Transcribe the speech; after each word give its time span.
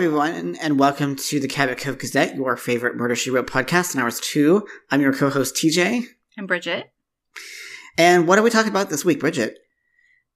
everyone, 0.00 0.32
and, 0.32 0.58
and 0.62 0.78
welcome 0.78 1.14
to 1.14 1.38
the 1.38 1.46
Cabot 1.46 1.76
Cove 1.76 1.98
Gazette, 1.98 2.34
your 2.34 2.56
favorite 2.56 2.96
Murder 2.96 3.14
She 3.14 3.28
Wrote 3.28 3.46
podcast 3.46 3.94
in 3.94 4.00
hours 4.00 4.18
two. 4.18 4.66
I'm 4.90 5.02
your 5.02 5.12
co-host 5.12 5.54
TJ. 5.54 6.04
And 6.38 6.48
Bridget. 6.48 6.90
And 7.98 8.26
what 8.26 8.38
are 8.38 8.42
we 8.42 8.48
talking 8.48 8.70
about 8.70 8.88
this 8.88 9.04
week, 9.04 9.20
Bridget? 9.20 9.58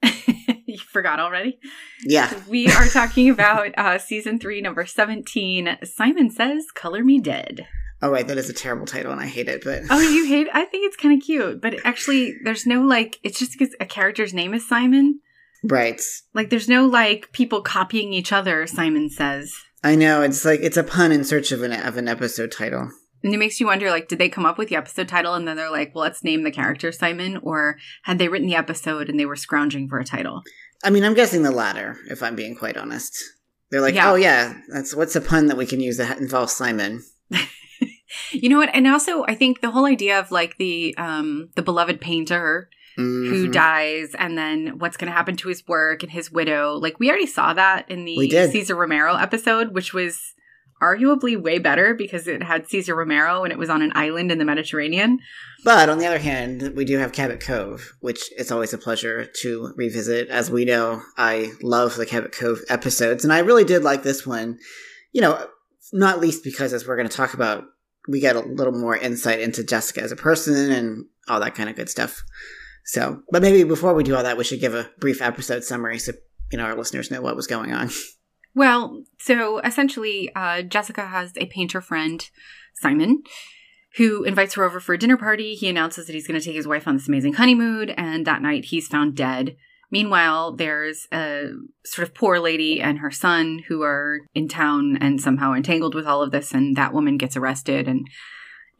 you 0.03 0.77
forgot 0.77 1.19
already? 1.19 1.59
Yeah. 2.05 2.31
We 2.47 2.69
are 2.69 2.87
talking 2.89 3.31
about 3.31 3.71
uh, 3.79 3.97
season 3.97 4.39
three, 4.39 4.61
number 4.61 4.85
17. 4.85 5.79
Simon 5.83 6.29
Says, 6.29 6.67
Color 6.75 7.03
Me 7.03 7.19
Dead. 7.19 7.67
Oh, 8.03 8.11
right. 8.11 8.29
That 8.29 8.37
is 8.37 8.51
a 8.51 8.53
terrible 8.53 8.85
title, 8.85 9.13
and 9.13 9.21
I 9.21 9.27
hate 9.27 9.49
it, 9.49 9.65
but. 9.65 9.85
Oh, 9.89 9.99
you 9.99 10.27
hate 10.29 10.49
I 10.53 10.67
think 10.67 10.87
it's 10.87 10.97
kind 10.99 11.19
of 11.19 11.25
cute, 11.25 11.63
but 11.63 11.75
actually, 11.87 12.35
there's 12.45 12.67
no 12.67 12.83
like, 12.83 13.19
it's 13.23 13.39
just 13.39 13.53
because 13.53 13.75
a 13.81 13.87
character's 13.87 14.35
name 14.35 14.53
is 14.53 14.69
Simon. 14.69 15.21
Right. 15.65 16.01
Like, 16.35 16.51
there's 16.51 16.69
no 16.69 16.87
like 16.87 17.33
people 17.33 17.63
copying 17.63 18.13
each 18.13 18.33
other, 18.33 18.67
Simon 18.67 19.11
Says. 19.11 19.55
I 19.83 19.95
know. 19.97 20.23
It's 20.23 20.45
like, 20.45 20.61
it's 20.61 20.77
a 20.77 20.85
pun 20.85 21.11
in 21.13 21.25
search 21.25 21.53
of 21.53 21.63
an, 21.63 21.73
of 21.73 21.97
an 21.97 22.09
episode 22.09 22.53
title. 22.53 22.91
And 23.23 23.33
it 23.33 23.39
makes 23.39 23.59
you 23.59 23.67
wonder, 23.67 23.91
like, 23.91 24.09
did 24.09 24.19
they 24.19 24.29
come 24.29 24.45
up 24.45 24.59
with 24.59 24.69
the 24.69 24.77
episode 24.77 25.09
title 25.09 25.35
and 25.35 25.49
then 25.49 25.57
they're 25.57 25.71
like, 25.71 25.95
well, 25.95 26.03
let's 26.05 26.23
name 26.23 26.43
the 26.43 26.51
character 26.51 26.93
Simon? 26.93 27.39
Or 27.39 27.79
had 28.03 28.19
they 28.19 28.29
written 28.29 28.47
the 28.47 28.55
episode 28.55 29.09
and 29.09 29.19
they 29.19 29.25
were 29.27 29.37
scrounging 29.37 29.89
for 29.89 29.99
a 29.99 30.05
title? 30.05 30.43
I 30.85 30.91
mean, 30.91 31.05
I'm 31.05 31.15
guessing 31.15 31.43
the 31.43 31.51
latter, 31.51 31.97
if 32.11 32.23
I'm 32.23 32.37
being 32.37 32.55
quite 32.55 32.77
honest. 32.77 33.17
They're 33.71 33.81
like, 33.81 33.95
Yeah. 33.95 34.11
oh 34.11 34.15
yeah, 34.17 34.55
that's 34.69 34.95
what's 34.95 35.17
a 35.17 35.21
pun 35.23 35.47
that 35.47 35.57
we 35.57 35.65
can 35.65 35.81
use 35.81 35.97
that 35.97 36.19
involves 36.19 36.53
Simon. 36.53 37.03
You 38.31 38.49
know 38.49 38.59
what? 38.59 38.71
And 38.73 38.87
also, 38.87 39.25
I 39.27 39.35
think 39.35 39.61
the 39.61 39.71
whole 39.73 39.87
idea 39.87 40.19
of 40.21 40.31
like 40.31 40.57
the 40.57 40.95
um 40.99 41.49
the 41.57 41.63
beloved 41.63 42.01
painter 42.01 42.69
who 42.97 43.49
Mhm. 43.49 43.53
dies 43.53 44.15
and 44.19 44.37
then 44.39 44.79
what's 44.79 44.97
going 44.97 45.11
to 45.11 45.17
happen 45.17 45.37
to 45.37 45.49
his 45.49 45.67
work 45.67 46.03
and 46.03 46.13
his 46.13 46.31
widow. 46.31 46.75
Like 46.75 47.01
we 47.01 47.09
already 47.09 47.27
saw 47.27 47.53
that 47.55 47.91
in 47.91 48.05
the 48.05 48.31
Cesar 48.53 48.75
Romero 48.77 49.17
episode, 49.17 49.75
which 49.75 49.93
was 49.93 50.21
arguably 50.83 51.41
way 51.41 51.59
better 51.59 51.95
because 51.95 52.27
it 52.29 52.43
had 52.43 52.69
Cesar 52.69 52.95
Romero 52.95 53.43
and 53.45 53.53
it 53.53 53.59
was 53.59 53.71
on 53.71 53.81
an 53.81 53.93
island 53.95 54.31
in 54.31 54.39
the 54.39 54.45
Mediterranean. 54.45 55.19
But 55.65 55.89
on 55.89 55.99
the 55.99 56.07
other 56.07 56.19
hand, 56.19 56.73
we 56.77 56.85
do 56.85 56.99
have 56.99 57.13
Cabot 57.13 57.41
Cove, 57.41 57.93
which 58.01 58.31
is 58.37 58.51
always 58.53 58.75
a 58.75 58.79
pleasure 58.79 59.25
to 59.41 59.73
revisit. 59.77 60.29
As 60.29 60.51
we 60.51 60.65
know, 60.65 61.01
I 61.17 61.53
love 61.63 61.97
the 61.97 62.05
Cabot 62.07 62.33
Cove 62.33 62.61
episodes, 62.69 63.25
and 63.25 63.33
I 63.33 63.39
really 63.39 63.65
did 63.65 63.83
like 63.83 64.03
this 64.03 64.27
one. 64.27 64.59
You 65.13 65.23
know, 65.23 65.47
not 65.93 66.21
least 66.21 66.45
because, 66.45 66.73
as 66.73 66.87
we're 66.87 66.97
going 66.97 67.09
to 67.09 67.17
talk 67.17 67.35
about, 67.35 67.65
we 68.09 68.21
get 68.21 68.37
a 68.37 68.41
little 68.41 68.73
more 68.75 68.97
insight 68.97 69.41
into 69.41 69.65
Jessica 69.65 70.03
as 70.03 70.13
a 70.13 70.17
person 70.17 70.71
and 70.71 71.07
all 71.29 71.41
that 71.41 71.55
kind 71.55 71.71
of 71.71 71.77
good 71.77 71.89
stuff. 71.89 72.23
So, 72.85 73.23
but 73.31 73.43
maybe 73.43 73.65
before 73.65 73.95
we 73.95 74.05
do 74.05 74.15
all 74.15 74.23
that, 74.23 74.37
we 74.37 74.45
should 74.45 74.61
give 74.61 74.75
a 74.75 74.91
brief 74.99 75.23
episode 75.23 75.65
summary 75.65 75.99
so 75.99 76.13
you 76.53 76.59
know 76.59 76.65
our 76.65 76.77
listeners 76.77 77.11
know 77.11 77.23
what 77.23 77.37
was 77.37 77.47
going 77.47 77.73
on. 77.73 77.91
Well, 78.55 79.03
so 79.19 79.59
essentially, 79.59 80.31
uh, 80.37 80.63
Jessica 80.63 81.07
has 81.07 81.33
a 81.37 81.47
painter 81.47 81.81
friend, 81.81 82.29
Simon, 82.75 83.25
who 83.97 84.23
invites 84.23 84.55
her 84.55 84.65
over 84.65 84.79
for 84.79 84.95
a 84.95 84.99
dinner 84.99 85.17
party. 85.17 85.55
He 85.55 85.69
announces 85.69 86.07
that 86.07 86.13
he's 86.13 86.29
going 86.29 86.39
to 86.39 86.45
take 86.45 86.55
his 86.55 86.69
wife 86.69 86.87
on 86.87 86.97
this 86.97 87.09
amazing 87.09 87.35
honeymoon, 87.35 87.91
and 87.91 88.27
that 88.27 88.43
night 88.43 88.67
he's 88.67 88.87
found 88.87 89.17
dead. 89.17 89.57
Meanwhile, 89.91 90.57
there's 90.57 91.07
a 91.13 91.51
sort 91.85 92.07
of 92.07 92.15
poor 92.15 92.39
lady 92.39 92.81
and 92.81 92.99
her 92.99 93.11
son 93.11 93.61
who 93.69 93.83
are 93.83 94.21
in 94.35 94.49
town 94.49 94.99
and 95.01 95.21
somehow 95.21 95.53
entangled 95.53 95.95
with 95.95 96.07
all 96.07 96.23
of 96.23 96.31
this, 96.31 96.53
and 96.53 96.77
that 96.77 96.93
woman 96.93 97.17
gets 97.17 97.37
arrested, 97.37 97.89
and 97.89 98.07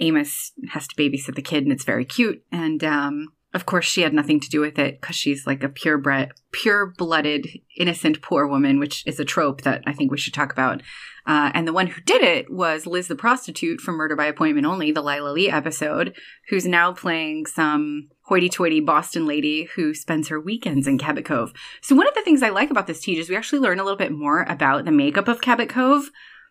Amos 0.01 0.53
has 0.71 0.89
to 0.89 0.95
babysit 0.97 1.35
the 1.35 1.43
kid, 1.43 1.65
and 1.65 1.73
it's 1.73 1.85
very 1.85 2.05
cute. 2.05 2.45
And 2.51 2.83
um, 2.83 3.29
of 3.55 3.67
course, 3.67 3.85
she 3.85 4.03
had 4.03 4.13
nothing 4.13 4.41
to 4.41 4.51
do 4.51 4.61
with 4.61 4.79
it 4.81 5.01
because 5.01 5.15
she's 5.15 5.47
like 5.47 5.63
a 5.63 5.69
purebred, 5.69 6.33
pure-blooded, 6.51 7.47
innocent 7.77 8.21
poor 8.21 8.49
woman, 8.49 8.81
which 8.81 9.07
is 9.07 9.21
a 9.21 9.25
trope 9.25 9.63
that 9.63 9.83
I 9.87 9.93
think 9.93 10.11
we 10.11 10.19
should 10.19 10.35
talk 10.35 10.53
about. 10.53 10.83
Uh, 11.27 11.53
and 11.55 11.67
the 11.67 11.73
one 11.73 11.87
who 11.87 12.03
did 12.03 12.21
it 12.21 12.53
was 12.53 12.85
Liz 12.85 13.07
the 13.07 13.15
prostitute 13.15 13.81
from 13.81 13.95
Murder 13.95 14.17
by 14.17 14.27
Appointment 14.27 14.67
Only, 14.67 14.91
the 14.91 15.03
Lila 15.03 15.31
Lee 15.31 15.49
episode, 15.49 16.15
who's 16.49 16.67
now 16.67 16.93
playing 16.93 17.47
some 17.47 18.09
hoity-toity 18.25 18.81
Boston 18.81 19.25
lady 19.25 19.69
who 19.77 19.95
spends 19.95 20.29
her 20.29 20.41
weekends 20.41 20.89
in 20.89 20.99
Cabot 20.99 21.25
Cove. 21.25 21.53
So 21.81 21.95
one 21.95 22.09
of 22.09 22.15
the 22.15 22.23
things 22.23 22.43
I 22.43 22.51
like 22.51 22.71
about 22.71 22.89
this 22.89 23.01
teach 23.01 23.19
is 23.19 23.31
we 23.31 23.37
actually 23.37 23.61
learn 23.61 23.79
a 23.79 23.85
little 23.85 23.97
bit 23.97 24.13
more 24.13 24.43
about 24.43 24.85
the 24.85 24.91
makeup 24.91 25.29
of 25.29 25.41
Cabot 25.41 25.69
Cove 25.69 26.11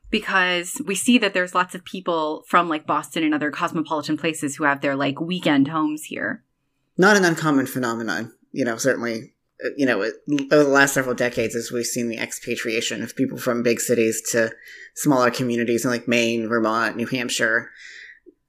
because 0.10 0.82
we 0.86 0.96
see 0.96 1.18
that 1.18 1.34
there's 1.34 1.54
lots 1.54 1.76
of 1.76 1.84
people 1.84 2.44
from 2.48 2.70
like 2.70 2.88
Boston 2.88 3.24
and 3.24 3.34
other 3.34 3.52
cosmopolitan 3.52 4.18
places 4.18 4.56
who 4.56 4.64
have 4.64 4.80
their 4.82 4.96
like 4.96 5.20
weekend 5.20 5.68
homes 5.68 6.04
here. 6.06 6.44
Not 6.98 7.18
an 7.18 7.26
uncommon 7.26 7.66
phenomenon. 7.66 8.34
You 8.52 8.66
know, 8.66 8.78
certainly, 8.78 9.34
uh, 9.64 9.70
you 9.78 9.86
know, 9.86 10.02
over 10.02 10.64
the 10.64 10.70
last 10.70 10.94
several 10.94 11.16
decades, 11.16 11.56
as 11.56 11.72
we've 11.72 11.86
seen 11.86 12.08
the 12.08 12.20
expatriation 12.20 13.02
of 13.02 13.16
people 13.16 13.38
from 13.38 13.64
big 13.64 13.80
cities 13.80 14.22
to 14.32 14.52
smaller 14.96 15.32
communities 15.32 15.86
in 15.86 15.92
like 15.92 16.08
Maine, 16.08 16.48
Vermont, 16.48 16.96
New 16.96 17.08
Hampshire, 17.08 17.72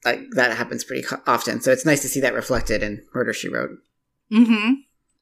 like 0.05 0.21
that 0.33 0.57
happens 0.57 0.85
pretty 0.85 1.07
often. 1.27 1.61
So 1.61 1.73
it's 1.73 1.87
nice 1.87 2.03
to 2.03 2.09
see 2.09 2.21
that 2.21 2.35
reflected 2.35 2.83
in 2.83 3.03
Murder 3.15 3.33
She 3.33 3.49
Wrote. 3.49 3.79
Mm-hmm. 4.33 4.73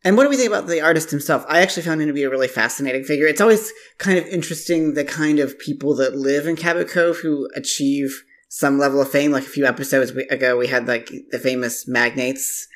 And 0.05 0.17
what 0.17 0.25
do 0.25 0.31
we 0.31 0.37
think 0.37 0.49
about 0.49 0.67
the 0.67 0.81
artist 0.81 1.11
himself? 1.11 1.45
I 1.49 1.61
actually 1.61 1.85
found 1.85 2.01
him 2.01 2.09
to 2.09 2.13
be 2.13 2.25
a 2.25 2.31
really 2.31 2.49
fascinating 2.49 3.05
figure. 3.05 3.27
It's 3.27 3.41
always 3.41 3.73
kind 3.99 4.19
of 4.19 4.27
interesting 4.27 4.95
the 4.95 5.05
kind 5.05 5.39
of 5.39 5.59
people 5.59 5.95
that 5.97 6.17
live 6.17 6.49
in 6.49 6.57
Cabot 6.57 6.89
Cove 6.89 7.19
who 7.19 7.49
achieve 7.55 8.25
some 8.49 8.79
level 8.79 9.01
of 9.01 9.11
fame. 9.11 9.31
Like 9.31 9.45
a 9.45 9.49
few 9.49 9.65
episodes 9.65 10.11
ago, 10.11 10.57
we 10.57 10.67
had 10.67 10.89
like 10.89 11.13
the 11.31 11.39
famous 11.39 11.87
magnates 11.87 12.67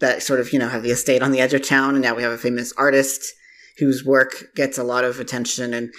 that 0.00 0.22
sort 0.22 0.40
of, 0.40 0.52
you 0.52 0.58
know, 0.58 0.68
have 0.68 0.82
the 0.82 0.90
estate 0.90 1.22
on 1.22 1.32
the 1.32 1.40
edge 1.40 1.54
of 1.54 1.62
town. 1.62 1.94
And 1.94 2.02
now 2.02 2.14
we 2.14 2.22
have 2.22 2.32
a 2.32 2.38
famous 2.38 2.72
artist 2.74 3.32
whose 3.78 4.04
work 4.04 4.54
gets 4.54 4.78
a 4.78 4.84
lot 4.84 5.04
of 5.04 5.20
attention. 5.20 5.74
And 5.74 5.92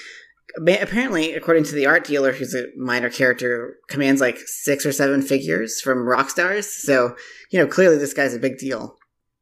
apparently, 0.58 1.34
according 1.34 1.64
to 1.66 1.76
the 1.76 1.86
art 1.86 2.04
dealer, 2.04 2.34
who's 2.34 2.56
a 2.56 2.68
minor 2.76 3.10
character, 3.10 3.78
commands 3.88 4.22
like 4.22 4.38
six 4.40 4.86
or 4.86 4.92
seven 4.92 5.22
figures 5.22 5.82
from 5.82 6.08
rock 6.08 6.30
stars. 6.30 6.68
So, 6.68 7.16
you 7.52 7.60
know, 7.60 7.68
clearly 7.68 7.98
this 7.98 8.14
guy's 8.14 8.34
a 8.34 8.40
big 8.40 8.58
deal. 8.58 8.98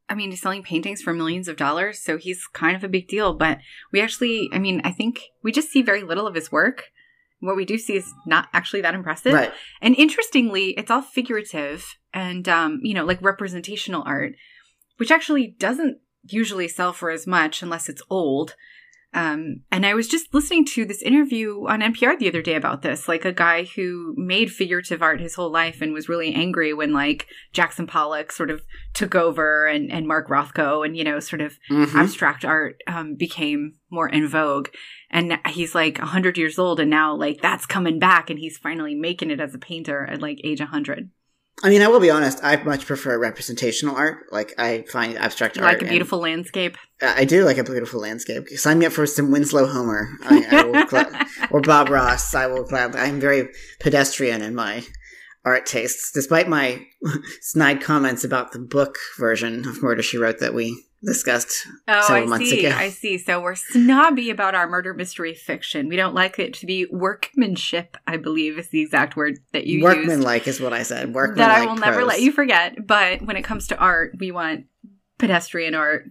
I 0.08 0.16
mean, 0.16 0.30
he's 0.30 0.42
selling 0.42 0.64
paintings 0.64 1.02
for 1.02 1.14
millions 1.14 1.48
of 1.48 1.58
dollars, 1.58 2.00
so 2.00 2.18
he's 2.18 2.46
kind 2.48 2.76
of 2.76 2.84
a 2.84 2.90
big 2.90 3.08
deal. 3.08 3.34
But 3.34 3.58
we 3.92 4.02
actually, 4.02 4.50
I 4.54 4.60
mean, 4.60 4.82
I 4.84 4.92
think 4.92 5.22
we 5.42 5.52
just 5.52 5.70
see 5.70 5.82
very 5.82 6.04
little 6.04 6.28
of 6.28 6.36
his 6.36 6.52
work. 6.52 6.92
What 7.40 7.56
we 7.56 7.66
do 7.66 7.78
see 7.78 7.96
is 7.96 8.12
not 8.26 8.48
actually 8.54 8.82
that 8.82 8.96
impressive. 8.96 9.34
Right. 9.34 9.52
And 9.82 9.96
interestingly, 9.96 10.70
it's 10.72 10.90
all 10.90 11.02
figurative 11.02 11.86
and, 12.14 12.48
um, 12.50 12.80
you 12.82 12.94
know, 12.94 13.06
like 13.06 13.22
representational 13.22 14.04
art, 14.06 14.34
which 14.98 15.12
actually 15.12 15.56
doesn't 15.60 15.98
usually 16.24 16.68
sell 16.68 16.94
for 16.94 17.12
as 17.12 17.28
much 17.28 17.62
unless 17.62 17.90
it's 17.90 18.02
old. 18.10 18.56
Um, 19.14 19.62
and 19.72 19.86
I 19.86 19.94
was 19.94 20.10
just 20.10 20.34
listening 20.34 20.66
to 20.74 20.84
this 20.84 21.02
interview 21.02 21.66
on 21.70 21.80
NPR 21.80 22.20
the 22.20 22.28
other 22.28 22.42
day 22.42 22.56
about 22.56 22.82
this, 22.82 23.08
like 23.08 23.24
a 23.24 23.32
guy 23.32 23.64
who 23.64 24.14
made 24.18 24.52
figurative 24.52 25.02
art 25.02 25.22
his 25.22 25.36
whole 25.36 25.50
life 25.50 25.82
and 25.82 25.94
was 25.94 26.10
really 26.10 26.34
angry 26.34 26.74
when 26.74 26.92
like 26.92 27.26
Jackson 27.54 27.88
Pollock 27.88 28.34
sort 28.34 28.50
of 28.52 28.62
took 28.94 29.16
over 29.16 29.68
and, 29.68 29.90
and 29.90 30.06
Mark 30.06 30.28
Rothko 30.28 30.86
and, 30.86 30.98
you 30.98 31.06
know, 31.06 31.22
sort 31.22 31.42
of 31.42 31.58
Mhm. 31.72 31.96
abstract 31.96 32.44
art 32.44 32.76
um, 32.88 33.16
became 33.16 33.76
more 33.90 34.10
in 34.10 34.28
vogue. 34.28 34.68
And 35.16 35.40
he's 35.48 35.74
like 35.74 35.98
100 35.98 36.38
years 36.38 36.60
old, 36.60 36.82
and 36.82 36.90
now 36.90 37.16
like 37.16 37.42
that's 37.42 37.66
coming 37.66 38.00
back, 38.00 38.30
and 38.30 38.38
he's 38.38 38.58
finally 38.58 38.96
making 38.96 39.32
it 39.32 39.40
as 39.40 39.56
a 39.56 39.58
painter 39.58 40.06
at 40.06 40.22
like 40.22 40.42
age 40.44 40.60
100. 40.60 41.10
I 41.64 41.70
mean, 41.70 41.82
I 41.82 41.88
will 41.88 42.02
be 42.02 42.10
honest. 42.10 42.40
I 42.44 42.58
much 42.58 42.86
prefer 42.86 43.18
representational 43.18 43.96
art. 43.96 44.26
Like 44.30 44.54
I 44.58 44.84
find 44.92 45.18
abstract 45.18 45.58
art 45.58 45.80
Like 45.80 45.82
a 45.84 45.90
beautiful 45.90 46.20
landscape. 46.20 46.78
I 47.02 47.24
do 47.24 47.46
like 47.46 47.58
a 47.58 47.64
beautiful 47.64 48.02
landscape. 48.02 48.50
Sign 48.50 48.80
me 48.80 48.88
up 48.88 48.92
for 48.92 49.06
some 49.08 49.32
Winslow 49.32 49.68
Homer, 49.68 50.10
I, 50.24 50.46
I 50.52 50.64
will 50.64 51.06
or 51.52 51.62
Bob 51.62 51.90
Ross. 51.90 52.36
I 52.36 52.48
will 52.48 52.66
gladly. 52.66 53.00
I'm 53.00 53.22
very 53.22 53.48
pedestrian 53.80 54.42
in 54.42 54.54
my 54.54 54.84
art 55.46 55.66
tastes, 55.66 56.12
despite 56.12 56.50
my 56.50 56.86
snide 57.42 57.82
comments 57.82 58.26
about 58.26 58.52
the 58.52 58.60
book 58.60 58.98
version 59.18 59.66
of 59.66 59.82
Murder 59.82 60.02
She 60.02 60.18
Wrote 60.18 60.40
that 60.40 60.54
we 60.54 60.85
discussed. 61.04 61.68
Oh, 61.88 62.02
several 62.02 62.24
I 62.24 62.28
months 62.28 62.50
see. 62.50 62.66
ago. 62.66 62.76
I 62.76 62.90
see. 62.90 63.18
So 63.18 63.42
we're 63.42 63.56
snobby 63.56 64.30
about 64.30 64.56
our 64.56 64.68
murder 64.68 64.94
mystery 64.94 65.34
fiction. 65.34 65.88
We 65.88 65.96
don't 65.96 66.16
like 66.16 66.40
it 66.40 66.54
to 66.56 66.66
be 66.66 66.88
workmanship. 66.92 67.98
I 68.08 68.18
believe 68.18 68.58
is 68.58 68.70
the 68.70 68.82
exact 68.82 69.16
word 69.16 69.40
that 69.54 69.68
you 69.68 69.80
used. 69.80 69.84
Workman-like 69.84 70.48
is 70.48 70.60
what 70.60 70.74
I 70.74 70.84
said. 70.84 71.14
Workman 71.14 71.38
That 71.38 71.52
I 71.52 71.66
will 71.66 71.76
never 71.76 72.04
let 72.04 72.22
you 72.22 72.32
forget. 72.32 72.86
But 72.86 73.22
when 73.22 73.38
it 73.38 73.44
comes 73.44 73.68
to 73.68 73.78
art, 73.78 74.16
we 74.20 74.32
want 74.32 74.66
pedestrian 75.18 75.76
art. 75.76 76.06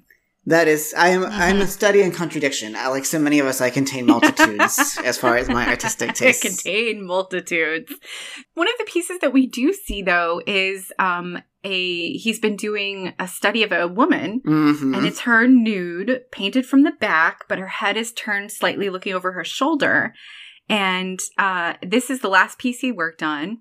That 0.46 0.68
is, 0.68 0.92
I 0.96 1.08
am. 1.08 1.24
I'm 1.24 1.56
Mhm. 1.56 1.62
a 1.62 1.66
study 1.66 2.02
in 2.02 2.12
contradiction. 2.12 2.76
I, 2.76 2.88
like 2.88 3.06
so 3.06 3.18
many 3.18 3.38
of 3.38 3.46
us, 3.46 3.60
I 3.62 3.70
contain 3.70 4.04
multitudes 4.06 4.98
as 5.04 5.16
far 5.16 5.36
as 5.38 5.48
my 5.48 5.66
artistic 5.66 6.10
It 6.10 6.16
tastes. 6.16 6.42
contain 6.62 7.04
multitudes. 7.06 7.92
One 8.54 8.68
of 8.68 8.74
the 8.78 8.84
pieces 8.84 9.20
that 9.20 9.32
we 9.32 9.46
do 9.46 9.72
see 9.72 10.02
though 10.02 10.42
is 10.46 10.92
um 10.98 11.38
a 11.66 12.12
he's 12.18 12.38
been 12.38 12.56
doing 12.56 13.14
a 13.18 13.26
study 13.26 13.62
of 13.62 13.72
a 13.72 13.88
woman 13.88 14.42
Mhm. 14.44 14.94
and 14.96 15.06
it's 15.06 15.20
her 15.20 15.48
nude 15.48 16.20
painted 16.30 16.66
from 16.66 16.82
the 16.82 16.92
back 16.92 17.44
but 17.48 17.58
her 17.58 17.68
head 17.68 17.96
is 17.96 18.12
turned 18.12 18.52
slightly 18.52 18.90
looking 18.90 19.14
over 19.14 19.32
her 19.32 19.44
shoulder 19.44 20.12
and 20.68 21.20
uh 21.38 21.72
this 21.82 22.10
is 22.10 22.20
the 22.20 22.28
last 22.28 22.58
piece 22.58 22.80
he 22.80 22.92
worked 22.92 23.22
on 23.22 23.58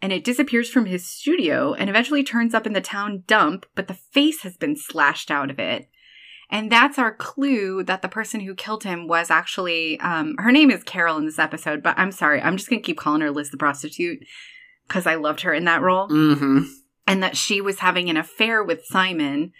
and 0.00 0.10
it 0.10 0.24
disappears 0.24 0.70
from 0.70 0.86
his 0.86 1.06
studio 1.06 1.74
and 1.74 1.90
eventually 1.90 2.24
turns 2.24 2.54
up 2.54 2.66
in 2.66 2.72
the 2.72 2.80
town 2.80 3.24
dump 3.26 3.66
but 3.74 3.88
the 3.88 3.94
face 4.14 4.40
has 4.42 4.56
been 4.56 4.74
slashed 4.74 5.30
out 5.30 5.50
of 5.50 5.58
it 5.58 5.86
And 6.50 6.70
that's 6.70 6.98
our 6.98 7.14
clue 7.14 7.82
that 7.84 8.02
the 8.02 8.08
person 8.08 8.40
who 8.40 8.54
killed 8.54 8.84
him 8.84 9.08
was 9.08 9.30
actually, 9.30 9.98
um, 10.00 10.36
her 10.38 10.52
name 10.52 10.70
is 10.70 10.82
Carol 10.84 11.16
in 11.16 11.24
this 11.24 11.38
episode, 11.38 11.82
but 11.82 11.98
I'm 11.98 12.12
sorry. 12.12 12.40
I'm 12.40 12.56
just 12.56 12.68
going 12.68 12.80
to 12.80 12.86
keep 12.86 12.98
calling 12.98 13.22
her 13.22 13.30
Liz 13.30 13.50
the 13.50 13.56
prostitute 13.56 14.20
because 14.86 15.06
I 15.06 15.14
loved 15.14 15.40
her 15.40 15.54
in 15.54 15.64
that 15.64 15.82
role. 15.82 16.08
Mm-hmm. 16.08 16.64
And 17.06 17.22
that 17.22 17.36
she 17.36 17.60
was 17.60 17.80
having 17.80 18.08
an 18.08 18.16
affair 18.16 18.62
with 18.62 18.84
Simon 18.84 19.52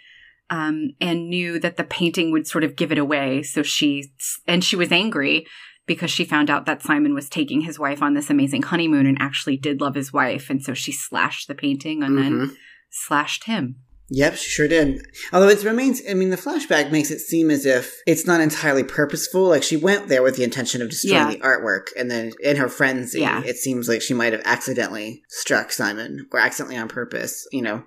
um, 0.49 0.91
and 1.01 1.29
knew 1.29 1.59
that 1.59 1.77
the 1.77 1.83
painting 1.83 2.31
would 2.31 2.47
sort 2.47 2.63
of 2.63 2.75
give 2.75 2.91
it 2.91 2.97
away. 2.97 3.43
So 3.43 3.63
she, 3.63 4.11
and 4.47 4.63
she 4.63 4.75
was 4.75 4.91
angry 4.91 5.45
because 5.87 6.09
she 6.09 6.25
found 6.25 6.49
out 6.49 6.65
that 6.65 6.81
Simon 6.81 7.13
was 7.13 7.29
taking 7.29 7.61
his 7.61 7.77
wife 7.77 8.01
on 8.01 8.13
this 8.15 8.29
amazing 8.29 8.63
honeymoon 8.63 9.05
and 9.05 9.17
actually 9.19 9.57
did 9.57 9.81
love 9.81 9.95
his 9.95 10.11
wife. 10.13 10.49
And 10.49 10.63
so 10.63 10.73
she 10.73 10.91
slashed 10.91 11.47
the 11.47 11.55
painting 11.55 12.03
and 12.03 12.17
Mm-hmm. 12.17 12.39
then 12.39 12.57
slashed 12.89 13.43
him. 13.43 13.75
Yep, 14.09 14.35
she 14.35 14.49
sure 14.49 14.67
did. 14.67 15.03
Although 15.33 15.49
it 15.49 15.63
remains, 15.63 16.01
I 16.07 16.13
mean, 16.13 16.29
the 16.29 16.37
flashback 16.37 16.91
makes 16.91 17.09
it 17.09 17.19
seem 17.19 17.49
as 17.49 17.65
if 17.65 18.01
it's 18.05 18.27
not 18.27 18.39
entirely 18.39 18.83
purposeful. 18.83 19.47
Like 19.49 19.63
she 19.63 19.77
went 19.77 20.09
there 20.09 20.21
with 20.21 20.35
the 20.37 20.43
intention 20.43 20.81
of 20.83 20.89
destroying 20.91 21.15
Yeah. 21.15 21.31
the 21.31 21.39
artwork, 21.39 21.87
and 21.97 22.11
then 22.11 22.31
in 22.39 22.57
her 22.57 22.69
frenzy, 22.69 23.21
Yeah. 23.21 23.41
it 23.43 23.57
seems 23.57 23.89
like 23.89 24.03
she 24.03 24.13
might 24.13 24.33
have 24.33 24.43
accidentally 24.45 25.23
struck 25.29 25.71
Simon, 25.71 26.27
or 26.31 26.39
accidentally 26.39 26.77
on 26.77 26.87
purpose. 26.87 27.47
You 27.51 27.63
know, 27.63 27.83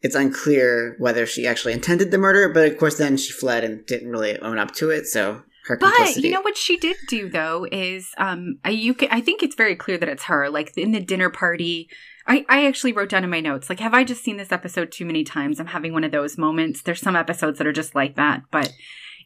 it's 0.00 0.14
unclear 0.14 0.96
whether 0.98 1.26
she 1.26 1.46
actually 1.46 1.74
intended 1.74 2.10
the 2.10 2.18
murder, 2.18 2.48
but 2.48 2.66
of 2.66 2.78
course, 2.78 2.96
then 2.96 3.18
she 3.18 3.32
fled 3.32 3.64
and 3.64 3.84
didn't 3.84 4.08
really 4.10 4.38
own 4.38 4.58
up 4.58 4.72
to 4.76 4.88
it. 4.88 5.06
So 5.06 5.42
her 5.66 5.76
But 5.76 6.16
you 6.16 6.30
know 6.30 6.40
what 6.42 6.56
she 6.56 6.76
did 6.78 6.96
do 7.08 7.28
though 7.28 7.66
is 7.70 8.08
um 8.18 8.58
you 8.68 8.94
can, 8.94 9.08
I 9.10 9.20
think 9.20 9.42
it's 9.42 9.54
very 9.56 9.76
clear 9.76 9.98
that 9.98 10.08
it's 10.08 10.24
her. 10.24 10.48
Like 10.48 10.72
in 10.76 10.92
the 10.92 11.00
dinner 11.00 11.28
party, 11.30 11.88
I 12.26 12.44
I 12.48 12.66
actually 12.66 12.92
wrote 12.92 13.08
down 13.08 13.24
in 13.24 13.30
my 13.30 13.40
notes 13.40 13.68
like 13.68 13.80
have 13.80 13.94
I 13.94 14.04
just 14.04 14.22
seen 14.22 14.36
this 14.36 14.52
episode 14.52 14.92
too 14.92 15.04
many 15.04 15.24
times? 15.24 15.60
I'm 15.60 15.66
having 15.66 15.92
one 15.92 16.04
of 16.04 16.12
those 16.12 16.38
moments. 16.38 16.82
There's 16.82 17.00
some 17.00 17.16
episodes 17.16 17.58
that 17.58 17.66
are 17.66 17.72
just 17.72 17.94
like 17.94 18.16
that, 18.16 18.42
but 18.50 18.72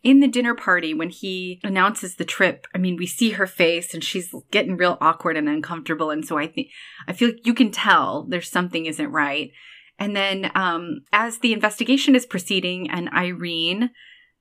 in 0.03 0.21
the 0.21 0.29
dinner 0.29 0.55
party 0.55 0.95
when 0.95 1.11
he 1.11 1.61
announces 1.65 2.17
the 2.17 2.25
trip, 2.25 2.67
I 2.75 2.79
mean 2.79 2.97
we 2.97 3.07
see 3.07 3.31
her 3.31 3.47
face 3.47 3.95
and 3.95 4.03
she's 4.03 4.35
getting 4.51 4.77
real 4.77 4.99
awkward 5.01 5.37
and 5.37 5.49
uncomfortable 5.49 6.11
and 6.11 6.25
so 6.25 6.39
I 6.39 6.47
think 6.47 6.69
I 7.07 7.13
feel 7.13 7.31
like 7.31 7.47
you 7.47 7.55
can 7.55 7.71
tell 7.71 8.27
there's 8.29 8.51
something 8.51 8.87
isn't 8.87 9.11
right. 9.11 9.51
And 9.99 10.15
then 10.15 10.51
um 10.55 11.01
as 11.13 11.39
the 11.39 11.53
investigation 11.53 12.15
is 12.15 12.27
proceeding 12.27 12.91
and 12.91 13.09
Irene 13.11 13.91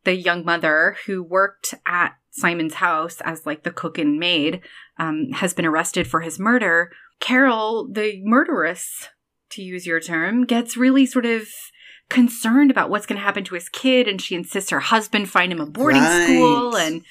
the 0.03 0.15
young 0.15 0.45
mother 0.45 0.95
who 1.05 1.21
worked 1.21 1.73
at 1.85 2.15
Simon's 2.37 2.75
house 2.75 3.19
as 3.21 3.45
like 3.45 3.63
the 3.63 3.71
cook 3.71 3.97
and 3.97 4.19
maid 4.19 4.61
um, 4.97 5.31
has 5.33 5.53
been 5.53 5.65
arrested 5.65 6.07
for 6.07 6.21
his 6.21 6.39
murder. 6.39 6.91
Carol, 7.19 7.87
the 7.91 8.21
murderess, 8.23 9.09
to 9.49 9.61
use 9.61 9.87
your 9.87 9.99
term, 9.99 10.45
gets 10.45 10.77
really 10.77 11.05
sort 11.05 11.25
of 11.25 11.47
concerned 12.09 12.71
about 12.71 12.89
what's 12.89 13.05
going 13.05 13.17
to 13.17 13.23
happen 13.25 13.43
to 13.45 13.55
his 13.55 13.69
kid, 13.69 14.07
and 14.07 14.21
she 14.21 14.35
insists 14.35 14.69
her 14.69 14.79
husband 14.79 15.29
find 15.29 15.51
him 15.51 15.59
a 15.59 15.65
boarding 15.65 16.03
Right. 16.03 16.23
school. 16.23 16.75
And 16.75 17.01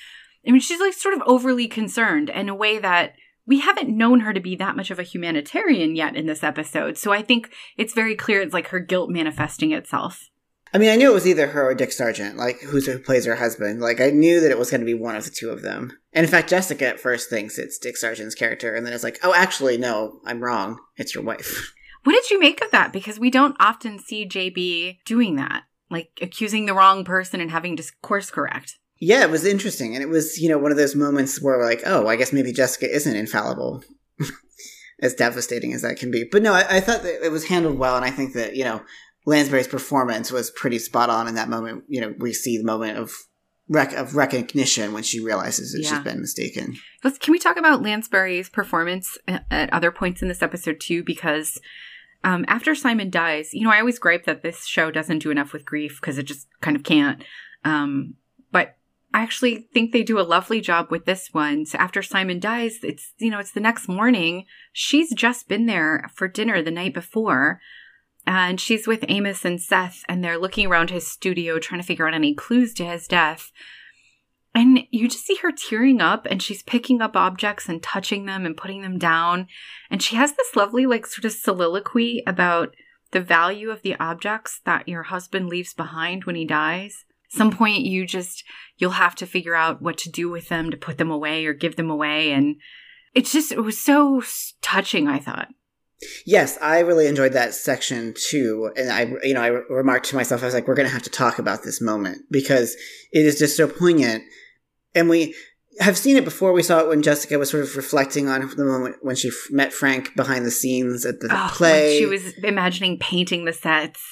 I 0.47 0.53
mean, 0.53 0.61
she's 0.61 0.81
like 0.81 0.93
sort 0.95 1.15
of 1.15 1.23
overly 1.27 1.67
concerned 1.69 2.31
in 2.31 2.49
a 2.49 2.55
way 2.55 2.79
that 2.79 3.15
we 3.47 3.61
haven't 3.61 3.97
known 3.97 4.21
her 4.21 4.33
to 4.33 4.41
be 4.41 4.57
that 4.57 4.77
much 4.77 4.91
of 4.91 4.99
a 4.99 5.05
humanitarian 5.05 5.97
yet 5.97 6.17
in 6.17 6.27
this 6.27 6.43
episode. 6.43 6.97
So 6.99 7.13
I 7.13 7.23
think 7.23 7.53
it's 7.77 7.95
very 7.95 8.15
clear 8.15 8.41
it's 8.41 8.55
like 8.55 8.69
her 8.69 8.81
guilt 8.81 9.11
manifesting 9.11 9.73
itself. 9.73 10.31
I 10.75 10.79
mean, 10.79 10.91
I 10.91 10.97
knew 10.97 11.11
it 11.11 11.15
was 11.15 11.27
either 11.27 11.49
her 11.49 11.71
or 11.71 11.75
Dick 11.75 11.93
Sargent, 11.93 12.37
like 12.37 12.61
who's 12.61 12.87
who 12.87 12.99
plays 12.99 13.25
her 13.25 13.37
husband. 13.37 13.81
Like 13.81 14.01
I 14.01 14.11
knew 14.11 14.41
that 14.41 14.51
it 14.51 14.59
was 14.59 14.71
going 14.71 14.81
to 14.81 14.87
be 14.87 14.95
one 14.95 15.17
of 15.17 15.25
the 15.25 15.31
two 15.31 15.51
of 15.51 15.63
them. 15.63 15.93
And 16.13 16.25
in 16.25 16.31
fact, 16.31 16.51
Jessica 16.51 16.87
at 16.89 17.01
first 17.01 17.31
thinks 17.31 17.59
it's 17.59 17.79
Dick 17.79 17.97
Sargent's 17.97 18.35
character, 18.35 18.75
and 18.75 18.85
then 18.85 18.93
it's 18.93 19.05
like, 19.05 19.19
oh, 19.23 19.33
actually, 19.35 19.79
no, 19.79 20.21
I'm 20.25 20.43
wrong. 20.43 20.79
It's 20.97 21.15
your 21.15 21.25
wife. 21.25 21.73
What 22.07 22.13
did 22.13 22.31
you 22.31 22.39
make 22.39 22.63
of 22.63 22.71
that? 22.71 22.93
Because 22.93 23.19
we 23.19 23.31
don't 23.31 23.57
often 23.59 23.99
see 23.99 24.29
JB 24.29 24.99
doing 25.05 25.35
that, 25.37 25.65
like 25.91 26.11
accusing 26.23 26.67
the 26.67 26.73
wrong 26.73 27.05
person 27.05 27.41
and 27.41 27.51
having 27.51 27.77
to 27.79 27.93
course 28.01 28.31
correct. 28.31 28.79
Yeah, 29.01 29.23
it 29.25 29.31
was 29.31 29.45
interesting, 29.45 29.93
and 29.93 30.05
it 30.05 30.09
was 30.09 30.39
you 30.39 30.49
know 30.49 30.57
one 30.57 30.71
of 30.71 30.77
those 30.77 30.95
moments 30.95 31.43
where 31.43 31.59
we're 31.59 31.65
like, 31.65 31.83
oh, 31.85 32.07
I 32.07 32.15
guess 32.15 32.33
maybe 32.33 32.53
Jessica 32.53 32.89
isn't 32.89 33.17
infallible, 33.17 33.83
as 35.03 35.15
devastating 35.15 35.73
as 35.73 35.83
that 35.83 35.99
can 35.99 36.13
be. 36.13 36.23
But 36.31 36.45
no, 36.45 36.53
I, 36.53 36.77
I 36.77 36.81
thought 36.81 37.03
that 37.03 37.27
it 37.27 37.33
was 37.33 37.49
handled 37.49 37.77
well, 37.77 37.97
and 37.97 38.05
I 38.05 38.13
think 38.13 38.35
that 38.35 38.55
you 38.55 38.63
know 38.63 38.83
Lansbury's 39.27 39.69
performance 39.69 40.31
was 40.33 40.51
pretty 40.51 40.79
spot 40.79 41.11
on 41.11 41.29
in 41.29 41.35
that 41.35 41.49
moment. 41.49 41.85
You 41.89 42.01
know, 42.01 42.15
we 42.19 42.33
see 42.33 42.57
the 42.57 42.65
moment 42.65 42.97
of 42.97 43.13
rec- 43.69 43.93
of 43.93 44.15
recognition 44.15 44.93
when 44.93 45.03
she 45.03 45.21
realizes 45.21 45.73
that 45.73 45.83
Yeah. 45.83 45.91
she's 45.91 46.05
been 46.05 46.21
mistaken. 46.21 46.77
Let's, 47.05 47.19
can 47.19 47.33
we 47.33 47.39
talk 47.39 47.57
about 47.57 47.83
Lansbury's 47.83 48.49
performance 48.49 49.19
at, 49.27 49.45
other 49.73 49.91
points 49.91 50.23
in 50.23 50.29
this 50.29 50.43
episode 50.43 50.81
too? 50.81 51.03
Because 51.03 51.61
um, 52.25 52.45
after 52.49 52.75
Simon 52.75 53.11
dies, 53.11 53.53
you 53.53 53.65
know, 53.65 53.73
I 53.73 53.81
always 53.81 53.99
gripe 53.99 54.25
that 54.25 54.43
this 54.43 54.65
show 54.67 54.91
doesn't 54.91 55.19
do 55.19 55.31
enough 55.31 55.53
with 55.53 55.65
grief 55.65 55.99
because 56.01 56.19
it 56.19 56.25
just 56.25 56.47
kind 56.61 56.77
of 56.77 56.83
can't. 56.85 57.23
Um, 57.65 58.15
but 58.53 58.77
I 59.13 59.23
actually 59.23 59.69
think 59.75 59.93
they 59.93 60.03
do 60.03 60.21
a 60.21 60.23
lovely 60.23 60.61
job 60.61 60.91
with 60.91 61.05
this 61.05 61.33
one. 61.33 61.67
So 61.67 61.79
after 61.79 62.03
Simon 62.03 62.39
dies, 62.39 62.79
it's 62.85 63.13
you 63.19 63.31
know, 63.31 63.39
it's 63.41 63.53
the 63.53 63.61
next 63.61 63.89
morning. 63.89 64.45
She's 64.73 65.13
just 65.15 65.49
been 65.49 65.67
there 65.67 66.09
for 66.15 66.29
dinner 66.29 66.63
the 66.63 66.71
night 66.71 66.95
before. 66.95 67.61
And 68.27 68.61
she's 68.61 68.87
with 68.87 69.05
Amos 69.09 69.45
and 69.45 69.61
Seth, 69.61 70.03
and 70.09 70.23
they're 70.23 70.39
looking 70.39 70.67
around 70.67 70.91
his 70.91 71.07
studio 71.07 71.59
trying 71.59 71.81
to 71.81 71.87
figure 71.87 72.09
out 72.09 72.15
any 72.15 72.35
clues 72.35 72.75
to 72.75 72.85
his 72.85 73.07
death. 73.07 73.53
And 74.53 74.81
you 74.91 75.07
just 75.07 75.27
see 75.27 75.37
her 75.43 75.53
tearing 75.53 76.01
up 76.01 76.27
and 76.29 76.43
she's 76.43 76.63
picking 76.63 77.03
up 77.03 77.15
objects 77.15 77.69
and 77.69 77.83
touching 77.83 78.25
them 78.25 78.47
and 78.47 78.57
putting 78.57 78.81
them 78.81 78.99
down. 78.99 79.49
And 79.91 80.03
she 80.03 80.17
has 80.17 80.33
this 80.33 80.57
lovely, 80.57 80.87
like, 80.87 81.07
sort 81.07 81.27
of 81.27 81.33
soliloquy 81.33 82.23
about 82.27 82.75
the 83.13 83.21
value 83.21 83.71
of 83.71 83.83
the 83.83 83.95
objects 84.01 84.61
that 84.65 84.89
your 84.89 85.05
husband 85.05 85.49
leaves 85.49 85.75
behind 85.75 86.25
when 86.25 86.37
he 86.37 86.47
dies. 86.47 87.05
Some 87.29 87.51
point 87.51 87.83
you 87.83 88.07
just, 88.07 88.45
you'll 88.79 88.93
have 88.93 89.15
to 89.17 89.27
figure 89.27 89.55
out 89.55 89.83
what 89.83 89.99
to 89.99 90.11
do 90.11 90.31
with 90.31 90.49
them 90.49 90.71
to 90.71 90.77
put 90.77 90.97
them 90.97 91.11
away 91.11 91.45
or 91.45 91.53
give 91.53 91.77
them 91.77 91.91
away. 91.91 92.33
And 92.33 92.57
it's 93.15 93.33
just, 93.33 93.53
it 93.53 93.61
was 93.61 93.79
so 93.79 94.23
touching, 94.63 95.07
I 95.07 95.19
thought. 95.19 95.49
Yes, 96.27 96.59
I 96.61 96.81
really 96.81 97.07
enjoyed 97.07 97.33
that 97.33 97.55
section 97.55 98.15
too, 98.15 98.71
and 98.77 98.91
I, 98.91 99.13
you 99.23 99.33
know, 99.35 99.43
I 99.43 99.49
remarked 99.49 100.07
to 100.11 100.17
myself, 100.17 100.43
I 100.43 100.47
was 100.47 100.55
like, 100.55 100.69
we're 100.69 100.75
going 100.75 100.89
to 100.89 100.93
have 100.93 101.03
to 101.05 101.11
talk 101.11 101.39
about 101.39 101.63
this 101.63 101.81
moment 101.81 102.23
because 102.31 102.75
it 103.13 103.25
is 103.25 103.39
just 103.39 103.57
so 103.57 103.67
poignant, 103.67 104.23
and 104.95 105.09
we 105.09 105.35
have 105.81 105.97
seen 105.97 106.17
it 106.17 106.25
before. 106.25 106.53
We 106.53 106.63
saw 106.63 106.81
it 106.81 106.89
when 106.89 107.03
Jessica 107.03 107.39
was 107.39 107.51
sort 107.51 107.63
of 107.63 107.77
reflecting 107.77 108.29
on 108.29 108.49
the 108.57 108.65
moment 108.65 108.97
when 109.03 109.17
she 109.17 109.29
f- 109.29 109.35
met 109.51 109.73
Frank 109.73 110.15
behind 110.17 110.45
the 110.45 110.51
scenes 110.51 111.05
at 111.05 111.21
the 111.21 111.29
Oh, 111.31 111.51
play. 111.53 111.99
She 111.99 112.07
was 112.07 112.35
imagining 112.39 112.99
painting 112.99 113.45
the 113.45 113.53
sets. 113.53 114.03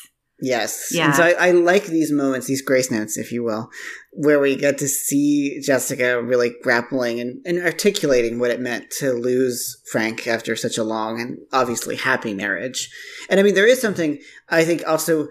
Yes. 0.41 0.91
Yeah. 0.93 1.07
And 1.07 1.15
so 1.15 1.23
I, 1.23 1.49
I 1.49 1.51
like 1.53 1.87
these 1.87 2.11
moments, 2.11 2.47
these 2.47 2.63
grace 2.63 2.91
notes, 2.91 3.17
if 3.17 3.31
you 3.31 3.45
will, 3.45 3.71
where 4.11 4.41
we 4.41 4.57
get 4.57 4.79
to 4.79 4.89
see 4.89 5.61
Jessica 5.61 6.21
really 6.23 6.55
grappling 6.63 7.21
and, 7.21 7.41
and 7.47 7.63
articulating 7.63 8.39
what 8.39 8.51
it 8.51 8.61
meant 8.61 8.91
to 8.99 9.13
lose 9.13 9.81
Frank 9.91 10.27
after 10.27 10.57
such 10.57 10.77
a 10.77 10.85
long 10.85 11.21
and 11.21 11.39
obviously 11.53 11.97
happy 11.97 12.35
marriage. 12.35 12.91
And 13.31 13.39
I 13.39 13.43
mean, 13.43 13.55
there 13.55 13.69
is 13.69 13.81
something 13.81 14.21
I 14.49 14.65
think 14.65 14.87
also 14.87 15.29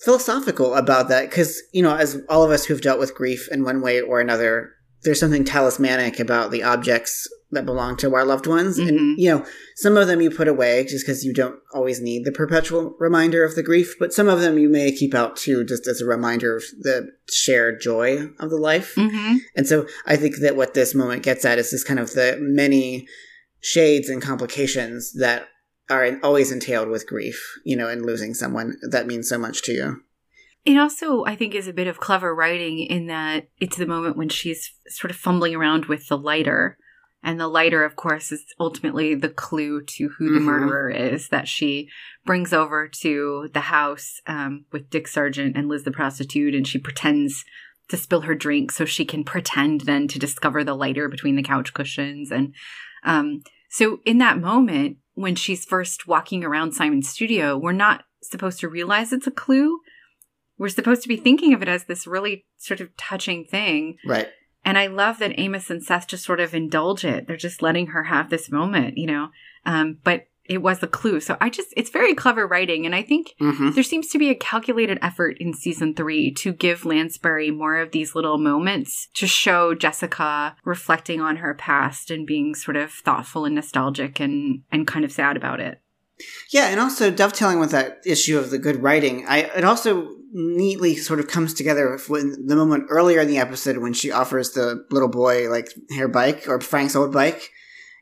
philosophical 0.00 0.74
about 0.74 1.08
that 1.08 1.28
because, 1.28 1.60
you 1.72 1.82
know, 1.82 1.96
as 1.96 2.20
all 2.28 2.44
of 2.44 2.50
us 2.50 2.64
who've 2.64 2.80
dealt 2.80 3.00
with 3.00 3.14
grief 3.14 3.48
in 3.50 3.64
one 3.64 3.80
way 3.80 4.00
or 4.00 4.20
another, 4.20 4.72
there's 5.02 5.20
something 5.20 5.44
talismanic 5.44 6.18
about 6.18 6.50
the 6.50 6.62
objects 6.62 7.28
that 7.50 7.64
belong 7.64 7.96
to 7.96 8.14
our 8.14 8.24
loved 8.24 8.46
ones. 8.46 8.78
Mhm. 8.78 8.88
And, 8.88 9.18
you 9.18 9.30
know, 9.30 9.46
some 9.76 9.96
of 9.96 10.06
them 10.06 10.20
you 10.20 10.30
put 10.30 10.48
away 10.48 10.84
just 10.84 11.06
because 11.06 11.24
you 11.24 11.32
don't 11.32 11.58
always 11.72 12.00
need 12.00 12.24
the 12.24 12.32
perpetual 12.32 12.94
reminder 12.98 13.42
of 13.42 13.54
the 13.54 13.62
grief, 13.62 13.94
but 13.98 14.12
some 14.12 14.28
of 14.28 14.40
them 14.40 14.58
you 14.58 14.68
may 14.68 14.92
keep 14.92 15.14
out 15.14 15.36
too, 15.36 15.64
just 15.64 15.86
as 15.86 16.00
a 16.00 16.06
reminder 16.06 16.56
of 16.56 16.64
the 16.78 17.08
shared 17.30 17.80
joy 17.80 18.28
of 18.38 18.50
the 18.50 18.58
life. 18.58 18.94
Mm-hmm. 18.96 19.36
And 19.56 19.66
so 19.66 19.86
I 20.04 20.16
think 20.16 20.38
that 20.38 20.56
what 20.56 20.74
this 20.74 20.94
moment 20.94 21.22
gets 21.22 21.44
at 21.44 21.58
is 21.58 21.70
this 21.70 21.84
kind 21.84 21.98
of 21.98 22.12
the 22.12 22.36
many 22.38 23.08
shades 23.60 24.10
and 24.10 24.20
complications 24.20 25.14
that 25.14 25.48
are 25.88 26.18
always 26.22 26.52
entailed 26.52 26.88
with 26.88 27.06
grief, 27.06 27.42
you 27.64 27.76
know, 27.76 27.88
and 27.88 28.04
losing 28.04 28.34
someone 28.34 28.76
that 28.90 29.06
means 29.06 29.26
so 29.26 29.38
much 29.38 29.62
to 29.62 29.72
you. 29.72 30.02
It 30.64 30.76
also, 30.76 31.24
I 31.24 31.34
think, 31.36 31.54
is 31.54 31.68
a 31.68 31.72
bit 31.72 31.86
of 31.86 32.00
clever 32.00 32.34
writing 32.34 32.80
in 32.80 33.06
that 33.06 33.48
it's 33.58 33.76
the 33.76 33.86
moment 33.86 34.16
when 34.16 34.28
she's 34.28 34.72
sort 34.88 35.10
of 35.10 35.16
fumbling 35.16 35.54
around 35.54 35.86
with 35.86 36.08
the 36.08 36.18
lighter. 36.18 36.76
And 37.22 37.40
the 37.40 37.48
lighter, 37.48 37.84
of 37.84 37.96
course, 37.96 38.30
is 38.30 38.44
ultimately 38.60 39.14
the 39.14 39.28
clue 39.28 39.82
to 39.82 40.08
who 40.10 40.32
the 40.32 40.38
Mhm. 40.40 40.44
murderer 40.44 40.90
is 40.90 41.28
that 41.30 41.48
she 41.48 41.88
brings 42.24 42.52
over 42.52 42.86
to 43.00 43.48
the 43.52 43.60
house 43.60 44.20
um, 44.26 44.66
with 44.72 44.90
Dick 44.90 45.08
Sargent 45.08 45.56
and 45.56 45.68
Liz 45.68 45.84
the 45.84 45.90
prostitute. 45.90 46.54
And 46.54 46.66
she 46.66 46.78
pretends 46.78 47.44
to 47.88 47.96
spill 47.96 48.20
her 48.22 48.34
drink 48.34 48.70
so 48.70 48.84
she 48.84 49.04
can 49.04 49.24
pretend 49.24 49.82
then 49.82 50.06
to 50.08 50.18
discover 50.18 50.62
the 50.62 50.74
lighter 50.76 51.08
between 51.08 51.36
the 51.36 51.42
couch 51.42 51.72
cushions. 51.74 52.30
And 52.30 52.54
um, 53.04 53.42
so, 53.70 54.00
in 54.04 54.18
that 54.18 54.38
moment, 54.38 54.98
when 55.14 55.34
she's 55.34 55.64
first 55.64 56.06
walking 56.06 56.44
around 56.44 56.72
Simon's 56.72 57.08
studio, 57.08 57.56
we're 57.58 57.72
not 57.72 58.04
supposed 58.22 58.60
to 58.60 58.68
realize 58.68 59.12
it's 59.12 59.26
a 59.26 59.30
clue 59.32 59.80
we're 60.58 60.68
supposed 60.68 61.02
to 61.02 61.08
be 61.08 61.16
thinking 61.16 61.54
of 61.54 61.62
it 61.62 61.68
as 61.68 61.84
this 61.84 62.06
really 62.06 62.44
sort 62.56 62.80
of 62.80 62.96
touching 62.96 63.44
thing. 63.44 63.96
Right. 64.06 64.28
And 64.64 64.76
I 64.76 64.88
love 64.88 65.18
that 65.20 65.38
Amos 65.38 65.70
and 65.70 65.82
Seth 65.82 66.08
just 66.08 66.24
sort 66.24 66.40
of 66.40 66.54
indulge 66.54 67.04
it. 67.04 67.26
They're 67.26 67.36
just 67.36 67.62
letting 67.62 67.88
her 67.88 68.04
have 68.04 68.28
this 68.28 68.50
moment, 68.50 68.98
you 68.98 69.06
know. 69.06 69.28
Um, 69.64 69.98
but 70.02 70.24
it 70.44 70.62
was 70.62 70.82
a 70.82 70.86
clue. 70.86 71.20
So 71.20 71.36
I 71.40 71.50
just, 71.50 71.68
it's 71.76 71.90
very 71.90 72.14
clever 72.14 72.46
writing. 72.46 72.86
And 72.86 72.94
I 72.94 73.02
think 73.02 73.34
Mm-hmm. 73.40 73.72
there 73.72 73.82
seems 73.82 74.08
to 74.08 74.18
be 74.18 74.30
a 74.30 74.34
calculated 74.34 74.98
effort 75.02 75.36
in 75.38 75.52
season 75.52 75.94
three 75.94 76.32
to 76.34 76.52
give 76.52 76.84
Lansbury 76.86 77.50
more 77.50 77.76
of 77.76 77.92
these 77.92 78.14
little 78.14 78.38
moments 78.38 79.08
to 79.14 79.26
show 79.26 79.74
Jessica 79.74 80.56
reflecting 80.64 81.20
on 81.20 81.36
her 81.36 81.54
past 81.54 82.10
and 82.10 82.26
being 82.26 82.54
sort 82.54 82.76
of 82.78 82.90
thoughtful 82.92 83.44
and 83.44 83.54
nostalgic 83.54 84.20
and, 84.20 84.62
and 84.72 84.86
kind 84.86 85.04
of 85.04 85.12
sad 85.12 85.36
about 85.36 85.60
it. 85.60 85.80
Yeah, 86.52 86.68
and 86.68 86.80
also 86.80 87.10
dovetailing 87.10 87.60
with 87.60 87.70
that 87.70 87.98
issue 88.04 88.38
of 88.38 88.50
the 88.50 88.58
good 88.58 88.82
writing, 88.82 89.24
I 89.28 89.38
it 89.56 89.64
also 89.64 90.08
neatly 90.32 90.94
sort 90.96 91.20
of 91.20 91.28
comes 91.28 91.54
together 91.54 91.90
with 91.90 92.08
when 92.10 92.46
the 92.46 92.56
moment 92.56 92.84
earlier 92.90 93.20
in 93.20 93.28
the 93.28 93.38
episode 93.38 93.78
when 93.78 93.94
she 93.94 94.10
offers 94.10 94.50
the 94.52 94.84
little 94.90 95.08
boy 95.08 95.48
like 95.50 95.68
her 95.96 96.08
bike 96.08 96.46
or 96.48 96.60
Frank's 96.60 96.96
old 96.96 97.12
bike. 97.12 97.50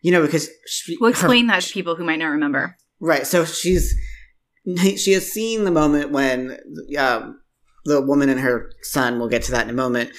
You 0.02 0.12
know, 0.12 0.22
because 0.22 0.48
she, 0.66 0.96
We'll 1.00 1.10
her- 1.10 1.12
explain 1.12 1.46
that 1.48 1.62
to 1.62 1.72
people 1.72 1.96
who 1.96 2.04
might 2.04 2.18
not 2.18 2.28
remember. 2.28 2.76
Right. 3.00 3.26
So 3.26 3.44
she's 3.44 3.94
she 4.96 5.12
has 5.12 5.30
seen 5.30 5.64
the 5.64 5.70
moment 5.70 6.10
when 6.10 6.58
um, 6.98 7.40
the 7.84 8.00
woman 8.00 8.28
and 8.28 8.40
her 8.40 8.70
son. 8.82 9.18
We'll 9.18 9.28
get 9.28 9.42
to 9.44 9.52
that 9.52 9.64
in 9.64 9.70
a 9.70 9.74
moment. 9.74 10.10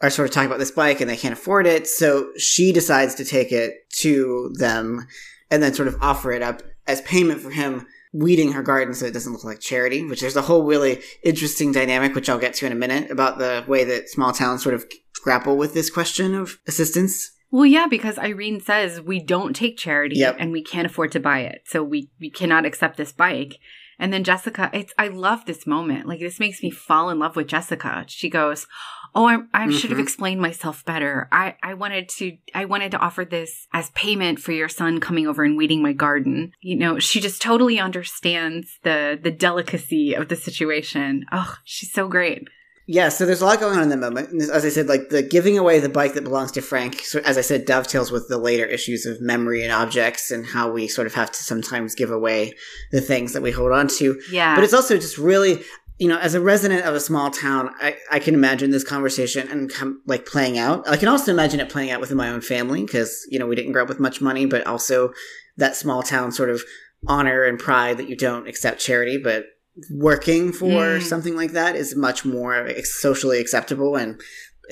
Are 0.00 0.10
sort 0.10 0.28
of 0.28 0.34
talking 0.34 0.48
about 0.48 0.58
this 0.58 0.72
bike 0.72 1.00
and 1.00 1.08
they 1.08 1.16
can't 1.16 1.32
afford 1.32 1.64
it, 1.64 1.86
so 1.86 2.32
she 2.36 2.72
decides 2.72 3.14
to 3.14 3.24
take 3.24 3.52
it 3.52 3.74
to 4.00 4.52
them 4.58 5.06
and 5.48 5.62
then 5.62 5.74
sort 5.74 5.86
of 5.86 5.96
offer 6.00 6.32
it 6.32 6.42
up 6.42 6.60
as 6.86 7.00
payment 7.02 7.40
for 7.40 7.50
him 7.50 7.86
weeding 8.12 8.52
her 8.52 8.62
garden 8.62 8.92
so 8.94 9.06
it 9.06 9.14
doesn't 9.14 9.32
look 9.32 9.44
like 9.44 9.60
charity. 9.60 10.04
Which 10.06 10.20
there's 10.20 10.36
a 10.36 10.42
whole 10.42 10.64
really 10.64 11.00
interesting 11.24 11.72
dynamic, 11.72 12.14
which 12.14 12.28
I'll 12.28 12.38
get 12.38 12.54
to 12.54 12.66
in 12.66 12.72
a 12.72 12.76
minute, 12.76 13.10
about 13.10 13.38
the 13.38 13.64
way 13.66 13.84
that 13.84 14.08
small 14.08 14.32
towns 14.32 14.62
sort 14.62 14.74
of 14.74 14.84
grapple 15.22 15.56
with 15.56 15.74
this 15.74 15.90
question 15.90 16.34
of 16.34 16.58
assistance. 16.66 17.30
Well, 17.50 17.66
yeah, 17.66 17.86
because 17.86 18.18
Irene 18.18 18.60
says 18.60 19.00
we 19.00 19.22
don't 19.22 19.54
take 19.54 19.76
charity 19.76 20.16
Yep. 20.16 20.36
and 20.38 20.52
we 20.52 20.62
can't 20.62 20.86
afford 20.86 21.12
to 21.12 21.20
buy 21.20 21.40
it. 21.40 21.62
So 21.66 21.82
we, 21.82 22.10
we 22.18 22.30
cannot 22.30 22.64
accept 22.64 22.96
this 22.96 23.12
bike. 23.12 23.58
And 23.98 24.12
then 24.12 24.24
Jessica, 24.24 24.70
it's, 24.72 24.92
I 24.98 25.08
love 25.08 25.44
this 25.44 25.66
moment. 25.66 26.06
Like 26.06 26.18
this 26.18 26.40
makes 26.40 26.62
me 26.62 26.70
fall 26.70 27.10
in 27.10 27.18
love 27.18 27.36
with 27.36 27.46
Jessica. 27.48 28.04
She 28.08 28.30
goes, 28.30 28.66
Oh, 29.14 29.26
I, 29.26 29.38
I 29.52 29.70
should 29.70 29.90
have 29.90 29.98
Mhm. 29.98 30.02
explained 30.02 30.40
myself 30.40 30.84
better. 30.86 31.28
I, 31.30 31.56
I 31.62 31.74
wanted 31.74 32.08
to, 32.10 32.36
I 32.54 32.64
wanted 32.64 32.92
to 32.92 32.98
offer 32.98 33.24
this 33.24 33.68
as 33.72 33.90
payment 33.90 34.38
for 34.38 34.52
your 34.52 34.68
son 34.70 35.00
coming 35.00 35.26
over 35.26 35.44
and 35.44 35.56
weeding 35.56 35.82
my 35.82 35.92
garden. 35.92 36.52
You 36.62 36.76
know, 36.76 36.98
she 36.98 37.20
just 37.20 37.42
totally 37.42 37.78
understands 37.78 38.78
the, 38.84 39.18
the 39.22 39.30
delicacy 39.30 40.14
of 40.14 40.28
the 40.28 40.36
situation. 40.36 41.26
Oh, 41.30 41.56
she's 41.64 41.92
so 41.92 42.08
great. 42.08 42.48
Yeah, 42.86 43.10
so 43.10 43.24
there's 43.24 43.40
a 43.40 43.46
lot 43.46 43.60
going 43.60 43.76
on 43.76 43.84
in 43.84 43.90
the 43.90 43.96
moment. 43.96 44.42
As 44.50 44.64
I 44.64 44.68
said, 44.68 44.88
like 44.88 45.08
the 45.10 45.22
giving 45.22 45.56
away 45.56 45.78
the 45.78 45.88
bike 45.88 46.14
that 46.14 46.24
belongs 46.24 46.50
to 46.52 46.60
Frank, 46.60 47.00
so 47.00 47.20
as 47.20 47.38
I 47.38 47.40
said, 47.40 47.64
dovetails 47.64 48.10
with 48.10 48.28
the 48.28 48.38
later 48.38 48.64
issues 48.66 49.06
of 49.06 49.20
memory 49.20 49.62
and 49.62 49.72
objects 49.72 50.32
and 50.32 50.44
how 50.44 50.70
we 50.70 50.88
sort 50.88 51.06
of 51.06 51.14
have 51.14 51.30
to 51.30 51.42
sometimes 51.44 51.94
give 51.94 52.10
away 52.10 52.54
the 52.90 53.00
things 53.00 53.34
that 53.34 53.42
we 53.42 53.52
hold 53.52 53.70
on 53.70 53.86
to. 53.86 54.20
Yeah. 54.32 54.56
But 54.56 54.64
it's 54.64 54.74
also 54.74 54.96
just 54.96 55.16
really, 55.16 55.62
you 56.02 56.08
know, 56.08 56.18
as 56.18 56.34
a 56.34 56.40
resident 56.40 56.84
of 56.84 56.94
a 56.96 57.00
small 57.00 57.30
town, 57.30 57.70
I, 57.80 57.96
I 58.10 58.18
can 58.18 58.34
imagine 58.34 58.72
this 58.72 58.82
conversation 58.82 59.46
and 59.52 59.70
come, 59.72 60.02
like 60.04 60.26
playing 60.26 60.58
out. 60.58 60.82
I 60.88 60.96
can 60.96 61.06
also 61.06 61.30
imagine 61.30 61.60
it 61.60 61.68
playing 61.68 61.92
out 61.92 62.00
within 62.00 62.16
my 62.16 62.28
own 62.28 62.40
family 62.40 62.82
because, 62.84 63.24
you 63.30 63.38
know, 63.38 63.46
we 63.46 63.54
didn't 63.54 63.70
grow 63.70 63.82
up 63.84 63.88
with 63.88 64.00
much 64.00 64.20
money, 64.20 64.44
but 64.44 64.66
also 64.66 65.12
that 65.58 65.76
small 65.76 66.02
town 66.02 66.32
sort 66.32 66.50
of 66.50 66.60
honor 67.06 67.44
and 67.44 67.56
pride 67.56 67.98
that 67.98 68.08
you 68.08 68.16
don't 68.16 68.48
accept 68.48 68.80
charity, 68.80 69.16
but 69.16 69.44
working 69.92 70.52
for 70.52 70.98
Mm. 70.98 71.02
something 71.02 71.36
like 71.36 71.52
that 71.52 71.76
is 71.76 71.94
much 71.94 72.24
more 72.24 72.68
socially 72.82 73.38
acceptable 73.38 73.94
and 73.94 74.20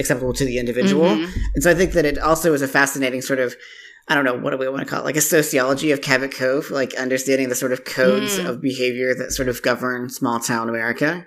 acceptable 0.01 0.33
to 0.33 0.45
the 0.45 0.59
individual. 0.59 1.11
Mhm. 1.11 1.29
And 1.55 1.63
so 1.63 1.71
I 1.71 1.75
think 1.75 1.93
that 1.93 2.05
it 2.05 2.19
also 2.19 2.53
is 2.55 2.63
a 2.63 2.69
fascinating 2.69 3.23
sort 3.23 3.39
of, 3.39 3.55
I 4.11 4.15
don't 4.17 4.25
know, 4.25 4.35
what 4.37 4.51
do 4.51 4.57
we 4.57 4.69
want 4.69 4.81
to 4.81 4.87
call 4.87 5.01
it? 5.01 5.05
Like 5.05 5.17
a 5.17 5.21
sociology 5.21 5.93
of 5.93 6.03
Cabot 6.03 6.35
Cove, 6.35 6.71
like 6.73 6.95
understanding 6.95 7.49
the 7.49 7.55
sort 7.55 7.73
of 7.73 7.85
codes 7.85 8.39
Mm. 8.39 8.47
of 8.49 8.61
behavior 8.61 9.15
that 9.15 9.31
sort 9.31 9.49
of 9.49 9.63
govern 9.63 10.11
small 10.11 10.41
town 10.41 10.69
America 10.69 11.27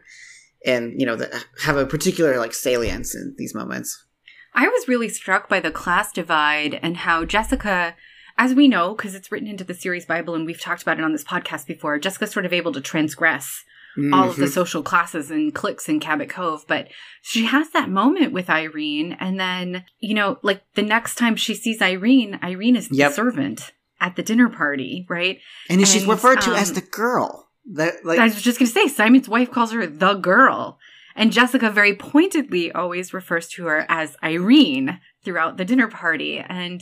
and, 0.66 1.00
you 1.00 1.06
know, 1.06 1.16
that 1.16 1.46
have 1.64 1.78
a 1.78 1.86
particular 1.86 2.38
like 2.38 2.54
salience 2.54 3.16
in 3.16 3.36
these 3.38 3.56
moments. 3.56 4.06
I 4.54 4.68
was 4.68 4.88
really 4.90 5.08
struck 5.08 5.48
by 5.48 5.62
the 5.62 5.72
class 5.72 6.12
divide 6.12 6.78
and 6.84 6.98
how 6.98 7.24
Jessica, 7.24 7.96
as 8.38 8.54
we 8.54 8.68
know, 8.68 8.94
because 8.96 9.16
it's 9.16 9.32
written 9.32 9.48
into 9.48 9.64
the 9.64 9.74
series 9.74 10.06
Bible 10.06 10.36
and 10.36 10.46
we've 10.46 10.60
talked 10.62 10.82
about 10.82 11.00
it 11.00 11.06
on 11.06 11.14
this 11.14 11.24
podcast 11.24 11.66
before, 11.66 11.98
Jessica's 11.98 12.32
sort 12.32 12.46
of 12.46 12.52
able 12.52 12.74
to 12.74 12.82
transgress 12.82 13.64
all 14.12 14.30
of 14.30 14.36
the 14.38 14.46
Mhm. 14.46 14.54
social 14.54 14.82
classes 14.84 15.30
and 15.30 15.54
cliques 15.54 15.88
in 15.88 16.00
Cabot 16.00 16.30
Cove. 16.30 16.66
But 16.68 16.88
she 17.22 17.46
has 17.46 17.70
that 17.72 17.90
moment 17.90 18.34
with 18.34 18.50
Irene. 18.50 19.16
And 19.20 19.40
then, 19.40 19.86
you 20.00 20.14
know, 20.16 20.40
like 20.42 20.64
the 20.74 20.82
next 20.82 21.16
time 21.16 21.36
she 21.36 21.54
sees 21.54 21.82
Irene, 21.82 22.40
Irene 22.44 22.76
is 22.76 22.90
Yep. 22.92 23.10
the 23.12 23.16
servant 23.16 23.72
at 24.02 24.16
the 24.16 24.24
dinner 24.24 24.50
party, 24.50 25.06
right? 25.10 25.40
And, 25.70 25.88
she's 25.88 26.06
referred 26.06 26.42
to 26.42 26.52
as 26.54 26.70
um, 26.70 26.76
the 26.76 26.82
girl. 26.82 27.50
That 27.74 28.04
like 28.04 28.20
I 28.20 28.26
was 28.26 28.42
just 28.42 28.60
going 28.60 28.68
to 28.68 28.74
say, 28.74 28.88
Simon's 28.88 29.30
wife 29.30 29.50
calls 29.52 29.72
her 29.72 29.86
the 29.88 30.16
girl. 30.16 30.80
And 31.16 31.32
Jessica 31.32 31.70
very 31.70 31.96
pointedly 31.96 32.72
always 32.72 33.14
refers 33.14 33.48
to 33.50 33.66
her 33.68 33.86
as 33.88 34.18
Irene 34.24 35.00
throughout 35.24 35.58
the 35.58 35.64
dinner 35.66 35.88
party. 35.88 36.40
And 36.40 36.82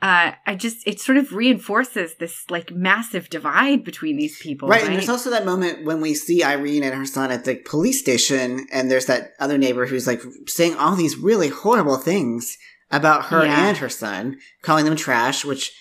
uh, 0.00 0.32
I 0.46 0.54
just, 0.54 0.86
it 0.86 1.00
sort 1.00 1.18
of 1.18 1.32
reinforces 1.32 2.14
this 2.16 2.44
like 2.50 2.70
massive 2.70 3.28
divide 3.30 3.82
between 3.84 4.16
these 4.16 4.38
people. 4.38 4.68
Right, 4.68 4.80
Right. 4.82 4.86
and 4.86 4.94
there's 4.96 5.08
also 5.08 5.30
that 5.30 5.44
moment 5.44 5.84
when 5.84 6.00
we 6.00 6.14
see 6.14 6.44
Irene 6.44 6.84
and 6.84 6.94
her 6.94 7.04
son 7.06 7.30
at 7.32 7.44
the 7.44 7.56
police 7.56 7.98
station, 7.98 8.66
and 8.72 8.90
there's 8.90 9.06
that 9.06 9.32
other 9.40 9.58
neighbor 9.58 9.86
who's 9.86 10.06
like 10.06 10.22
saying 10.46 10.76
all 10.76 10.94
these 10.94 11.16
really 11.16 11.48
horrible 11.48 11.96
things 11.96 12.56
about 12.90 13.26
her 13.26 13.44
Yeah. 13.44 13.68
and 13.68 13.76
her 13.78 13.88
son, 13.88 14.38
calling 14.62 14.84
them 14.84 14.96
trash, 14.96 15.44
which 15.44 15.72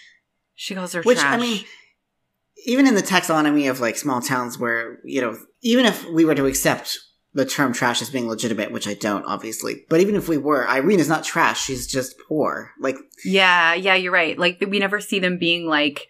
she 0.55 0.73
calls 0.73 0.93
her 0.93 1.01
Which 1.03 1.19
trash. 1.19 1.35
I 1.35 1.37
mean, 1.37 1.63
even 2.65 2.87
in 2.87 2.95
the 2.95 3.01
taxonomy 3.03 3.69
of 3.69 3.79
like 3.79 3.95
small 3.97 4.21
towns, 4.21 4.57
where 4.57 4.97
you 5.05 5.21
know, 5.21 5.37
even 5.61 5.85
if 5.85 6.03
we 6.09 6.25
were 6.25 6.35
to 6.35 6.47
accept 6.47 6.97
the 7.37 7.45
term 7.45 7.71
trash 7.71 8.01
as 8.01 8.09
being 8.09 8.27
legitimate, 8.27 8.71
which 8.71 8.87
I 8.87 8.95
don't, 8.95 9.23
obviously, 9.25 9.85
but 9.89 10.01
even 10.01 10.15
if 10.15 10.27
we 10.27 10.37
were, 10.37 10.67
Irene 10.67 10.99
is 10.99 11.07
not 11.07 11.23
trash; 11.23 11.61
she's 11.61 11.85
just 11.85 12.15
poor. 12.27 12.71
Like, 12.79 12.95
yeah, 13.23 13.75
yeah, 13.75 13.93
you're 13.93 14.11
right. 14.11 14.37
Like 14.37 14.57
we 14.67 14.79
never 14.79 14.99
see 14.99 15.19
them 15.19 15.37
being 15.37 15.67
like 15.67 16.07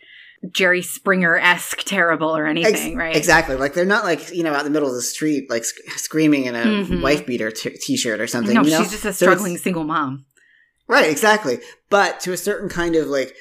Jerry 0.51 0.81
Springer 0.81 1.35
esque 1.37 1.79
terrible 1.83 2.35
or 2.35 2.47
ex- 2.47 2.59
anything, 2.65 2.95
right? 2.95 3.13
Exactly. 3.15 3.55
Like 3.55 3.73
they're 3.73 3.85
not 3.85 4.05
like 4.05 4.33
you 4.33 4.41
know 4.41 4.53
out 4.53 4.59
in 4.59 4.65
the 4.65 4.69
middle 4.71 4.87
of 4.87 4.95
the 4.95 5.01
street, 5.01 5.49
like 5.49 5.65
sc- 5.65 5.81
screaming 5.97 6.45
in 6.45 6.55
a 6.55 6.63
Mhm. 6.63 7.01
wife 7.01 7.25
beater 7.25 7.51
t- 7.51 7.71
t-shirt 7.71 8.21
or 8.21 8.27
something. 8.27 8.55
No, 8.55 8.63
you 8.63 8.71
know? 8.71 8.79
she's 8.81 8.91
just 8.91 9.05
a 9.05 9.11
So 9.13 9.25
struggling 9.25 9.57
single 9.57 9.83
mom. 9.83 10.25
Right, 10.87 11.11
exactly. 11.11 11.59
But 11.89 12.21
to 12.21 12.31
a 12.31 12.37
certain 12.37 12.69
kind 12.69 12.95
of 12.95 13.07
like 13.07 13.35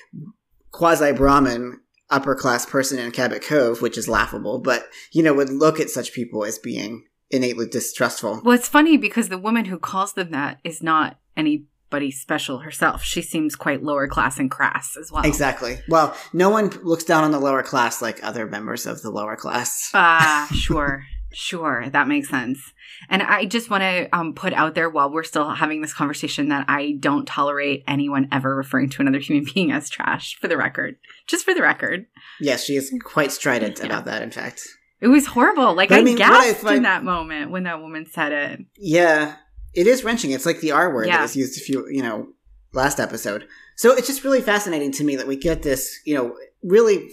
quasi 0.73 1.13
Brahmin 1.13 1.81
upper 2.11 2.35
class 2.35 2.67
person 2.67 2.99
in 2.99 3.11
Cabot 3.13 3.43
Cove, 3.43 3.81
which 3.81 3.97
is 3.97 4.09
laughable, 4.09 4.59
but 4.59 4.87
you 5.13 5.23
know, 5.23 5.35
would 5.35 5.51
look 5.51 5.79
at 5.79 5.91
such 5.91 6.13
people 6.13 6.45
as 6.45 6.59
being 6.59 7.05
innately 7.31 7.67
distrustful. 7.67 8.41
Well, 8.45 8.55
it's 8.55 8.69
funny 8.69 8.97
because 8.97 9.29
the 9.29 9.39
woman 9.39 9.67
who 9.67 9.79
calls 9.79 10.13
them 10.15 10.31
that 10.31 10.59
is 10.65 10.83
not 10.83 11.19
anybody 11.37 12.11
special 12.11 12.59
herself. 12.59 13.03
She 13.03 13.23
seems 13.23 13.55
quite 13.57 13.83
lower 13.83 14.07
class 14.09 14.39
and 14.39 14.51
crass 14.51 14.97
as 14.97 15.11
well. 15.13 15.25
Exactly. 15.25 15.79
Well, 15.89 16.17
no 16.33 16.51
one 16.51 16.71
looks 16.83 17.05
down 17.05 17.25
on 17.25 17.31
the 17.33 17.39
lower 17.41 17.63
class 17.63 18.01
like 18.03 18.23
other 18.25 18.47
members 18.47 18.87
of 18.87 19.03
the 19.03 19.11
lower 19.11 19.37
class. 19.37 19.91
Ah, 19.95 20.49
sure. 20.55 21.05
Sure, 21.33 21.91
that 21.91 22.09
makes 22.09 22.31
sense. 22.31 22.73
And 23.11 23.23
I 23.23 23.45
just 23.45 23.69
want 23.69 23.83
to 23.83 24.09
um, 24.17 24.33
put 24.33 24.55
out 24.55 24.75
there 24.75 24.89
while 24.89 25.13
we're 25.13 25.23
still 25.25 25.51
having 25.51 25.83
this 25.83 25.93
conversation 25.93 26.49
that 26.49 26.65
I 26.67 26.93
don't 26.99 27.27
tolerate 27.27 27.85
anyone 27.87 28.29
ever 28.33 28.57
referring 28.57 28.89
to 28.91 29.03
another 29.03 29.19
human 29.19 29.45
being 29.55 29.71
as 29.71 29.91
trash, 29.91 30.37
for 30.41 30.49
the 30.49 30.57
record. 30.57 30.97
Just 31.27 31.45
for 31.45 31.53
the 31.53 31.61
record. 31.61 32.07
Yes, 32.41 32.65
she 32.65 32.77
is 32.77 32.91
quite 33.05 33.33
strident 33.33 33.81
Yeah. 33.81 33.87
about 33.87 34.07
that, 34.07 34.23
in 34.23 34.31
fact. 34.31 34.63
It 35.01 35.09
was 35.09 35.27
horrible. 35.27 35.75
Like, 35.75 35.93
I, 35.93 35.99
I 35.99 36.03
mean, 36.03 36.19
what 36.19 36.31
I 36.31 36.51
gasped 36.53 36.71
in 36.71 36.83
that 36.85 37.05
moment 37.05 37.51
when 37.51 37.65
that 37.65 37.81
woman 37.81 38.07
said 38.11 38.33
it. 38.33 38.61
Yeah, 38.79 39.37
it 39.75 39.87
is 39.87 40.05
wrenching. 40.05 40.31
It's 40.31 40.47
like 40.47 40.61
the 40.61 40.73
R 40.73 40.93
word 40.95 41.07
Yeah. 41.07 41.17
that 41.19 41.23
was 41.23 41.37
used 41.37 41.59
a 41.61 41.65
few, 41.65 41.87
you 41.91 42.03
know, 42.03 42.29
last 42.73 42.99
episode. 42.99 43.47
So 43.77 43.93
it's 43.93 44.07
just 44.07 44.25
really 44.25 44.41
fascinating 44.41 44.93
to 44.93 45.05
me 45.05 45.17
that 45.17 45.27
we 45.27 45.37
get 45.37 45.63
this, 45.63 45.99
you 46.07 46.15
know, 46.15 46.35
really 46.63 47.11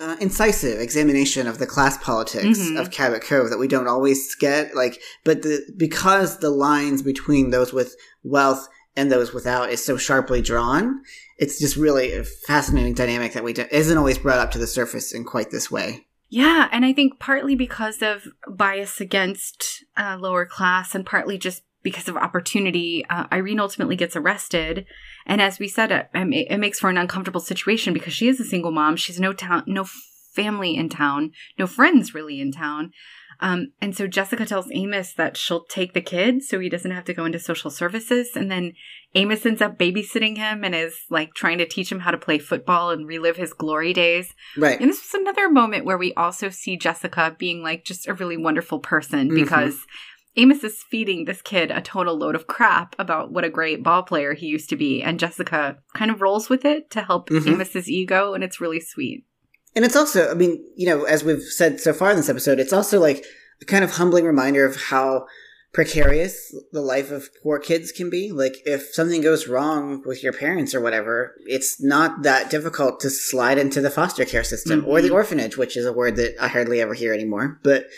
uh, 0.00 0.16
incisive 0.20 0.78
examination 0.80 1.46
of 1.46 1.58
the 1.58 1.66
class 1.66 1.96
politics 1.98 2.58
Mhm. 2.58 2.78
of 2.80 2.90
Cabot 2.90 3.22
Cove 3.22 3.48
that 3.50 3.58
we 3.58 3.68
don't 3.68 3.88
always 3.88 4.34
get. 4.34 4.74
Like, 4.74 5.00
but 5.24 5.42
the 5.42 5.60
because 5.76 6.38
the 6.38 6.50
lines 6.50 7.00
between 7.02 7.50
those 7.50 7.72
with 7.72 7.96
wealth 8.22 8.66
and 8.94 9.10
those 9.12 9.32
without 9.32 9.70
is 9.70 9.82
so 9.84 9.96
sharply 9.96 10.42
drawn, 10.42 11.00
it's 11.38 11.58
just 11.58 11.76
really 11.76 12.12
a 12.12 12.24
fascinating 12.24 12.94
dynamic 12.94 13.32
that 13.34 13.44
we 13.44 13.52
do- 13.54 13.66
isn't 13.70 13.96
always 13.98 14.18
brought 14.18 14.38
up 14.38 14.50
to 14.52 14.58
the 14.58 14.66
surface 14.66 15.12
in 15.12 15.24
quite 15.24 15.50
this 15.50 15.70
way. 15.70 16.05
Yeah, 16.28 16.68
and 16.72 16.84
I 16.84 16.92
think 16.92 17.20
partly 17.20 17.54
because 17.54 18.02
of 18.02 18.26
bias 18.48 19.00
against 19.00 19.84
uh, 19.96 20.16
lower 20.18 20.44
class, 20.44 20.94
and 20.94 21.06
partly 21.06 21.38
just 21.38 21.62
because 21.82 22.08
of 22.08 22.16
opportunity, 22.16 23.04
uh, 23.08 23.26
Irene 23.32 23.60
ultimately 23.60 23.94
gets 23.94 24.16
arrested. 24.16 24.86
And 25.24 25.40
as 25.40 25.60
we 25.60 25.68
said, 25.68 25.92
it, 25.92 26.08
it 26.14 26.46
it 26.50 26.58
makes 26.58 26.80
for 26.80 26.90
an 26.90 26.98
uncomfortable 26.98 27.40
situation 27.40 27.94
because 27.94 28.12
she 28.12 28.28
is 28.28 28.40
a 28.40 28.44
single 28.44 28.72
mom. 28.72 28.96
She's 28.96 29.20
no 29.20 29.32
town, 29.32 29.62
no 29.66 29.86
family 30.34 30.76
in 30.76 30.88
town, 30.88 31.32
no 31.58 31.66
friends 31.66 32.12
really 32.12 32.40
in 32.40 32.50
town. 32.50 32.92
Um, 33.40 33.72
and 33.80 33.96
so 33.96 34.06
Jessica 34.06 34.44
tells 34.46 34.68
Amos 34.72 35.12
that 35.14 35.36
she'll 35.36 35.64
take 35.64 35.92
the 35.92 36.00
kid 36.00 36.42
so 36.42 36.58
he 36.58 36.68
doesn't 36.68 36.90
have 36.90 37.04
to 37.04 37.14
go 37.14 37.24
into 37.24 37.38
social 37.38 37.70
services. 37.70 38.30
And 38.34 38.50
then 38.50 38.72
Amos 39.14 39.44
ends 39.46 39.62
up 39.62 39.78
babysitting 39.78 40.36
him 40.36 40.64
and 40.64 40.74
is 40.74 40.94
like 41.10 41.34
trying 41.34 41.58
to 41.58 41.66
teach 41.66 41.90
him 41.90 42.00
how 42.00 42.10
to 42.10 42.18
play 42.18 42.38
football 42.38 42.90
and 42.90 43.06
relive 43.06 43.36
his 43.36 43.52
glory 43.52 43.92
days. 43.92 44.34
Right. 44.56 44.80
And 44.80 44.88
this 44.90 45.00
was 45.02 45.20
another 45.20 45.48
moment 45.50 45.84
where 45.84 45.98
we 45.98 46.12
also 46.14 46.48
see 46.50 46.76
Jessica 46.76 47.34
being 47.38 47.62
like 47.62 47.84
just 47.84 48.08
a 48.08 48.14
really 48.14 48.36
wonderful 48.36 48.78
person 48.80 49.30
Mhm. 49.30 49.34
because 49.34 49.86
Amos 50.38 50.62
is 50.64 50.82
feeding 50.90 51.24
this 51.24 51.40
kid 51.40 51.70
a 51.70 51.80
total 51.80 52.14
load 52.14 52.34
of 52.34 52.46
crap 52.46 52.94
about 52.98 53.32
what 53.32 53.44
a 53.44 53.48
great 53.48 53.82
ball 53.82 54.02
player 54.02 54.34
he 54.34 54.46
used 54.46 54.68
to 54.68 54.76
be. 54.76 55.02
And 55.02 55.18
Jessica 55.18 55.78
kind 55.94 56.10
of 56.10 56.20
rolls 56.20 56.50
with 56.50 56.64
it 56.66 56.90
to 56.90 57.00
help 57.00 57.30
Mhm. 57.30 57.54
Amos's 57.54 57.88
ego. 57.90 58.34
And 58.34 58.44
it's 58.44 58.60
really 58.60 58.80
sweet. 58.80 59.24
And 59.76 59.84
it's 59.84 59.94
also, 59.94 60.30
I 60.30 60.34
mean, 60.34 60.64
you 60.74 60.86
know, 60.86 61.04
as 61.04 61.22
we've 61.22 61.42
said 61.42 61.80
so 61.80 61.92
far 61.92 62.10
in 62.10 62.16
this 62.16 62.28
episode, 62.30 62.58
it's 62.58 62.72
also 62.72 62.98
like 62.98 63.24
a 63.62 63.64
kind 63.66 63.84
of 63.84 63.92
humbling 63.92 64.24
reminder 64.24 64.64
of 64.66 64.74
how 64.74 65.26
precarious 65.74 66.54
the 66.72 66.80
life 66.80 67.10
of 67.10 67.28
poor 67.42 67.58
kids 67.58 67.92
can 67.92 68.08
be. 68.08 68.32
Like, 68.32 68.54
if 68.64 68.94
something 68.94 69.20
goes 69.20 69.46
wrong 69.46 70.02
with 70.06 70.22
your 70.24 70.32
parents 70.32 70.74
or 70.74 70.80
whatever, 70.80 71.34
it's 71.46 71.80
not 71.82 72.22
that 72.22 72.48
difficult 72.50 72.98
to 73.00 73.10
slide 73.10 73.58
into 73.58 73.82
the 73.82 73.90
foster 73.90 74.24
care 74.24 74.42
system 74.44 74.84
or 74.86 75.02
the 75.02 75.10
Mhm. 75.10 75.14
orphanage, 75.14 75.58
which 75.58 75.76
is 75.76 75.84
a 75.84 75.92
word 75.92 76.16
that 76.16 76.34
I 76.40 76.48
hardly 76.48 76.80
ever 76.80 76.94
hear 76.94 77.12
anymore. 77.12 77.58
But 77.62 77.88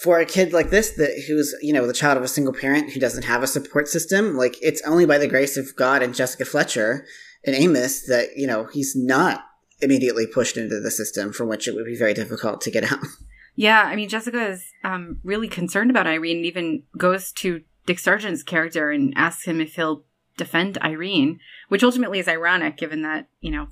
for 0.00 0.20
a 0.20 0.24
kid 0.26 0.52
like 0.52 0.70
this, 0.70 0.90
that 0.92 1.24
who's 1.26 1.54
you 1.60 1.72
know 1.72 1.86
the 1.86 1.92
child 1.92 2.16
of 2.16 2.22
a 2.24 2.28
single 2.28 2.52
parent 2.54 2.92
who 2.92 3.00
doesn't 3.00 3.24
have 3.24 3.42
a 3.42 3.48
support 3.48 3.88
system, 3.88 4.36
like 4.36 4.56
it's 4.62 4.82
only 4.82 5.04
by 5.06 5.18
the 5.18 5.28
grace 5.28 5.56
of 5.56 5.74
God 5.74 6.02
and 6.02 6.14
Jessica 6.14 6.44
Fletcher 6.44 7.04
and 7.44 7.56
Amos 7.56 8.02
that 8.02 8.36
you 8.36 8.46
know 8.46 8.68
he's 8.72 8.94
not 8.94 9.44
immediately 9.80 10.26
pushed 10.26 10.56
into 10.56 10.80
the 10.80 10.90
system 10.90 11.32
from 11.32 11.48
which 11.48 11.66
it 11.68 11.74
would 11.74 11.84
be 11.86 11.96
very 11.96 12.14
difficult 12.14 12.60
to 12.62 12.70
get 12.70 12.90
out. 12.90 12.98
Yeah, 13.56 13.82
I 13.84 13.94
mean, 13.94 14.08
Jessica 14.08 14.48
is 14.48 14.64
um, 14.82 15.20
really 15.22 15.46
concerned 15.46 15.88
about 15.88 16.08
Irene 16.08 16.38
and 16.38 16.44
even 16.46 16.82
goes 16.98 17.30
to 17.34 17.62
Dick 17.86 18.00
Sargent's 18.00 18.42
character 18.42 18.90
and 18.90 19.12
asks 19.16 19.44
him 19.44 19.60
if 19.60 19.76
he'll 19.76 20.02
defend 20.36 20.76
Irene, 20.78 21.38
which 21.68 21.84
ultimately 21.84 22.18
is 22.18 22.26
ironic 22.26 22.76
given 22.76 23.02
that, 23.02 23.28
you 23.40 23.52
know, 23.52 23.68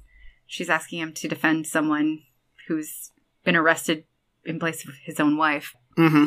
she's 0.47 0.71
asking 0.71 1.00
him 1.00 1.12
to 1.14 1.26
defend 1.26 1.66
someone 1.66 2.21
who's 2.68 3.11
been 3.42 3.56
arrested 3.56 4.04
in 4.44 4.61
place 4.61 4.87
of 4.87 4.94
his 5.04 5.18
own 5.18 5.37
wife. 5.37 5.75
Mm-hmm. 5.99 6.26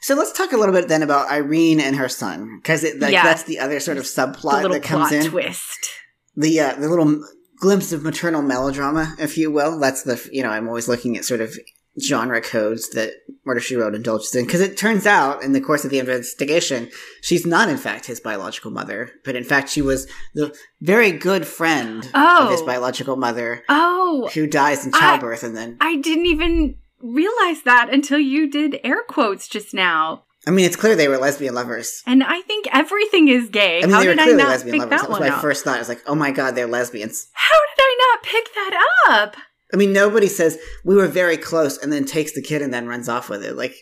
So 0.00 0.14
let's 0.14 0.32
talk 0.32 0.52
a 0.52 0.56
little 0.56 0.74
bit 0.74 0.88
then 0.88 1.02
about 1.02 1.30
Irene 1.30 1.80
and 1.80 1.96
her 1.96 2.08
son, 2.08 2.60
because 2.62 2.82
like, 2.98 3.12
Yeah. 3.12 3.24
that's 3.24 3.42
the 3.42 3.58
other 3.58 3.78
sort 3.78 3.98
of 3.98 4.04
subplot 4.04 4.42
the 4.62 4.68
little 4.68 4.70
that 4.70 4.82
comes 4.82 5.08
plot 5.08 5.12
in. 5.12 5.30
twist. 5.30 5.90
the 6.34 6.60
uh, 6.60 6.74
the 6.76 6.88
little 6.88 7.22
glimpse 7.58 7.92
of 7.92 8.02
maternal 8.02 8.42
melodrama, 8.42 9.14
if 9.18 9.36
you 9.38 9.50
will. 9.50 9.78
That's 9.78 10.02
the 10.02 10.28
you 10.32 10.42
know 10.42 10.50
I'm 10.50 10.68
always 10.68 10.88
looking 10.88 11.16
at 11.16 11.24
sort 11.24 11.40
of 11.40 11.56
genre 12.04 12.40
codes 12.40 12.88
that 12.90 13.12
Murder 13.44 13.60
She 13.60 13.76
Wrote 13.76 13.94
indulges 13.94 14.34
in 14.34 14.44
because 14.46 14.60
it 14.60 14.76
turns 14.76 15.06
out 15.06 15.44
in 15.44 15.52
the 15.52 15.60
course 15.60 15.84
of 15.84 15.92
the 15.92 16.00
investigation 16.00 16.90
she's 17.22 17.46
not 17.46 17.68
in 17.68 17.76
fact 17.76 18.06
his 18.06 18.18
biological 18.18 18.72
mother, 18.72 19.12
but 19.24 19.36
in 19.36 19.44
fact 19.44 19.68
she 19.68 19.80
was 19.80 20.08
the 20.34 20.52
very 20.80 21.12
good 21.12 21.46
friend 21.46 21.98
of 22.12 22.50
his 22.50 22.62
Oh. 22.62 22.66
biological 22.66 23.14
mother 23.16 23.62
Oh, 23.68 24.28
who 24.34 24.48
dies 24.48 24.84
in 24.84 24.92
I- 24.92 24.98
childbirth, 24.98 25.44
and 25.44 25.56
then 25.56 25.76
I 25.80 25.94
didn't 25.96 26.26
even 26.26 26.76
realize 27.00 27.62
that 27.62 27.90
until 27.92 28.18
you 28.18 28.50
did 28.50 28.80
air 28.82 29.02
quotes 29.08 29.46
just 29.46 29.72
now. 29.72 30.24
I 30.46 30.50
mean 30.50 30.66
it's 30.66 30.76
clear 30.76 30.94
they 30.94 31.08
were 31.08 31.18
lesbian 31.18 31.54
lovers. 31.54 32.02
And 32.06 32.22
I 32.22 32.40
think 32.42 32.66
everything 32.72 33.28
is 33.28 33.48
gay. 33.48 33.78
I 33.78 33.86
mean 33.86 33.90
How 33.90 34.00
they 34.00 34.08
were 34.08 34.14
did 34.14 34.20
I 34.20 34.24
clearly 34.24 34.42
not 34.42 34.48
lesbian 34.50 34.72
pick 34.74 34.80
lovers. 34.80 34.90
that 35.00 35.02
That 35.08 35.10
was 35.10 35.20
my 35.20 35.28
up? 35.36 35.40
first 35.40 35.64
thought. 35.64 35.76
I 35.76 35.78
was 35.78 35.88
like, 35.88 36.02
oh 36.06 36.14
my 36.14 36.30
god, 36.30 36.54
they're 36.54 36.66
lesbians. 36.66 37.28
How 37.32 37.58
did 37.76 37.82
I 37.82 37.96
not 38.12 38.22
pick 38.22 38.54
that 38.54 38.86
up? 39.08 39.36
I 39.72 39.76
mean 39.76 39.92
nobody 39.92 40.28
says 40.28 40.58
we 40.84 40.94
were 40.94 41.08
very 41.08 41.36
close 41.36 41.78
and 41.78 41.92
then 41.92 42.04
takes 42.04 42.32
the 42.32 42.42
kid 42.42 42.62
and 42.62 42.72
then 42.72 42.86
runs 42.86 43.08
off 43.08 43.28
with 43.28 43.42
it. 43.44 43.56
Like, 43.56 43.74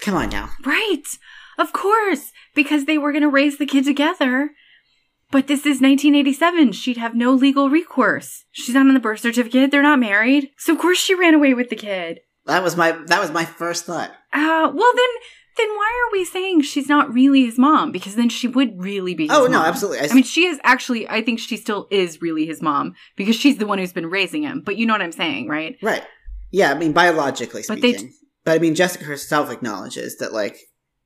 come 0.00 0.14
on 0.14 0.28
now. 0.30 0.50
Right. 0.64 1.02
Of 1.58 1.72
course. 1.72 2.30
Because 2.54 2.84
they 2.84 2.98
were 2.98 3.12
going 3.12 3.22
to 3.22 3.28
raise 3.28 3.58
the 3.58 3.66
kid 3.66 3.84
together. 3.84 4.50
But 5.32 5.48
this 5.48 5.60
is 5.60 5.80
1987. 5.80 6.72
She'd 6.72 6.96
have 6.98 7.16
no 7.16 7.32
legal 7.32 7.68
recourse. 7.68 8.44
She's 8.52 8.74
not 8.74 8.86
on 8.86 8.94
the 8.94 9.00
birth 9.00 9.20
certificate. 9.20 9.70
They're 9.72 9.82
not 9.82 9.98
married. 9.98 10.50
So 10.58 10.72
of 10.72 10.78
course 10.78 10.98
she 10.98 11.14
ran 11.14 11.34
away 11.34 11.54
with 11.54 11.70
the 11.70 11.76
kid. 11.76 12.20
That 12.46 12.62
was 12.62 12.76
my 12.76 12.92
that 13.06 13.20
was 13.20 13.32
my 13.32 13.44
first 13.44 13.84
thought. 13.86 14.10
Uh, 14.32 14.70
well 14.72 14.92
then, 14.94 15.08
then 15.56 15.68
why 15.68 16.04
are 16.08 16.12
we 16.12 16.24
saying 16.24 16.62
she's 16.62 16.88
not 16.88 17.12
really 17.12 17.44
his 17.44 17.58
mom? 17.58 17.92
Because 17.92 18.14
then 18.16 18.28
she 18.28 18.48
would 18.48 18.82
really 18.82 19.14
be 19.14 19.24
his 19.28 19.36
Oh 19.36 19.44
no, 19.46 19.58
mom. 19.58 19.66
absolutely. 19.66 20.00
I, 20.00 20.08
I 20.10 20.14
mean, 20.14 20.24
she 20.24 20.46
is 20.46 20.58
actually, 20.64 21.08
I 21.08 21.22
think 21.22 21.38
she 21.38 21.56
still 21.56 21.86
is 21.90 22.20
really 22.20 22.46
his 22.46 22.60
mom 22.62 22.94
because 23.16 23.36
she's 23.36 23.58
the 23.58 23.66
one 23.66 23.78
who's 23.78 23.92
been 23.92 24.10
raising 24.10 24.42
him. 24.42 24.62
But 24.64 24.76
you 24.76 24.86
know 24.86 24.94
what 24.94 25.02
I'm 25.02 25.12
saying, 25.12 25.48
right? 25.48 25.76
right. 25.82 26.02
Yeah, 26.50 26.70
I 26.72 26.74
mean 26.74 26.92
biologically 26.92 27.62
But 27.66 27.80
they- 27.80 27.92
speaking. 27.94 28.12
But, 28.44 28.52
I 28.56 28.58
mean 28.58 28.74
Jessica 28.74 29.04
herself 29.04 29.50
acknowledges 29.50 30.18
that 30.18 30.32
like 30.32 30.58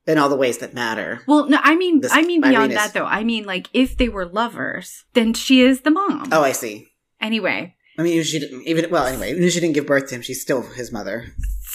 in 0.06 0.18
all 0.18 0.28
the 0.28 0.36
ways 0.36 0.58
that 0.58 0.74
matter. 0.74 1.20
Well, 1.28 1.48
no, 1.48 1.58
I 1.62 1.76
mean, 1.76 2.00
I 2.10 2.22
mean 2.22 2.40
beyond 2.40 2.72
is- 2.72 2.78
that 2.78 2.92
though. 2.94 3.04
I 3.04 3.22
mean, 3.24 3.44
like, 3.44 3.68
if 3.72 3.96
they 3.96 4.08
were 4.08 4.26
lovers, 4.26 5.04
then 5.14 5.34
she 5.34 5.60
is 5.60 5.82
the 5.82 5.90
mom. 5.90 6.28
Oh, 6.32 6.42
I 6.42 6.52
see. 6.52 6.88
Anyway, 7.20 7.74
I 7.98 8.02
mean, 8.02 8.12
even 8.14 8.24
she 8.24 8.38
didn't 8.40 8.62
even 8.66 8.90
well. 8.90 9.04
Anyway, 9.06 9.30
even 9.30 9.42
if 9.44 9.52
she 9.52 9.60
didn't 9.60 9.74
give 9.74 9.86
birth 9.86 10.08
to 10.08 10.14
him, 10.16 10.22
she's 10.22 10.40
still 10.40 10.62
his 10.62 10.90
mother. 10.92 11.26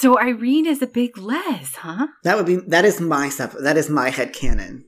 So 0.04 0.20
Irene 0.20 0.66
is 0.66 0.82
a 0.82 0.88
big 0.88 1.18
Les, 1.18 1.76
huh? 1.76 2.08
That 2.26 2.36
would 2.36 2.46
be 2.46 2.58
that 2.58 2.84
is 2.84 3.00
my 3.00 3.30
stuff. 3.30 3.56
That 3.58 3.78
is 3.78 3.90
my 3.90 4.10
head 4.10 4.34
canon. 4.34 4.84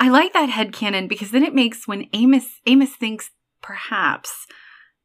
I 0.00 0.08
like 0.08 0.32
that 0.32 0.48
head 0.48 0.72
headcanon 0.72 1.06
because 1.06 1.32
then 1.32 1.42
it 1.42 1.54
makes 1.54 1.86
when 1.86 2.08
Amos 2.14 2.46
Amos 2.66 2.96
thinks 2.96 3.30
perhaps 3.60 4.46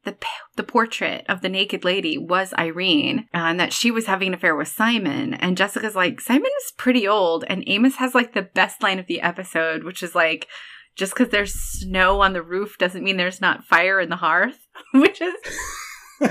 the 0.06 0.16
the 0.56 0.64
portrait 0.64 1.26
of 1.28 1.42
the 1.42 1.50
naked 1.50 1.84
lady 1.84 2.18
was 2.18 2.54
Irene 2.58 3.28
and 3.34 3.60
that 3.60 3.74
she 3.74 3.92
was 3.92 4.06
having 4.06 4.30
an 4.30 4.34
affair 4.34 4.56
with 4.56 4.70
Simon 4.70 5.34
and 5.34 5.58
Jessica's 5.58 5.94
like 5.94 6.22
Simon 6.22 6.52
is 6.64 6.72
pretty 6.78 7.06
old 7.06 7.44
and 7.50 7.66
Amos 7.68 7.98
has 7.98 8.16
like 8.16 8.34
the 8.34 8.44
best 8.44 8.82
line 8.82 8.98
of 8.98 9.08
the 9.08 9.20
episode 9.20 9.84
which 9.84 10.02
is 10.02 10.16
like 10.16 10.48
just 10.96 11.14
because 11.14 11.32
there's 11.32 11.54
snow 11.54 12.22
on 12.22 12.32
the 12.32 12.42
roof 12.42 12.78
doesn't 12.78 13.04
mean 13.04 13.18
there's 13.18 13.42
not 13.42 13.66
fire 13.66 14.00
in 14.00 14.08
the 14.08 14.16
hearth 14.16 14.68
which 14.94 15.20
is 15.20 15.36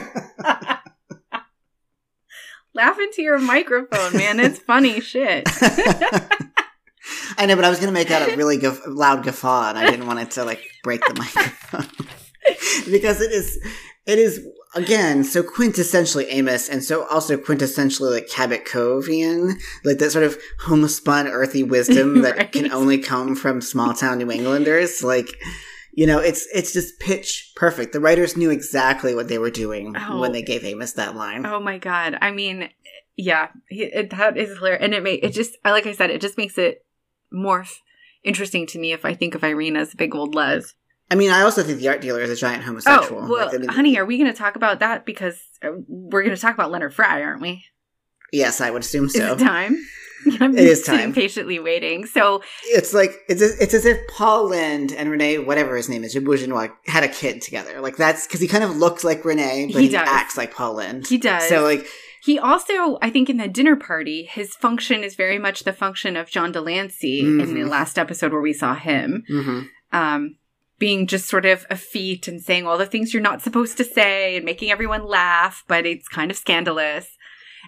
laugh 2.78 2.98
into 2.98 3.20
your 3.22 3.38
microphone 3.38 4.16
man 4.16 4.40
it's 4.40 4.58
funny 4.70 5.00
shit 5.00 5.46
I 7.38 7.46
know, 7.46 7.56
but 7.56 7.64
I 7.64 7.70
was 7.70 7.78
going 7.78 7.88
to 7.88 7.94
make 7.94 8.10
out 8.10 8.28
a 8.28 8.36
really 8.36 8.58
guf- 8.58 8.80
loud 8.86 9.22
guffaw, 9.24 9.68
and 9.70 9.78
I 9.78 9.88
didn't 9.90 10.06
want 10.06 10.18
it 10.18 10.30
to 10.32 10.44
like 10.44 10.60
break 10.82 11.00
the 11.06 11.14
microphone 11.14 11.86
because 12.90 13.20
it 13.22 13.30
is, 13.32 13.58
it 14.06 14.18
is 14.18 14.44
again 14.74 15.24
so 15.24 15.42
quintessentially 15.42 16.26
Amos, 16.28 16.68
and 16.68 16.82
so 16.84 17.06
also 17.06 17.36
quintessentially 17.38 18.10
like 18.12 18.28
Cabot 18.28 18.66
Covian, 18.66 19.54
like 19.84 19.98
that 19.98 20.10
sort 20.10 20.24
of 20.24 20.36
homespun, 20.60 21.28
earthy 21.28 21.62
wisdom 21.62 22.22
that 22.22 22.36
Right. 22.36 22.52
can 22.52 22.72
only 22.72 22.98
come 22.98 23.34
from 23.36 23.60
small 23.62 23.94
town 23.94 24.18
New 24.18 24.30
Englanders. 24.30 25.02
Like, 25.02 25.28
you 25.98 26.06
know, 26.06 26.20
it's 26.20 26.46
it's 26.54 26.72
just 26.72 27.00
pitch 27.00 27.50
perfect. 27.56 27.92
The 27.92 27.98
writers 27.98 28.36
knew 28.36 28.50
exactly 28.50 29.16
what 29.16 29.26
they 29.26 29.38
were 29.38 29.50
doing 29.50 29.96
Oh. 29.98 30.20
when 30.20 30.30
they 30.30 30.42
gave 30.42 30.62
Amos 30.64 30.92
that 30.92 31.16
line. 31.16 31.44
Oh 31.44 31.58
my 31.58 31.78
god! 31.78 32.16
I 32.22 32.30
mean, 32.30 32.68
yeah, 33.16 33.48
it, 33.68 34.10
that 34.10 34.36
is 34.36 34.50
hilarious, 34.58 34.80
and 34.84 34.94
it 34.94 35.02
may 35.02 35.14
it 35.14 35.30
just 35.30 35.56
like 35.64 35.86
I 35.86 35.92
said, 35.92 36.10
it 36.10 36.20
just 36.20 36.38
makes 36.38 36.56
it 36.56 36.84
more 37.32 37.62
f- 37.62 37.82
interesting 38.22 38.64
to 38.68 38.78
me 38.78 38.92
if 38.92 39.04
I 39.04 39.12
think 39.14 39.34
of 39.34 39.42
Irene 39.42 39.76
as 39.76 39.92
a 39.92 39.96
big 39.96 40.14
old 40.14 40.36
Les. 40.36 40.72
I 41.10 41.16
mean, 41.16 41.32
I 41.32 41.40
also 41.40 41.64
think 41.64 41.80
the 41.80 41.88
art 41.88 42.00
dealer 42.00 42.20
is 42.20 42.30
a 42.30 42.36
giant 42.36 42.62
homosexual. 42.62 43.24
Oh 43.24 43.28
well, 43.28 43.46
Like, 43.46 43.56
I 43.56 43.58
mean, 43.58 43.68
honey, 43.70 43.98
are 43.98 44.04
we 44.06 44.18
going 44.18 44.30
to 44.30 44.38
talk 44.38 44.54
about 44.54 44.78
that 44.78 45.04
because 45.04 45.40
uh, 45.64 45.70
we're 45.88 46.22
going 46.22 46.34
to 46.36 46.40
talk 46.40 46.54
about 46.54 46.70
Leonard 46.70 46.94
Frey, 46.94 47.22
aren't 47.24 47.42
we? 47.42 47.64
yes, 48.32 48.60
I 48.60 48.70
would 48.70 48.82
assume 48.82 49.08
so. 49.08 49.36
time? 49.36 49.76
I'm 50.40 50.56
It 50.56 50.64
is 50.64 50.82
time. 50.82 51.12
patiently 51.12 51.58
waiting. 51.58 52.06
So 52.06 52.42
it's 52.64 52.92
like 52.94 53.12
it's 53.28 53.42
as, 53.42 53.58
it's 53.60 53.74
as 53.74 53.84
if 53.84 53.98
Paul 54.08 54.48
Lynde 54.50 54.92
and 54.92 55.10
Renee, 55.10 55.38
whatever 55.38 55.76
his 55.76 55.88
name 55.88 56.04
is, 56.04 56.14
Jabouchenois, 56.14 56.72
had 56.86 57.04
a 57.04 57.08
kid 57.08 57.42
together. 57.42 57.80
Like 57.80 57.96
that's 57.96 58.26
because 58.26 58.40
he 58.40 58.48
kind 58.48 58.64
of 58.64 58.76
looks 58.76 59.04
like 59.04 59.24
Renee, 59.24 59.70
but 59.72 59.80
He 59.82 59.88
he, 59.88 59.96
acts 59.96 60.36
like 60.36 60.54
Paul 60.54 60.74
Lynde. 60.76 61.06
he 61.06 61.18
does. 61.18 61.48
So 61.48 61.62
like, 61.62 61.86
He 62.22 62.38
also, 62.38 62.98
I 63.00 63.10
think, 63.10 63.30
in 63.30 63.36
the 63.36 63.48
dinner 63.48 63.76
party, 63.76 64.24
his 64.24 64.54
function 64.56 65.04
is 65.04 65.14
very 65.14 65.38
much 65.38 65.64
the 65.64 65.72
function 65.72 66.16
of 66.16 66.28
John 66.28 66.52
de 66.52 66.60
Lancie 66.60 67.20
in 67.20 67.38
the 67.38 67.44
Mhm. 67.44 67.68
last 67.68 67.98
episode 67.98 68.32
where 68.32 68.40
we 68.40 68.52
saw 68.52 68.74
him. 68.74 69.24
hmm 69.28 69.60
um, 69.92 70.36
being 70.78 71.06
just 71.08 71.26
sort 71.28 71.44
of 71.46 71.66
a 71.70 71.72
effete 71.74 72.28
and 72.28 72.40
saying 72.40 72.64
all 72.66 72.78
the 72.78 72.86
things 72.86 73.12
you're 73.12 73.20
not 73.22 73.42
supposed 73.42 73.76
to 73.78 73.82
say 73.84 74.36
and 74.36 74.44
making 74.44 74.70
everyone 74.70 75.04
laugh, 75.04 75.64
but 75.66 75.84
it's 75.86 76.06
kind 76.08 76.30
of 76.30 76.36
scandalous. 76.36 77.08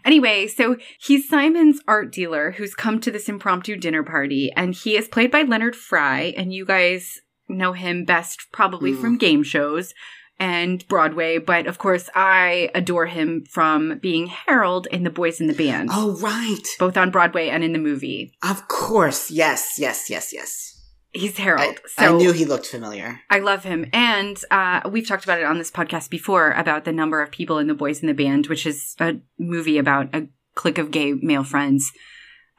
Anyway, 0.05 0.47
so 0.47 0.77
he's 1.01 1.29
Simon's 1.29 1.81
art 1.89 2.13
dealer 2.13 2.53
who's 2.53 2.75
come 2.75 3.01
to 3.01 3.11
this 3.11 3.29
impromptu 3.29 3.77
dinner 3.77 4.03
party, 4.03 4.51
and 4.57 4.75
he 4.75 4.97
is 4.97 5.09
played 5.09 5.31
by 5.31 5.43
Leonard 5.43 5.77
Frey, 5.77 6.33
and 6.37 6.53
you 6.53 6.65
guys 6.65 7.21
know 7.49 7.73
him 7.73 8.05
best 8.05 8.47
probably 8.53 8.93
Mm. 8.93 9.01
from 9.01 9.19
game 9.19 9.43
shows 9.43 9.93
and 10.39 10.87
Broadway, 10.89 11.37
but 11.37 11.67
of 11.67 11.77
course 11.77 12.09
I 12.15 12.71
adore 12.75 13.07
him 13.07 13.45
from 13.51 13.99
being 13.99 14.29
Harold 14.29 14.87
in 14.91 15.05
The 15.05 15.11
Boys 15.11 15.39
in 15.41 15.49
the 15.49 15.53
Band, 15.53 15.91
oh 15.93 16.17
right, 16.21 16.67
both 16.79 16.97
on 16.97 17.11
Broadway 17.11 17.49
and 17.51 17.63
in 17.63 17.73
the 17.75 17.79
movie. 17.79 18.33
of 18.43 18.67
course, 18.69 19.31
yes, 19.31 19.75
yes, 19.79 20.09
yes, 20.09 20.33
yes. 20.33 20.80
He's 21.13 21.37
Harold. 21.39 21.61
I, 21.99 22.05
so 22.05 22.15
I 22.15 22.17
knew 22.17 22.33
he 22.33 22.45
looked 22.45 22.67
familiar. 22.67 23.21
I 23.29 23.41
love 23.41 23.65
him. 23.65 23.87
And 23.93 24.39
uh, 24.51 24.89
we've 24.89 25.07
talked 25.09 25.25
about 25.25 25.41
it 25.41 25.45
on 25.45 25.59
this 25.59 25.71
podcast 25.71 26.09
before 26.09 26.53
about 26.53 26.85
the 26.85 26.93
number 26.93 27.21
of 27.21 27.31
people 27.33 27.59
in 27.59 27.67
The 27.67 27.75
Boys 27.75 28.01
in 28.01 28.07
the 28.07 28.15
Band, 28.15 28.47
which 28.47 28.65
is 28.65 28.95
a 29.01 29.17
movie 29.39 29.79
about 29.79 30.15
a 30.15 30.29
clique 30.55 30.79
of 30.79 30.91
gay 30.93 31.13
male 31.13 31.43
friends 31.45 31.91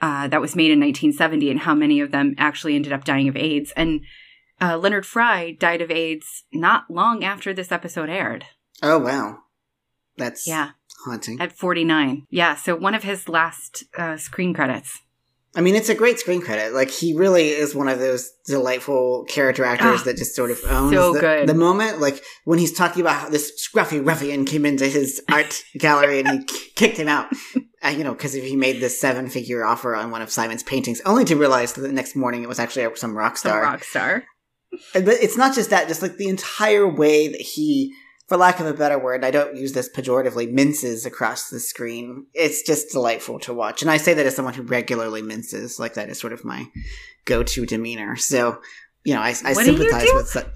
uh, 0.01 0.27
that 0.27 0.41
was 0.41 0.55
made 0.55 0.71
in 0.71 0.79
1970 0.79 1.49
and 1.49 1.59
how 1.61 1.73
many 1.73 2.01
of 2.01 2.11
them 2.11 2.35
actually 2.37 2.75
ended 2.75 2.91
up 2.91 3.05
dying 3.05 3.29
of 3.29 3.37
AIDS. 3.37 3.71
And 3.77 4.01
uh, 4.59 4.77
Leonard 4.77 5.05
Frey 5.05 5.53
died 5.57 5.81
of 5.81 5.89
AIDS 5.89 6.43
not 6.51 6.89
long 6.89 7.23
after 7.23 7.53
this 7.53 7.71
episode 7.71 8.09
aired. 8.09 8.45
Oh, 8.83 8.99
wow. 8.99 9.39
That's 10.17 10.45
Yeah, 10.47 10.71
haunting. 11.05 11.39
at 11.39 11.53
49. 11.53 12.27
Yeah, 12.29 12.55
so 12.55 12.75
one 12.75 12.95
of 12.95 13.03
his 13.03 13.29
last 13.29 13.85
uh, 13.97 14.17
screen 14.17 14.53
credits. 14.53 14.99
I 15.53 15.59
mean, 15.61 15.75
it's 15.75 15.89
a 15.89 15.95
great 15.95 16.17
screen 16.17 16.41
credit. 16.41 16.73
Like 16.73 16.89
he 16.89 17.13
really 17.13 17.49
is 17.49 17.75
one 17.75 17.89
of 17.89 17.99
those 17.99 18.31
delightful 18.45 19.25
character 19.27 19.65
actors 19.65 20.01
Ah, 20.01 20.03
that 20.05 20.17
just 20.17 20.33
sort 20.35 20.49
of 20.51 20.59
owns 20.69 20.93
so 20.93 21.13
the, 21.13 21.43
the 21.45 21.53
moment. 21.53 21.99
Like 21.99 22.23
when 22.45 22.57
he's 22.57 22.71
talking 22.73 23.01
about 23.01 23.15
how 23.15 23.29
this 23.29 23.51
scruffy 23.67 24.05
ruffian 24.05 24.45
came 24.45 24.65
into 24.65 24.87
his 24.87 25.21
art 25.31 25.61
gallery 25.77 26.19
and 26.21 26.29
he 26.29 26.43
k- 26.45 26.59
kicked 26.75 26.97
him 26.97 27.07
out. 27.09 27.27
Uh, 27.83 27.89
you 27.89 28.03
know, 28.03 28.13
because 28.13 28.31
he 28.33 28.55
made 28.55 28.79
this 28.79 29.01
seven-figure 29.01 29.65
offer 29.65 29.95
on 29.95 30.11
one 30.11 30.21
of 30.21 30.29
Simon's 30.31 30.61
paintings, 30.61 31.01
only 31.03 31.25
to 31.25 31.35
realize 31.35 31.73
that 31.73 31.81
the 31.81 31.91
next 31.91 32.15
morning 32.15 32.43
it 32.43 32.47
was 32.47 32.59
actually 32.59 32.87
some 32.95 33.17
rock 33.17 33.37
Some 33.37 33.49
star. 33.49 33.61
rock 33.63 33.83
star. 33.83 34.23
But 34.93 35.07
it's 35.07 35.35
not 35.35 35.53
just 35.55 35.71
that; 35.71 35.87
just 35.87 36.01
like 36.03 36.15
the 36.17 36.29
entire 36.29 36.87
way 36.87 37.27
that 37.27 37.41
he, 37.41 37.91
for 38.31 38.37
lack 38.37 38.61
of 38.61 38.65
a 38.65 38.73
better 38.73 38.97
word, 38.97 39.25
I 39.25 39.31
don't 39.31 39.57
use 39.57 39.73
this 39.73 39.89
pejoratively, 39.89 40.49
minces 40.49 41.05
across 41.05 41.49
the 41.49 41.59
screen. 41.59 42.27
It's 42.33 42.61
just 42.61 42.93
delightful 42.93 43.39
to 43.39 43.53
watch. 43.53 43.81
And 43.81 43.91
I 43.91 43.97
say 43.97 44.13
that 44.13 44.25
as 44.25 44.37
someone 44.37 44.53
who 44.53 44.61
regularly 44.61 45.21
minces, 45.21 45.81
like 45.81 45.95
that 45.95 46.07
is 46.07 46.17
sort 46.17 46.31
of 46.31 46.45
my 46.45 46.69
go-to 47.25 47.65
demeanor. 47.65 48.15
So, 48.15 48.61
you 49.03 49.13
know, 49.13 49.19
I, 49.19 49.35
I 49.43 49.51
What 49.51 49.65
do 49.65 49.73
you 49.73 49.77
sympathize 49.79 50.07
with 50.13 50.49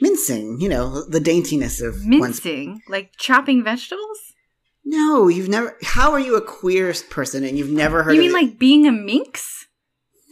mincing. 0.00 0.60
You 0.60 0.68
know, 0.68 1.04
the 1.04 1.20
daintiness 1.20 1.80
of 1.80 1.98
one's. 2.04 2.44
Mincing, 2.44 2.82
like 2.88 3.12
chopping 3.16 3.62
vegetables? 3.62 4.32
No, 4.84 5.28
you've 5.28 5.48
never. 5.48 5.76
How 5.84 6.10
are 6.10 6.18
you 6.18 6.34
a 6.34 6.42
queer 6.42 6.92
person 7.10 7.44
and 7.44 7.56
you've 7.56 7.70
never 7.70 8.02
heard? 8.02 8.16
You 8.16 8.22
mean 8.22 8.32
like 8.32 8.58
being 8.58 8.88
a 8.88 8.92
minx? 8.92 9.68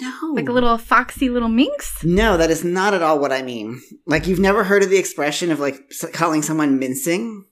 No, 0.02 0.32
Like 0.34 0.48
a 0.48 0.52
little 0.52 0.76
foxy 0.78 1.28
little 1.30 1.48
minx? 1.48 2.02
No, 2.04 2.36
that 2.36 2.50
is 2.50 2.64
not 2.64 2.94
at 2.94 3.02
all 3.02 3.18
what 3.18 3.32
I 3.32 3.42
mean. 3.42 3.80
Like 4.06 4.26
you've 4.26 4.38
never 4.40 4.64
heard 4.64 4.82
of 4.82 4.90
the 4.90 4.98
expression 4.98 5.50
of 5.52 5.60
like 5.60 5.76
calling 6.12 6.42
someone 6.42 6.78
mincing. 6.78 7.44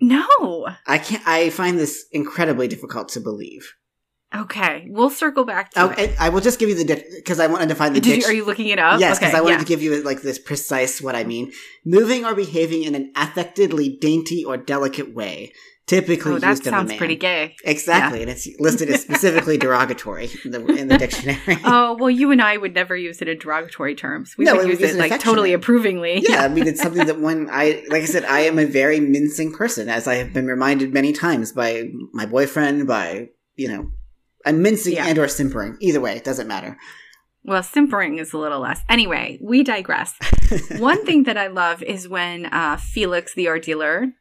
No. 0.00 0.66
I 0.86 0.98
can't. 0.98 1.22
I 1.26 1.50
find 1.50 1.78
this 1.78 2.04
incredibly 2.10 2.66
difficult 2.68 3.08
to 3.10 3.20
believe. 3.20 3.72
Okay, 4.34 4.86
we'll 4.88 5.10
circle 5.10 5.44
back 5.44 5.70
to 5.72 5.82
Oh, 5.82 5.88
it. 5.90 6.16
I, 6.18 6.30
will 6.30 6.40
just 6.40 6.58
give 6.58 6.70
you 6.70 6.74
the 6.82 7.04
because 7.16 7.38
I 7.38 7.48
wanted 7.48 7.68
to 7.68 7.74
find 7.74 7.94
the. 7.94 8.00
Did 8.00 8.22
you, 8.22 8.24
are 8.28 8.32
you 8.32 8.46
looking 8.46 8.68
it 8.68 8.78
up? 8.78 8.98
yes, 8.98 9.18
because 9.18 9.30
Okay, 9.34 9.38
I 9.38 9.42
wanted 9.42 9.56
yeah. 9.56 9.60
to 9.60 9.64
give 9.66 9.82
you 9.82 10.02
like 10.02 10.22
this 10.22 10.38
precise 10.38 11.02
what 11.02 11.14
I 11.14 11.24
mean. 11.24 11.52
Moving 11.84 12.24
or 12.24 12.34
behaving 12.34 12.84
in 12.84 12.94
an 12.94 13.12
affectedly 13.14 13.98
dainty 14.00 14.42
or 14.42 14.56
delicate 14.56 15.14
way, 15.14 15.52
typically 15.86 16.32
Oh, 16.32 16.38
that 16.38 16.48
used 16.50 16.62
of 16.62 16.66
a 16.68 16.70
sounds 16.70 16.94
pretty 16.94 17.16
gay. 17.16 17.56
Exactly, 17.64 18.22
and 18.22 18.30
it's 18.30 18.48
listed 18.58 18.88
as 18.90 19.02
specifically 19.08 19.58
derogatory 19.58 20.30
in 20.44 20.50
the, 20.52 20.64
in 20.66 20.88
the 20.88 20.98
dictionary. 20.98 21.38
Oh 21.64 21.96
well, 21.98 22.10
you 22.10 22.30
and 22.30 22.40
I 22.40 22.56
would 22.56 22.74
never 22.74 22.96
use 22.96 23.20
it 23.22 23.28
in 23.28 23.38
derogatory 23.38 23.94
terms. 23.94 24.34
We 24.38 24.44
No, 24.44 24.56
would 24.56 24.66
use 24.68 24.80
it 24.80 24.96
like 24.96 25.18
totally 25.20 25.52
approvingly. 25.52 26.22
yeah, 26.28 26.44
I 26.44 26.48
mean, 26.48 26.66
it's 26.66 26.80
something 26.82 27.06
that 27.06 27.20
when 27.20 27.48
I, 27.50 27.84
like 27.88 28.02
I 28.02 28.06
said, 28.06 28.24
I 28.24 28.40
am 28.40 28.58
a 28.58 28.64
very 28.66 29.00
mincing 29.00 29.52
person, 29.52 29.88
as 29.88 30.06
I 30.06 30.14
have 30.16 30.32
been 30.32 30.46
reminded 30.46 30.92
many 30.92 31.12
times 31.12 31.52
by 31.52 31.88
my 32.12 32.26
boyfriend, 32.26 32.86
by, 32.86 33.28
you 33.56 33.68
know, 33.68 33.90
I'm 34.46 34.62
mincing 34.62 34.94
Yeah. 34.94 35.06
and 35.06 35.18
or 35.18 35.28
simpering. 35.28 35.76
Either 35.80 36.00
way, 36.00 36.16
it 36.16 36.24
doesn't 36.24 36.48
matter. 36.48 36.76
Well, 37.44 37.62
simpering 37.62 38.18
is 38.18 38.32
a 38.32 38.38
little 38.38 38.60
less. 38.60 38.80
Anyway, 38.88 39.38
we 39.42 39.62
digress. 39.64 40.14
One 40.78 41.04
thing 41.04 41.24
that 41.24 41.36
I 41.36 41.48
love 41.48 41.82
is 41.82 42.08
when 42.08 42.46
uh, 42.46 42.76
Felix, 42.76 43.34
the 43.34 43.48
art 43.48 43.62
dealer, 43.64 44.12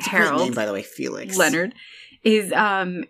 It's 0.00 0.08
Harold 0.08 0.42
name, 0.42 0.54
by 0.54 0.66
the 0.66 0.72
way, 0.72 0.82
Felix. 0.82 1.36
Leonard, 1.36 1.74
is 2.22 2.52
um 2.52 3.04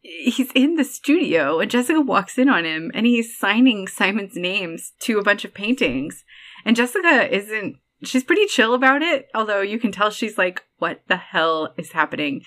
he's 0.00 0.50
in 0.54 0.74
the 0.74 0.84
studio 0.84 1.60
and 1.60 1.70
Jessica 1.70 2.00
walks 2.00 2.36
in 2.36 2.48
on 2.48 2.64
him 2.64 2.90
and 2.94 3.06
he's 3.06 3.38
signing 3.38 3.86
Simon's 3.86 4.34
names 4.34 4.92
to 5.00 5.18
a 5.18 5.22
bunch 5.22 5.44
of 5.44 5.54
paintings. 5.54 6.24
And 6.64 6.76
Jessica 6.76 7.32
isn't 7.34 7.76
she's 8.02 8.24
pretty 8.24 8.46
chill 8.46 8.74
about 8.74 9.02
it, 9.02 9.28
although 9.34 9.60
you 9.60 9.78
can 9.78 9.92
tell 9.92 10.10
she's 10.10 10.36
like, 10.36 10.64
what 10.78 11.02
the 11.06 11.16
hell 11.16 11.72
is 11.76 11.92
happening? 11.92 12.42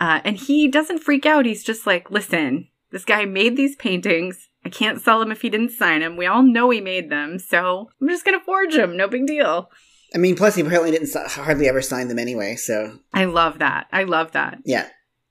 Uh, 0.00 0.20
and 0.24 0.36
he 0.36 0.68
doesn't 0.68 1.00
freak 1.00 1.26
out. 1.26 1.44
He's 1.44 1.64
just 1.64 1.86
like, 1.86 2.10
listen, 2.10 2.68
this 2.90 3.04
guy 3.04 3.24
made 3.24 3.56
these 3.56 3.76
paintings. 3.76 4.48
I 4.64 4.70
can't 4.70 5.00
sell 5.00 5.18
them 5.18 5.32
if 5.32 5.42
he 5.42 5.50
didn't 5.50 5.70
sign 5.70 6.00
them. 6.00 6.16
We 6.16 6.26
all 6.26 6.42
know 6.42 6.70
he 6.70 6.80
made 6.80 7.10
them, 7.10 7.38
so 7.38 7.90
I'm 8.00 8.08
just 8.08 8.24
gonna 8.24 8.40
forge 8.40 8.74
them. 8.74 8.96
No 8.96 9.08
big 9.08 9.26
deal. 9.26 9.70
I 10.14 10.18
mean, 10.18 10.36
plus 10.36 10.54
he 10.54 10.62
apparently 10.62 10.90
didn't 10.90 11.12
hardly 11.14 11.68
ever 11.68 11.82
sign 11.82 12.08
them 12.08 12.18
anyway, 12.18 12.56
so 12.56 12.98
I 13.12 13.26
love 13.26 13.58
that. 13.58 13.86
I 13.92 14.04
love 14.04 14.32
that. 14.32 14.58
yeah. 14.64 14.88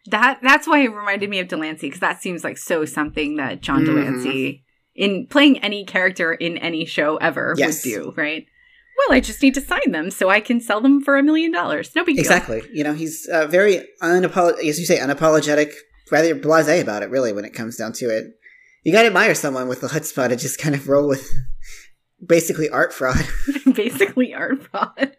That 0.10 0.40
that's 0.42 0.66
why 0.68 0.80
it 0.80 0.88
reminded 0.88 1.30
me 1.30 1.40
of 1.40 1.50
de 1.50 1.58
Lancie 1.58 1.88
because 1.88 2.00
that 2.00 2.22
seems 2.22 2.42
like 2.44 2.58
so 2.58 2.86
something 2.86 3.36
that 3.38 3.62
John 3.62 3.82
Mhm. 3.84 3.86
de 3.86 3.92
Lancie 3.92 4.64
in 4.96 5.28
playing 5.28 5.58
any 5.60 5.84
character 5.84 6.34
in 6.34 6.58
any 6.60 6.86
show 6.86 7.18
ever 7.18 7.54
Yes. 7.58 7.84
would 7.86 7.92
do, 7.92 8.14
right? 8.16 8.46
Well, 8.98 9.18
I 9.18 9.20
just 9.20 9.42
need 9.44 9.54
to 9.56 9.62
sign 9.62 9.92
them 9.92 10.10
so 10.10 10.30
I 10.30 10.40
can 10.40 10.62
sell 10.62 10.80
them 10.82 11.02
for 11.02 11.18
a 11.18 11.24
million 11.24 11.52
dollars. 11.52 11.92
No 11.96 12.04
big 12.06 12.16
deal. 12.16 12.22
Exactly. 12.22 12.62
You 12.74 12.84
know, 12.84 12.94
he's 12.94 13.28
uh, 13.32 13.48
very 13.48 13.86
unapologetic, 14.02 14.66
as 14.68 14.80
you 14.80 14.86
say, 14.86 14.98
unapologetic, 14.98 15.74
rather 16.12 16.34
blasé 16.36 16.82
about 16.82 17.04
it, 17.04 17.10
really, 17.10 17.34
when 17.34 17.46
it 17.46 17.54
comes 17.54 17.76
down 17.76 17.92
to 17.94 18.06
it. 18.10 18.26
You 18.84 18.92
gotta 18.94 19.08
admire 19.08 19.36
someone 19.36 19.68
with 19.68 19.82
the 19.82 19.88
chutzpah 19.88 20.30
to 20.30 20.36
just 20.38 20.58
kind 20.58 20.74
of 20.74 20.88
roll 20.88 21.08
with 21.08 21.30
basically 22.26 22.70
art 22.70 22.94
fraud. 22.94 23.18
Basically, 23.74 24.34
art 24.34 24.64
fraud. 24.72 25.16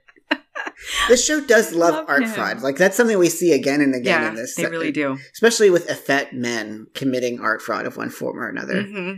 This 1.09 1.25
show 1.25 1.41
does 1.41 1.73
love, 1.73 1.95
Love 1.95 2.05
art 2.09 2.23
him. 2.25 2.29
fraud. 2.31 2.63
Like 2.63 2.77
that's 2.77 2.97
something 2.97 3.19
we 3.19 3.29
see 3.29 3.53
again 3.53 3.81
and 3.81 3.95
again 3.95 4.23
yeah, 4.23 4.29
in 4.31 4.35
this. 4.35 4.57
they 4.57 4.67
really 4.67 4.93
do. 4.93 5.17
Especially 5.33 5.71
with 5.71 5.89
effete 5.91 6.33
men 6.33 6.87
committing 6.95 7.41
art 7.41 7.63
fraud 7.63 7.87
of 7.87 7.97
one 7.97 8.11
form 8.11 8.39
or 8.39 8.49
another. 8.49 8.83
hmm 8.83 9.13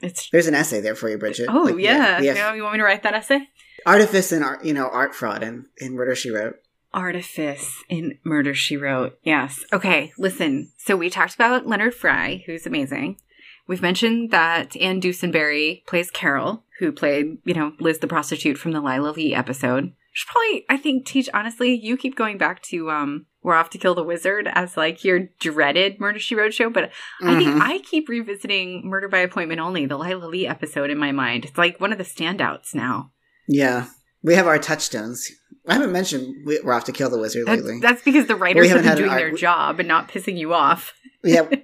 It's 0.00 0.28
There's 0.30 0.46
an 0.46 0.54
essay 0.54 0.80
there 0.80 0.94
for 0.94 1.08
you, 1.08 1.18
Bridget. 1.18 1.48
oh 1.50 1.64
Like, 1.64 1.78
yeah. 1.78 2.20
the- 2.20 2.26
the 2.32 2.56
You, 2.56 2.62
want 2.62 2.74
me 2.74 2.78
to 2.78 2.84
write 2.84 3.02
that 3.02 3.14
essay? 3.14 3.48
artifice 3.86 4.32
and 4.32 4.44
art, 4.44 4.64
you 4.64 4.72
know, 4.72 4.88
art 4.88 5.14
fraud 5.14 5.42
in, 5.42 5.66
in 5.78 5.94
Murder 5.94 6.14
She 6.14 6.30
Wrote. 6.30 6.56
Artifice 6.92 7.82
in 7.88 8.18
Murder 8.24 8.54
She 8.54 8.76
Wrote. 8.76 9.18
Yes. 9.22 9.64
Okay, 9.72 10.12
listen. 10.16 10.70
So 10.78 10.96
we 10.96 11.10
talked 11.10 11.34
about 11.34 11.66
Leonard 11.66 11.94
Frey, 11.94 12.44
who's 12.46 12.66
amazing. 12.66 13.18
We've 13.66 13.82
mentioned 13.82 14.30
that 14.30 14.76
Ann 14.76 15.00
Dusenberry 15.00 15.84
plays 15.86 16.10
Carol, 16.10 16.63
who 16.78 16.92
played, 16.92 17.38
you 17.44 17.54
know, 17.54 17.72
Liz 17.80 17.98
the 17.98 18.06
prostitute 18.06 18.58
from 18.58 18.72
the 18.72 18.80
Lila 18.80 19.10
Lee 19.10 19.34
episode. 19.34 19.92
Should 20.12 20.28
probably, 20.28 20.64
I 20.68 20.76
think, 20.76 21.06
teach 21.06 21.28
honestly. 21.34 21.74
You 21.74 21.96
keep 21.96 22.14
going 22.16 22.38
back 22.38 22.62
to 22.64 22.90
um, 22.90 23.26
"We're 23.42 23.54
Off 23.56 23.70
to 23.70 23.78
Kill 23.78 23.96
the 23.96 24.04
Wizard" 24.04 24.48
as 24.52 24.76
like 24.76 25.02
your 25.04 25.28
dreaded 25.40 25.98
Murder 25.98 26.20
She 26.20 26.34
Wrote 26.36 26.54
show, 26.54 26.70
but 26.70 26.90
I 27.22 27.34
think 27.36 27.50
Mhm. 27.50 27.60
I 27.60 27.78
keep 27.78 28.08
revisiting 28.08 28.82
"Murder 28.88 29.08
by 29.08 29.18
Appointment 29.18 29.60
Only," 29.60 29.86
the 29.86 29.98
Lila 29.98 30.26
Lee 30.26 30.46
episode 30.46 30.90
in 30.90 30.98
my 30.98 31.10
mind. 31.10 31.44
It's 31.44 31.58
like 31.58 31.80
one 31.80 31.90
of 31.90 31.98
the 31.98 32.04
standouts 32.04 32.74
now. 32.74 33.10
Yeah. 33.48 33.86
We 34.22 34.34
have 34.36 34.46
our 34.46 34.58
touchstones. 34.58 35.30
I 35.66 35.74
haven't 35.74 35.92
mentioned 35.92 36.46
we- 36.46 36.60
we're 36.62 36.72
off 36.74 36.84
to 36.84 36.92
kill 36.92 37.10
the 37.10 37.18
wizard 37.18 37.46
That's, 37.46 37.62
lately. 37.62 37.80
that's 37.80 38.02
because 38.02 38.26
the 38.26 38.36
writers 38.36 38.68
have 38.70 38.82
been 38.84 38.96
doing 38.96 39.10
art- 39.10 39.18
their 39.20 39.32
job 39.32 39.80
and 39.80 39.88
not 39.88 40.08
pissing 40.08 40.38
you 40.38 40.54
off. 40.54 40.94
yeah. 41.24 41.48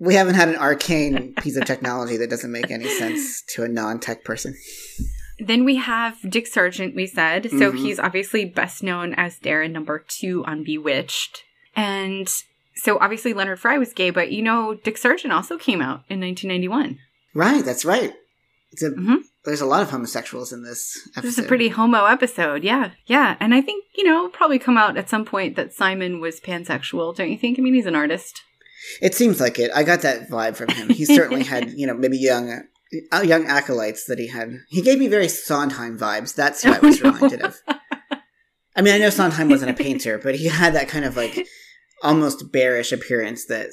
We 0.00 0.14
haven't 0.14 0.34
had 0.36 0.48
an 0.48 0.56
arcane 0.56 1.34
piece 1.34 1.56
of 1.56 1.64
technology 1.64 2.16
that 2.18 2.30
doesn't 2.30 2.52
make 2.52 2.70
any 2.70 2.88
sense 2.88 3.42
to 3.54 3.64
a 3.64 3.68
non 3.68 3.98
tech 3.98 4.24
person. 4.24 4.54
Then 5.40 5.64
we 5.64 5.76
have 5.76 6.16
Dick 6.28 6.46
Sargent, 6.46 6.94
we 6.96 7.06
said. 7.06 7.50
So 7.50 7.72
Mhm. 7.72 7.78
he's 7.78 7.98
obviously 7.98 8.44
best 8.44 8.82
known 8.82 9.14
as 9.14 9.38
Darren 9.38 9.70
number 9.72 10.04
two 10.08 10.44
on 10.46 10.64
Bewitched. 10.64 11.42
And 11.76 12.28
so 12.76 12.98
obviously 13.00 13.32
Leonard 13.32 13.60
Frey 13.60 13.78
was 13.78 13.92
gay, 13.92 14.10
but 14.10 14.32
you 14.32 14.42
know, 14.42 14.74
Dick 14.74 14.98
Sargent 14.98 15.32
also 15.32 15.56
came 15.58 15.80
out 15.80 16.02
in 16.08 16.20
1991. 16.20 16.98
Right, 17.34 17.64
that's 17.64 17.84
right. 17.84 18.12
It's 18.72 18.82
a, 18.82 18.90
Mhm. 18.90 19.22
There's 19.44 19.60
a 19.60 19.66
lot 19.66 19.80
of 19.82 19.90
homosexuals 19.90 20.52
in 20.52 20.62
this 20.62 21.08
episode. 21.16 21.22
This 21.22 21.38
is 21.38 21.44
a 21.44 21.48
pretty 21.48 21.68
homo 21.68 22.04
episode. 22.04 22.64
Yeah. 22.64 22.90
Yeah. 23.06 23.36
And 23.40 23.54
I 23.54 23.60
think, 23.62 23.84
you 23.96 24.04
know, 24.04 24.28
probably 24.28 24.58
come 24.58 24.76
out 24.76 24.96
at 24.98 25.08
some 25.08 25.24
point 25.24 25.56
that 25.56 25.72
Simon 25.72 26.20
was 26.20 26.38
pansexual, 26.40 27.16
don't 27.16 27.30
you 27.30 27.38
think? 27.38 27.58
I 27.58 27.62
mean, 27.62 27.74
he's 27.74 27.86
an 27.86 27.94
artist. 27.94 28.42
It 29.00 29.14
seems 29.14 29.40
like 29.40 29.58
it. 29.58 29.70
I 29.74 29.82
got 29.82 30.02
that 30.02 30.28
vibe 30.28 30.56
from 30.56 30.68
him. 30.68 30.88
He 30.88 31.04
certainly 31.04 31.44
had, 31.44 31.70
you 31.76 31.86
know, 31.86 31.94
maybe 31.94 32.18
young, 32.18 32.62
uh, 33.12 33.20
young 33.20 33.46
acolytes 33.46 34.04
that 34.06 34.18
he 34.18 34.28
had. 34.28 34.52
He 34.68 34.82
gave 34.82 34.98
me 34.98 35.08
very 35.08 35.28
Sondheim 35.28 35.98
vibes. 35.98 36.34
That's 36.34 36.62
who 36.62 36.72
I 36.72 36.78
was 36.78 37.02
reminded 37.02 37.42
of. 37.42 37.56
I 38.76 38.82
mean, 38.82 38.94
I 38.94 38.98
know 38.98 39.10
Sondheim 39.10 39.48
wasn't 39.48 39.72
a 39.72 39.74
painter, 39.74 40.18
but 40.18 40.36
he 40.36 40.46
had 40.46 40.74
that 40.74 40.88
kind 40.88 41.04
of 41.04 41.16
like 41.16 41.46
almost 42.02 42.52
bearish 42.52 42.92
appearance 42.92 43.46
that 43.46 43.70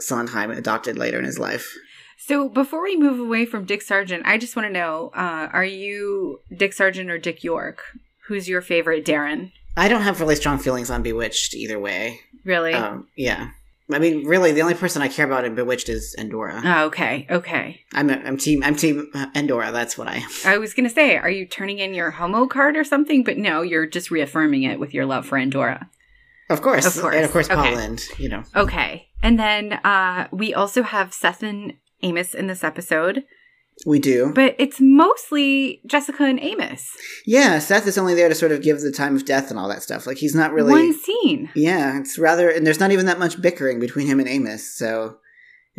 Sondheim 0.00 0.50
adopted 0.50 0.98
later 0.98 1.18
in 1.18 1.24
his 1.24 1.38
life. 1.38 1.72
So 2.18 2.48
before 2.48 2.82
we 2.82 2.96
move 2.96 3.18
away 3.18 3.46
from 3.46 3.64
Dick 3.64 3.80
Sargent, 3.80 4.26
I 4.26 4.38
just 4.38 4.56
want 4.56 4.66
to 4.66 4.72
know, 4.72 5.10
uh, 5.14 5.48
are 5.52 5.64
you 5.64 6.40
Dick 6.54 6.72
Sargent 6.72 7.10
or 7.10 7.18
Dick 7.18 7.42
York? 7.42 7.82
Who's 8.26 8.48
your 8.48 8.60
favorite 8.60 9.04
Darren? 9.06 9.52
I 9.76 9.88
don't 9.88 10.02
have 10.02 10.20
really 10.20 10.36
strong 10.36 10.58
feelings 10.58 10.90
on 10.90 11.02
Bewitched 11.02 11.54
either 11.54 11.78
way. 11.78 12.20
Really? 12.44 12.74
Um, 12.74 13.08
yeah. 13.16 13.50
I 13.92 13.98
mean, 13.98 14.24
really, 14.26 14.52
the 14.52 14.62
only 14.62 14.74
person 14.74 15.02
I 15.02 15.08
care 15.08 15.26
about 15.26 15.44
in 15.44 15.54
Bewitched 15.54 15.88
is 15.88 16.14
Endora. 16.18 16.60
Oh, 16.64 16.84
okay, 16.86 17.26
okay. 17.30 17.80
I'm 17.94 18.10
I'm 18.10 18.36
team 18.36 18.62
I'm 18.62 18.76
team 18.76 19.10
Endora. 19.34 19.72
That's 19.72 19.96
what 19.98 20.08
I 20.08 20.16
am. 20.16 20.30
I 20.44 20.58
was 20.58 20.74
gonna 20.74 20.88
say, 20.90 21.16
are 21.16 21.30
you 21.30 21.46
turning 21.46 21.78
in 21.78 21.94
your 21.94 22.10
homo 22.12 22.46
card 22.46 22.76
or 22.76 22.84
something? 22.84 23.24
But 23.24 23.38
no, 23.38 23.62
you're 23.62 23.86
just 23.86 24.10
reaffirming 24.10 24.62
it 24.64 24.78
with 24.80 24.94
your 24.94 25.06
love 25.06 25.26
for 25.26 25.38
Endora. 25.38 25.88
Of 26.48 26.62
course, 26.62 26.84
Of 26.84 27.00
course. 27.00 27.14
and 27.14 27.24
of 27.24 27.30
course, 27.30 27.48
Okay. 27.48 27.96
You 28.18 28.28
know, 28.28 28.42
Okay, 28.56 29.06
and 29.22 29.38
then 29.38 29.74
uh 29.84 30.26
we 30.32 30.52
also 30.54 30.82
have 30.82 31.12
Seth 31.14 31.42
and 31.42 31.74
Amos 32.02 32.34
in 32.34 32.46
this 32.48 32.64
episode, 32.64 33.24
we 33.86 33.98
do. 33.98 34.32
but 34.34 34.54
it's 34.58 34.80
mostly 34.80 35.80
Jessica 35.86 36.24
and 36.24 36.38
Amos. 36.40 36.88
Yeah, 37.26 37.58
Seth 37.58 37.86
is 37.86 37.96
only 37.98 38.14
there 38.14 38.28
to 38.28 38.34
sort 38.34 38.52
of 38.52 38.62
give 38.62 38.80
the 38.80 38.92
time 38.92 39.16
of 39.16 39.24
death 39.24 39.50
and 39.50 39.58
all 39.58 39.68
that 39.68 39.82
stuff. 39.82 40.06
Like 40.06 40.18
he's 40.18 40.34
not 40.34 40.52
really. 40.52 40.72
One 40.72 40.92
scene. 40.92 41.50
Yeah, 41.54 41.98
it's 41.98 42.18
rather, 42.18 42.50
and 42.50 42.66
there's 42.66 42.80
not 42.80 42.92
even 42.92 43.06
that 43.06 43.18
much 43.18 43.40
bickering 43.40 43.80
between 43.80 44.06
him 44.06 44.20
and 44.20 44.28
Amos. 44.28 44.76
So 44.76 45.16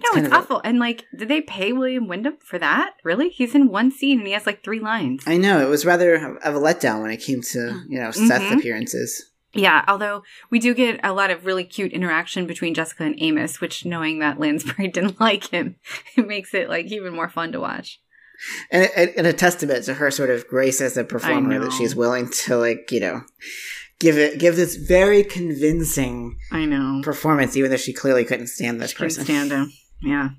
no, 0.04 0.12
kind 0.14 0.26
it's 0.26 0.34
of 0.34 0.34
a- 0.34 0.44
awful. 0.44 0.62
and 0.64 0.80
like, 0.80 1.06
did 1.18 1.28
they 1.28 1.42
pay 1.42 1.74
William 1.74 2.08
Windom 2.08 2.38
for 2.44 2.58
that? 2.58 2.94
Really? 3.04 3.30
He's 3.30 3.54
in 3.54 3.70
one 3.70 3.92
scene 3.92 4.18
and 4.20 4.28
he 4.28 4.34
has 4.34 4.46
like 4.46 4.64
three 4.64 4.80
lines. 4.80 5.24
I 5.28 5.38
know 5.38 5.60
it 5.62 5.70
was 5.70 5.86
rather 5.86 6.16
of 6.38 6.56
a 6.56 6.60
letdown 6.60 7.02
when 7.02 7.12
it 7.12 7.18
came 7.22 7.42
to 7.42 7.82
you 7.88 8.00
know 8.00 8.12
Seth 8.12 8.42
Mhm. 8.42 8.58
appearances. 8.58 9.31
Yeah, 9.54 9.84
although 9.88 10.24
we 10.50 10.60
do 10.60 10.74
get 10.74 11.00
a 11.04 11.12
lot 11.14 11.30
of 11.30 11.46
really 11.46 11.64
cute 11.66 11.92
interaction 11.92 12.48
between 12.48 12.74
Jessica 12.74 13.04
and 13.04 13.16
Amos, 13.20 13.60
which 13.60 13.86
knowing 13.86 14.20
that 14.20 14.40
Lansbury 14.40 14.88
didn't 14.94 15.20
like 15.20 15.50
him, 15.50 15.76
it 16.16 16.26
makes 16.28 16.54
it 16.54 16.70
like 16.70 16.86
even 16.92 17.14
more 17.14 17.30
fun 17.30 17.52
to 17.52 17.60
watch. 17.60 18.00
and, 18.72 18.90
and, 18.96 19.12
and 19.18 19.28
a 19.28 19.34
testament 19.34 19.84
to 19.86 19.96
her 19.96 20.10
sort 20.10 20.30
of 20.30 20.48
grace 20.48 20.80
as 20.82 20.96
a 20.98 21.04
performer 21.04 21.60
that 21.60 21.74
she's 21.74 21.96
willing 21.96 22.30
to 22.30 22.58
like 22.58 22.92
you 22.92 23.00
know 23.00 23.22
give 24.00 24.18
it 24.18 24.40
give 24.40 24.56
this 24.56 24.78
very 24.78 25.24
convincing 25.24 26.40
I 26.52 26.66
know. 26.66 27.02
performance 27.04 27.56
even 27.56 27.70
though 27.70 27.78
she 27.78 27.94
clearly 27.94 28.26
couldn't 28.26 28.48
stand 28.48 28.82
this 28.82 28.92
She 28.92 28.96
couldn't 28.96 29.10
person 29.10 29.26
stand 29.26 29.52
him. 29.52 29.72
Yeah. 30.02 30.30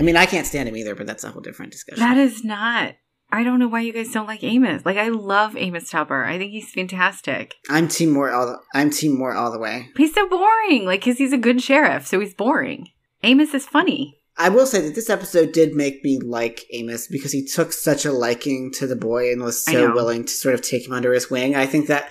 i 0.00 0.02
mean 0.02 0.16
i 0.16 0.26
can't 0.26 0.44
stand 0.46 0.68
him 0.68 0.76
either 0.76 0.96
but 0.96 1.06
that's 1.06 1.22
a 1.22 1.30
whole 1.30 1.40
different 1.40 1.70
discussion 1.70 2.02
That 2.02 2.16
is 2.18 2.42
not. 2.42 2.96
I 3.32 3.42
don't 3.44 3.58
know 3.58 3.68
why 3.68 3.80
you 3.80 3.92
guys 3.94 4.10
don't 4.12 4.26
like 4.26 4.44
Amos. 4.44 4.84
Like 4.84 4.98
I 4.98 5.08
love 5.08 5.56
Amos 5.56 5.88
Tupper. 5.90 6.24
I 6.24 6.36
think 6.38 6.52
he's 6.52 6.70
fantastic. 6.70 7.54
i'm 7.70 7.88
team 7.88 8.10
more 8.10 8.30
all 8.30 8.46
the, 8.46 8.58
i'm 8.74 8.90
team 8.90 9.18
more 9.18 9.34
all 9.34 9.50
the 9.50 9.58
way 9.58 9.88
He's 9.96 10.14
so 10.14 10.28
boring. 10.28 10.84
Like 10.84 11.02
cuz 11.02 11.18
he's 11.18 11.32
a 11.32 11.38
good 11.38 11.62
sheriff, 11.62 12.06
so 12.06 12.20
he's 12.20 12.34
boring. 12.34 12.88
Amos 13.22 13.54
is 13.54 13.66
funny. 13.66 14.18
i 14.36 14.48
will 14.48 14.66
say 14.66 14.80
that 14.82 14.94
this 14.94 15.10
episode 15.10 15.52
did 15.52 15.74
make 15.74 16.02
me 16.04 16.18
like 16.20 16.64
amos 16.72 17.06
because 17.06 17.32
he 17.32 17.44
took 17.44 17.72
such 17.72 18.04
a 18.04 18.12
liking 18.12 18.70
to 18.72 18.86
the 18.86 18.96
boy 18.96 19.30
and 19.32 19.42
was 19.42 19.62
so 19.64 19.92
willing 19.94 20.24
to 20.24 20.32
sort 20.32 20.54
of 20.54 20.62
take 20.62 20.86
him 20.86 20.92
under 20.98 21.12
his 21.12 21.30
wing 21.30 21.54
i 21.54 21.66
think 21.66 21.86
that 21.86 22.10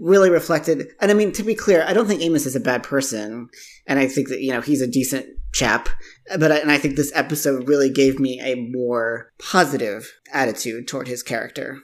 really 0.00 0.28
reflected 0.30 0.88
and 1.00 1.10
i 1.12 1.14
mean 1.14 1.30
to 1.32 1.44
be 1.44 1.54
clear 1.54 1.84
i 1.86 1.92
don't 1.92 2.08
think 2.08 2.20
amos 2.22 2.46
is 2.46 2.56
a 2.56 2.60
bad 2.70 2.82
person 2.82 3.48
and 3.86 3.98
i 4.00 4.06
think 4.08 4.28
that 4.28 4.40
you 4.40 4.50
know 4.52 4.60
he's 4.60 4.82
a 4.82 4.86
decent 4.98 5.26
chap 5.52 5.88
but 6.38 6.50
I, 6.50 6.56
and 6.58 6.70
i 6.72 6.78
think 6.78 6.96
this 6.96 7.12
episode 7.14 7.68
really 7.68 7.90
gave 7.90 8.18
me 8.18 8.40
a 8.40 8.54
more 8.54 9.32
positive 9.38 10.10
attitude 10.32 10.88
toward 10.88 11.08
his 11.08 11.22
character 11.22 11.78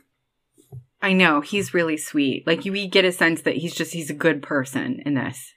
I 1.00 1.12
know, 1.12 1.40
he's 1.42 1.72
really 1.72 1.96
sweet. 1.96 2.44
Like 2.44 2.64
you 2.64 2.72
we 2.72 2.88
get 2.88 3.04
a 3.04 3.12
sense 3.12 3.42
that 3.42 3.58
he's 3.58 3.72
just 3.72 3.92
he's 3.92 4.10
a 4.10 4.14
good 4.14 4.42
person 4.42 5.00
in 5.06 5.14
this. 5.14 5.52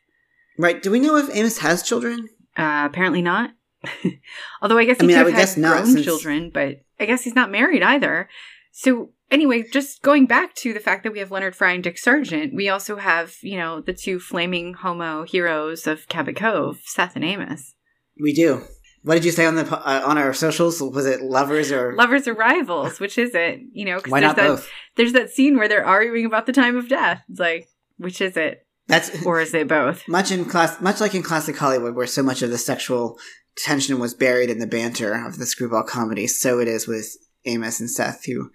right 0.60 0.80
do 0.84 0.92
we 0.92 1.00
know 1.00 1.16
if 1.18 1.36
amos 1.36 1.58
has 1.60 1.82
children 1.82 2.30
Uh, 2.56 2.84
apparently 2.86 3.24
not. 3.24 3.50
Although 4.62 4.78
I 4.78 4.86
guess 4.86 4.98
I 5.00 5.04
he 5.04 5.08
mean, 5.08 5.18
I 5.18 5.22
could 5.22 5.26
would 5.26 5.34
have 5.34 5.42
guess 5.42 5.56
had 5.56 5.64
grown 5.64 5.86
since- 5.88 6.06
children, 6.06 6.52
but 6.54 6.82
I 7.00 7.06
guess 7.06 7.24
he's 7.24 7.34
not 7.34 7.50
married 7.50 7.82
either. 7.82 8.30
So 8.72 9.14
anyway, 9.32 9.64
just 9.74 10.04
going 10.04 10.28
back 10.28 10.54
to 10.58 10.74
the 10.74 10.80
fact 10.80 11.04
that 11.04 11.12
we 11.12 11.18
have 11.20 11.32
Leonard 11.32 11.56
Frey 11.56 11.74
and 11.74 11.84
Dick 11.84 11.98
Sargent, 11.98 12.54
we 12.54 12.70
also 12.70 12.98
have 12.98 13.36
you 13.42 13.58
know 13.58 13.82
the 13.82 13.94
two 13.94 14.20
flaming 14.20 14.76
homo 14.76 15.24
heroes 15.24 15.88
of 15.88 16.08
Cabot 16.08 16.36
Cove, 16.36 16.82
Seth 16.86 17.16
and 17.16 17.26
Amos, 17.26 17.74
we 18.22 18.34
do 18.34 18.62
what 19.04 19.16
did 19.16 19.26
you 19.26 19.32
say 19.32 19.46
on 19.46 19.56
the 19.56 19.66
uh, 19.66 20.04
on 20.06 20.18
our 20.18 20.34
socials 20.34 20.80
was 20.82 21.06
it 21.08 21.22
lovers 21.22 21.72
or 21.72 21.96
lovers 21.96 22.28
or 22.28 22.34
rivals. 22.36 23.00
Which 23.00 23.18
is 23.18 23.34
it? 23.34 23.60
You 23.74 23.86
know, 23.86 24.00
'cause 24.00 24.12
why 24.12 24.20
there's 24.20 24.30
not 24.30 24.36
that 24.36 24.48
both 24.48 24.70
there's 24.96 25.14
that 25.14 25.32
scene 25.32 25.58
where 25.58 25.68
they're 25.68 25.86
arguing 25.86 26.26
about 26.26 26.46
the 26.46 26.54
time 26.54 26.78
of 26.78 26.88
death. 26.88 27.24
It's 27.30 27.40
like, 27.40 27.68
which 27.98 28.22
is 28.22 28.38
it, 28.38 28.66
that's 28.88 29.26
or 29.26 29.42
is 29.42 29.54
it 29.54 29.68
both? 29.68 30.08
much 30.08 30.32
in 30.32 30.46
class 30.46 30.80
much 30.82 31.02
like 31.02 31.16
in 31.16 31.24
classic 31.24 31.58
hollywood 31.58 31.96
where 31.96 32.06
so 32.08 32.22
much 32.22 32.42
of 32.44 32.52
the 32.52 32.58
sexual 32.60 33.18
tension 33.58 34.00
was 34.00 34.14
buried 34.14 34.50
in 34.52 34.60
the 34.60 34.68
banter 34.68 35.14
of 35.26 35.38
the 35.40 35.46
screwball 35.46 35.84
comedy 35.84 36.28
so 36.28 36.60
it 36.60 36.68
is 36.68 36.88
with 36.88 37.18
amos 37.46 37.80
and 37.80 37.90
seth 37.90 38.26
who 38.26 38.52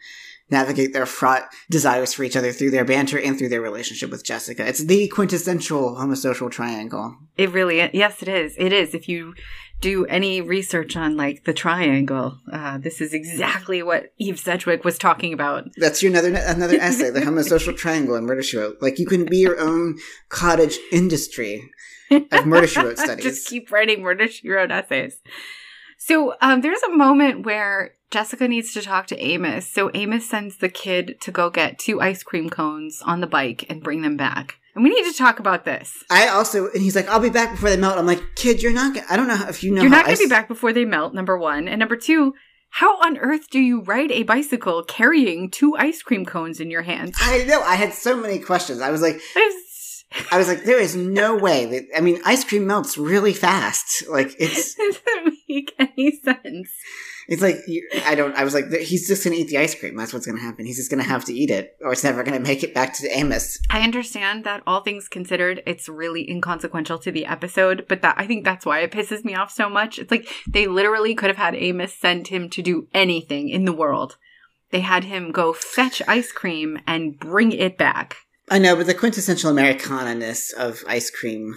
navigate 0.50 0.92
their 0.92 1.06
fraught 1.06 1.42
desires 1.70 2.12
for 2.14 2.22
each 2.24 2.36
other 2.36 2.52
through 2.52 2.70
their 2.70 2.84
banter 2.84 3.18
and 3.18 3.36
through 3.38 3.48
their 3.48 3.60
relationship 3.60 4.10
with 4.10 4.24
jessica 4.24 4.66
it's 4.66 4.84
the 4.84 5.08
quintessential 5.08 5.96
homosocial 5.96 6.50
triangle 6.50 7.16
It 7.36 7.50
really, 7.50 7.80
is. 7.80 7.90
yes, 7.92 8.22
it 8.22 8.28
is. 8.28 8.54
It 8.56 8.72
is. 8.72 8.94
If 8.94 9.08
you 9.08 9.34
do 9.80 10.06
any 10.06 10.40
research 10.40 10.96
on 10.96 11.16
like 11.18 11.44
the 11.44 11.52
triangle, 11.52 12.38
uh, 12.50 12.78
this 12.78 13.00
is 13.02 13.12
exactly 13.12 13.82
what 13.82 14.06
Eve 14.16 14.38
Sedgwick 14.40 14.84
was 14.84 14.96
talking 14.96 15.32
about. 15.34 15.64
that's 15.76 16.02
your 16.02 16.10
another 16.12 16.34
another 16.34 16.78
essay 16.80 17.10
the 17.10 17.20
homosocial 17.20 17.76
triangle 17.82 18.14
in 18.16 18.24
murder 18.24 18.42
she 18.42 18.56
wrote 18.56 18.78
like 18.80 18.98
you 18.98 19.06
can 19.06 19.24
be 19.26 19.36
your 19.38 19.60
own 19.60 19.98
cottage 20.30 20.78
industry 20.92 21.68
of 22.10 22.46
murder 22.46 22.66
she 22.66 22.80
wrote 22.80 22.98
studies 23.06 23.24
Just 23.24 23.48
keep 23.48 23.70
writing 23.70 24.00
murder 24.02 24.28
she 24.28 24.48
wrote 24.48 24.70
essays. 24.70 25.20
So 25.98 26.34
um, 26.40 26.60
there's 26.60 26.82
a 26.82 26.90
moment 26.96 27.44
where 27.44 27.92
Jessica 28.10 28.46
needs 28.46 28.72
to 28.72 28.82
talk 28.82 29.06
to 29.08 29.18
Amos. 29.18 29.68
So 29.68 29.90
Amos 29.94 30.28
sends 30.28 30.58
the 30.58 30.68
kid 30.68 31.16
to 31.22 31.30
go 31.30 31.50
get 31.50 31.78
two 31.78 32.00
ice 32.00 32.22
cream 32.22 32.50
cones 32.50 33.02
on 33.04 33.20
the 33.20 33.26
bike 33.26 33.66
and 33.68 33.82
bring 33.82 34.02
them 34.02 34.16
back. 34.16 34.58
And 34.74 34.84
we 34.84 34.90
need 34.90 35.10
to 35.10 35.16
talk 35.16 35.38
about 35.38 35.64
this. 35.64 36.04
I 36.10 36.28
also, 36.28 36.68
and 36.70 36.82
he's 36.82 36.94
like, 36.94 37.08
"I'll 37.08 37.18
be 37.18 37.30
back 37.30 37.52
before 37.52 37.70
they 37.70 37.78
melt." 37.78 37.96
I'm 37.96 38.06
like, 38.06 38.22
"Kid, 38.36 38.62
you're 38.62 38.74
not. 38.74 38.94
Gonna, 38.94 39.06
I 39.08 39.16
don't 39.16 39.26
know 39.26 39.46
if 39.48 39.64
you 39.64 39.72
know. 39.72 39.80
You're 39.80 39.90
not 39.90 40.04
going 40.04 40.18
to 40.18 40.22
be 40.24 40.28
back 40.28 40.48
before 40.48 40.74
they 40.74 40.84
melt, 40.84 41.14
number 41.14 41.38
one. 41.38 41.66
And 41.66 41.78
number 41.78 41.96
two, 41.96 42.34
how 42.68 42.98
on 43.00 43.16
earth 43.16 43.48
do 43.48 43.58
you 43.58 43.80
ride 43.80 44.12
a 44.12 44.22
bicycle 44.24 44.84
carrying 44.84 45.50
two 45.50 45.74
ice 45.76 46.02
cream 46.02 46.26
cones 46.26 46.60
in 46.60 46.70
your 46.70 46.82
hands? 46.82 47.16
I 47.18 47.44
know. 47.44 47.62
I 47.62 47.76
had 47.76 47.94
so 47.94 48.16
many 48.18 48.38
questions. 48.38 48.82
I 48.82 48.90
was 48.90 49.00
like, 49.00 49.18
I 50.30 50.36
was 50.36 50.46
like, 50.46 50.64
there 50.64 50.78
is 50.78 50.94
no 50.94 51.36
way 51.36 51.64
that. 51.64 51.84
I 51.96 52.02
mean, 52.02 52.20
ice 52.26 52.44
cream 52.44 52.66
melts 52.66 52.98
really 52.98 53.32
fast. 53.32 54.06
Like 54.10 54.34
it's, 54.38 54.74
It 54.78 55.02
doesn't 55.06 55.38
make 55.48 55.74
any 55.78 56.20
sense. 56.22 56.70
It's 57.28 57.42
like 57.42 57.56
I 58.04 58.14
don't. 58.14 58.34
I 58.34 58.44
was 58.44 58.54
like, 58.54 58.70
he's 58.72 59.08
just 59.08 59.24
gonna 59.24 59.36
eat 59.36 59.48
the 59.48 59.58
ice 59.58 59.74
cream. 59.74 59.96
That's 59.96 60.12
what's 60.12 60.26
gonna 60.26 60.40
happen. 60.40 60.66
He's 60.66 60.76
just 60.76 60.90
gonna 60.90 61.02
have 61.02 61.24
to 61.26 61.34
eat 61.34 61.50
it, 61.50 61.76
or 61.80 61.92
it's 61.92 62.04
never 62.04 62.22
gonna 62.22 62.40
make 62.40 62.62
it 62.62 62.74
back 62.74 62.94
to 62.94 63.08
Amos. 63.08 63.58
I 63.70 63.80
understand 63.80 64.44
that 64.44 64.62
all 64.66 64.82
things 64.82 65.08
considered, 65.08 65.62
it's 65.66 65.88
really 65.88 66.28
inconsequential 66.30 66.98
to 67.00 67.10
the 67.10 67.26
episode, 67.26 67.86
but 67.88 68.02
that 68.02 68.14
I 68.18 68.26
think 68.26 68.44
that's 68.44 68.66
why 68.66 68.80
it 68.80 68.92
pisses 68.92 69.24
me 69.24 69.34
off 69.34 69.50
so 69.50 69.68
much. 69.68 69.98
It's 69.98 70.10
like 70.10 70.28
they 70.46 70.66
literally 70.66 71.14
could 71.14 71.28
have 71.28 71.36
had 71.36 71.54
Amos 71.54 71.94
send 71.94 72.28
him 72.28 72.48
to 72.50 72.62
do 72.62 72.88
anything 72.94 73.48
in 73.48 73.64
the 73.64 73.72
world. 73.72 74.16
They 74.70 74.80
had 74.80 75.04
him 75.04 75.32
go 75.32 75.52
fetch 75.52 76.02
ice 76.08 76.32
cream 76.32 76.78
and 76.86 77.18
bring 77.18 77.52
it 77.52 77.78
back. 77.78 78.16
I 78.48 78.58
know, 78.58 78.76
but 78.76 78.86
the 78.86 78.94
quintessential 78.94 79.50
Americana-ness 79.50 80.52
of 80.52 80.84
ice 80.86 81.10
cream 81.10 81.56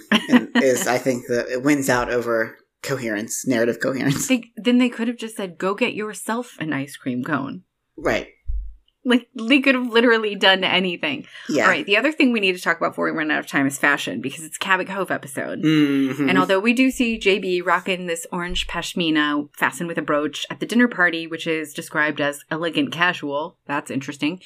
is, 0.55 0.87
I 0.87 0.97
think, 0.97 1.27
that 1.27 1.47
it 1.47 1.61
wins 1.61 1.87
out 1.87 2.09
over 2.09 2.57
coherence, 2.81 3.45
narrative 3.45 3.79
coherence. 3.79 4.27
They, 4.27 4.51
then 4.55 4.77
they 4.77 4.89
could 4.89 5.07
have 5.07 5.17
just 5.17 5.35
said, 5.35 5.57
"Go 5.57 5.73
get 5.73 5.93
yourself 5.93 6.57
an 6.59 6.73
ice 6.73 6.95
cream 6.95 7.23
cone." 7.23 7.63
Right. 7.97 8.29
Like 9.05 9.29
they 9.33 9.61
could 9.61 9.75
have 9.75 9.87
literally 9.87 10.35
done 10.35 10.63
anything. 10.63 11.25
Yeah. 11.47 11.63
All 11.63 11.69
right. 11.69 11.85
The 11.85 11.97
other 11.97 12.11
thing 12.11 12.31
we 12.31 12.41
need 12.41 12.55
to 12.57 12.61
talk 12.61 12.77
about 12.77 12.91
before 12.91 13.05
we 13.05 13.17
run 13.17 13.31
out 13.31 13.39
of 13.39 13.47
time 13.47 13.65
is 13.65 13.79
fashion 13.79 14.19
because 14.21 14.43
it's 14.43 14.57
Cabot 14.57 14.87
Cove 14.87 15.09
episode. 15.09 15.63
Mhm. 15.63 16.29
And 16.29 16.37
although 16.37 16.59
we 16.59 16.73
do 16.73 16.91
see 16.91 17.17
JB 17.17 17.65
rocking 17.65 18.05
this 18.05 18.27
orange 18.31 18.67
pashmina 18.67 19.49
fastened 19.55 19.87
with 19.87 19.97
a 19.97 20.01
brooch 20.03 20.45
at 20.49 20.59
the 20.59 20.65
dinner 20.65 20.89
party, 20.89 21.27
which 21.27 21.47
is 21.47 21.73
described 21.73 22.19
as 22.19 22.43
elegant 22.51 22.91
casual, 22.91 23.57
that's 23.65 23.89
interesting. 23.89 24.41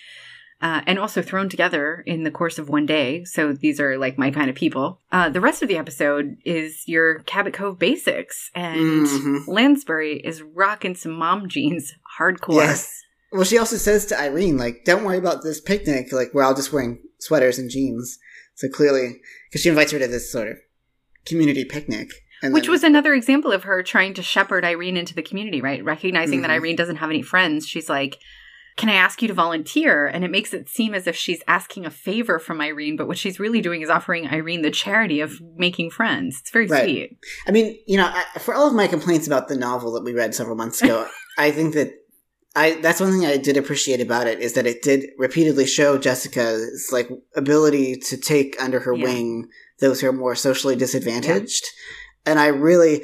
Uh, 0.63 0.82
and 0.88 0.97
also 0.97 1.21
thrown 1.21 1.49
together 1.49 2.02
in 2.08 2.23
the 2.23 2.32
course 2.32 2.58
of 2.58 2.69
one 2.69 2.86
day. 2.86 3.26
So 3.26 3.52
these 3.52 3.82
are 3.82 3.97
like 3.97 4.17
my 4.17 4.32
kind 4.32 4.49
of 4.49 4.56
people. 4.56 5.02
Uh, 5.12 5.28
the 5.28 5.41
rest 5.41 5.62
of 5.62 5.67
the 5.67 5.76
episode 5.78 6.38
is 6.45 6.88
your 6.88 7.19
Cabot 7.23 7.54
Cove 7.54 7.78
basics. 7.78 8.49
And 8.56 9.06
Mhm. 9.06 9.45
Lansbury 9.45 10.21
is 10.23 10.41
rocking 10.41 10.95
some 10.95 11.12
mom 11.12 11.49
jeans 11.49 11.93
hardcore. 12.17 12.62
Yes. 12.63 13.04
Well, 13.34 13.43
she 13.43 13.58
also 13.58 13.76
says 13.76 14.06
to 14.06 14.17
Irene, 14.17 14.58
like, 14.58 14.86
don't 14.86 15.04
worry 15.04 15.17
about 15.17 15.43
this 15.43 15.60
picnic. 15.60 16.13
Like, 16.13 16.34
we're 16.34 16.43
all 16.43 16.56
just 16.56 16.71
wearing 16.71 16.99
sweaters 17.19 17.60
and 17.60 17.69
jeans. 17.69 18.17
So 18.56 18.69
clearly, 18.69 19.19
because 19.49 19.62
she 19.63 19.69
invites 19.69 19.91
her 19.91 19.99
to 19.99 20.08
this 20.08 20.32
sort 20.32 20.47
of 20.47 20.58
community 21.26 21.65
picnic. 21.65 22.08
And 22.41 22.54
Which 22.54 22.65
then- 22.65 22.71
was 22.71 22.84
another 22.86 23.13
example 23.13 23.52
of 23.52 23.63
her 23.63 23.84
trying 23.84 24.13
to 24.13 24.23
shepherd 24.23 24.63
Irene 24.63 24.95
into 24.95 25.13
the 25.15 25.23
community, 25.23 25.60
right? 25.60 25.84
Recognizing 25.84 26.41
that 26.41 26.52
Mhm. 26.52 26.54
Irene 26.56 26.76
doesn't 26.78 26.97
have 26.97 27.10
any 27.10 27.21
friends. 27.21 27.67
She's 27.67 27.89
like, 27.89 28.17
Can 28.76 28.90
I 28.90 28.94
ask 28.96 29.22
you 29.22 29.28
to 29.28 29.34
volunteer? 29.34 30.08
And 30.08 30.24
it 30.24 30.32
makes 30.32 30.54
it 30.54 30.68
seem 30.68 30.94
as 30.94 31.06
if 31.08 31.16
she's 31.16 31.44
asking 31.48 31.86
a 31.86 31.92
favor 31.92 32.40
from 32.40 32.60
Irene, 32.62 32.96
but 32.98 33.08
what 33.08 33.18
she's 33.18 33.40
really 33.40 33.62
doing 33.62 33.82
is 33.82 33.90
offering 33.90 34.28
Irene 34.28 34.62
the 34.64 34.72
charity 34.72 35.20
of 35.20 35.40
making 35.58 35.92
friends. 35.92 36.40
It's 36.42 36.50
very 36.52 36.68
Right. 36.68 36.84
sweet. 36.84 37.18
I 37.48 37.52
mean, 37.52 37.78
you 37.88 37.98
know, 37.98 38.06
I, 38.12 38.40
for 38.40 38.54
all 38.56 38.68
of 38.68 38.74
my 38.74 38.88
complaints 38.88 39.28
about 39.28 39.48
the 39.48 39.56
novel 39.58 39.92
that 39.94 40.04
we 40.04 40.14
read 40.14 40.34
several 40.34 40.56
months 40.56 40.82
ago, 40.82 41.08
I 41.38 41.52
think 41.52 41.74
that 41.76 41.94
I 42.56 42.76
that's 42.82 43.00
one 43.00 43.12
thing 43.12 43.26
I 43.26 43.38
did 43.38 43.58
appreciate 43.58 44.00
about 44.00 44.28
it 44.28 44.40
is 44.40 44.54
that 44.54 44.68
it 44.68 44.84
did 44.84 45.06
repeatedly 45.18 45.66
show 45.66 45.98
Jessica's 45.98 46.90
like 46.92 47.10
ability 47.36 47.96
to 48.10 48.18
take 48.18 48.56
under 48.62 48.80
her 48.82 48.94
Yeah. 48.96 49.06
wing 49.06 49.50
those 49.80 50.00
who 50.02 50.08
are 50.08 50.14
more 50.14 50.36
socially 50.36 50.76
disadvantaged. 50.76 51.66
and 52.26 52.40
I 52.40 52.48
really, 52.48 53.04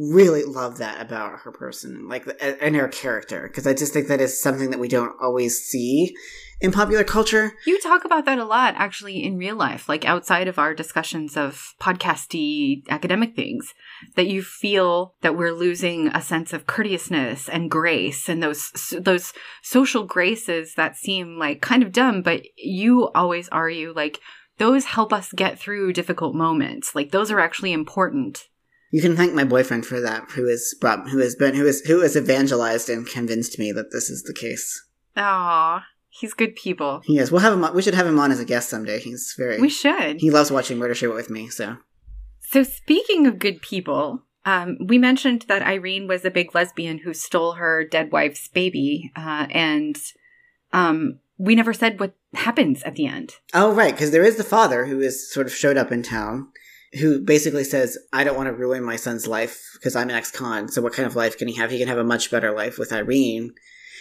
really 0.00 0.44
love 0.44 0.78
that 0.78 1.00
about 1.00 1.40
her 1.40 1.52
person, 1.52 2.08
like 2.08 2.26
and 2.40 2.74
her 2.76 2.88
character, 2.88 3.42
because 3.42 3.66
I 3.66 3.74
just 3.74 3.92
think 3.92 4.08
that 4.08 4.20
is 4.20 4.40
something 4.40 4.70
that 4.70 4.80
we 4.80 4.88
don't 4.88 5.14
always 5.20 5.60
see 5.60 6.16
in 6.60 6.72
popular 6.72 7.04
culture. 7.04 7.52
You 7.66 7.80
talk 7.80 8.04
about 8.04 8.24
that 8.26 8.38
a 8.38 8.44
lot, 8.44 8.74
actually, 8.76 9.22
in 9.22 9.36
real 9.36 9.56
life, 9.56 9.88
like 9.88 10.04
outside 10.04 10.48
of 10.48 10.58
our 10.58 10.74
discussions 10.74 11.36
of 11.36 11.74
podcasty 11.80 12.82
academic 12.88 13.34
things, 13.34 13.74
that 14.14 14.28
you 14.28 14.42
feel 14.42 15.14
that 15.22 15.36
we're 15.36 15.52
losing 15.52 16.08
a 16.08 16.22
sense 16.22 16.52
of 16.52 16.66
courteousness 16.66 17.48
and 17.48 17.70
grace 17.70 18.28
and 18.28 18.42
those 18.42 18.94
those 18.98 19.32
social 19.62 20.04
graces 20.04 20.74
that 20.74 20.96
seem 20.96 21.38
like 21.38 21.60
kind 21.60 21.82
of 21.82 21.92
dumb, 21.92 22.22
but 22.22 22.42
you 22.56 23.08
always 23.14 23.48
argue 23.48 23.92
like 23.94 24.20
those 24.58 24.84
help 24.84 25.12
us 25.12 25.32
get 25.32 25.58
through 25.58 25.92
difficult 25.92 26.34
moments. 26.34 26.94
Like 26.94 27.10
those 27.10 27.30
are 27.30 27.40
actually 27.40 27.72
important. 27.72 28.46
You 28.90 29.00
can 29.00 29.16
thank 29.16 29.34
my 29.34 29.44
boyfriend 29.44 29.86
for 29.86 30.00
that, 30.00 30.30
who 30.32 30.48
has 30.48 30.74
brought, 30.80 31.08
who 31.10 31.18
has 31.18 31.36
been, 31.36 31.54
who 31.54 31.66
has, 31.66 31.80
who 31.80 32.00
has 32.00 32.16
evangelized 32.16 32.88
and 32.88 33.06
convinced 33.06 33.58
me 33.58 33.72
that 33.72 33.92
this 33.92 34.10
is 34.10 34.24
the 34.24 34.34
case. 34.34 34.84
Aw, 35.16 35.84
he's 36.08 36.34
good 36.34 36.56
people. 36.56 37.00
He 37.04 37.18
is. 37.18 37.30
We'll 37.30 37.40
have 37.40 37.52
him. 37.52 37.64
On, 37.64 37.74
we 37.74 37.82
should 37.82 37.94
have 37.94 38.06
him 38.06 38.18
on 38.18 38.32
as 38.32 38.40
a 38.40 38.44
guest 38.44 38.68
someday. 38.68 38.98
He's 38.98 39.34
very. 39.38 39.60
We 39.60 39.68
should. 39.68 40.20
He 40.20 40.30
loves 40.30 40.50
watching 40.50 40.78
Murder 40.78 40.94
She 40.94 41.06
Wrote 41.06 41.16
with 41.16 41.30
me. 41.30 41.48
So. 41.48 41.76
So 42.40 42.64
speaking 42.64 43.28
of 43.28 43.38
good 43.38 43.62
people, 43.62 44.24
um, 44.44 44.76
we 44.84 44.98
mentioned 44.98 45.44
that 45.48 45.62
Irene 45.62 46.08
was 46.08 46.24
a 46.24 46.30
big 46.30 46.54
lesbian 46.54 46.98
who 46.98 47.14
stole 47.14 47.52
her 47.52 47.84
dead 47.84 48.10
wife's 48.10 48.48
baby, 48.48 49.12
uh, 49.14 49.46
and 49.50 49.96
um, 50.72 51.20
we 51.38 51.54
never 51.54 51.72
said 51.72 52.00
what 52.00 52.14
happens 52.34 52.82
at 52.82 52.96
the 52.96 53.06
end. 53.06 53.34
Oh, 53.54 53.72
right, 53.72 53.92
because 53.92 54.10
there 54.10 54.24
is 54.24 54.36
the 54.36 54.44
father 54.44 54.86
who 54.86 55.00
is 55.00 55.32
sort 55.32 55.46
of 55.46 55.54
showed 55.54 55.76
up 55.76 55.92
in 55.92 56.02
town, 56.02 56.48
who 56.98 57.20
basically 57.20 57.64
says, 57.64 57.98
"I 58.12 58.24
don't 58.24 58.36
want 58.36 58.48
to 58.48 58.52
ruin 58.52 58.82
my 58.82 58.96
son's 58.96 59.26
life 59.26 59.70
because 59.74 59.94
I'm 59.94 60.10
an 60.10 60.16
ex-con. 60.16 60.68
So 60.68 60.82
what 60.82 60.92
kind 60.92 61.06
of 61.06 61.16
life 61.16 61.38
can 61.38 61.48
he 61.48 61.54
have? 61.54 61.70
He 61.70 61.78
can 61.78 61.88
have 61.88 61.98
a 61.98 62.04
much 62.04 62.30
better 62.30 62.52
life 62.52 62.78
with 62.78 62.92
Irene." 62.92 63.52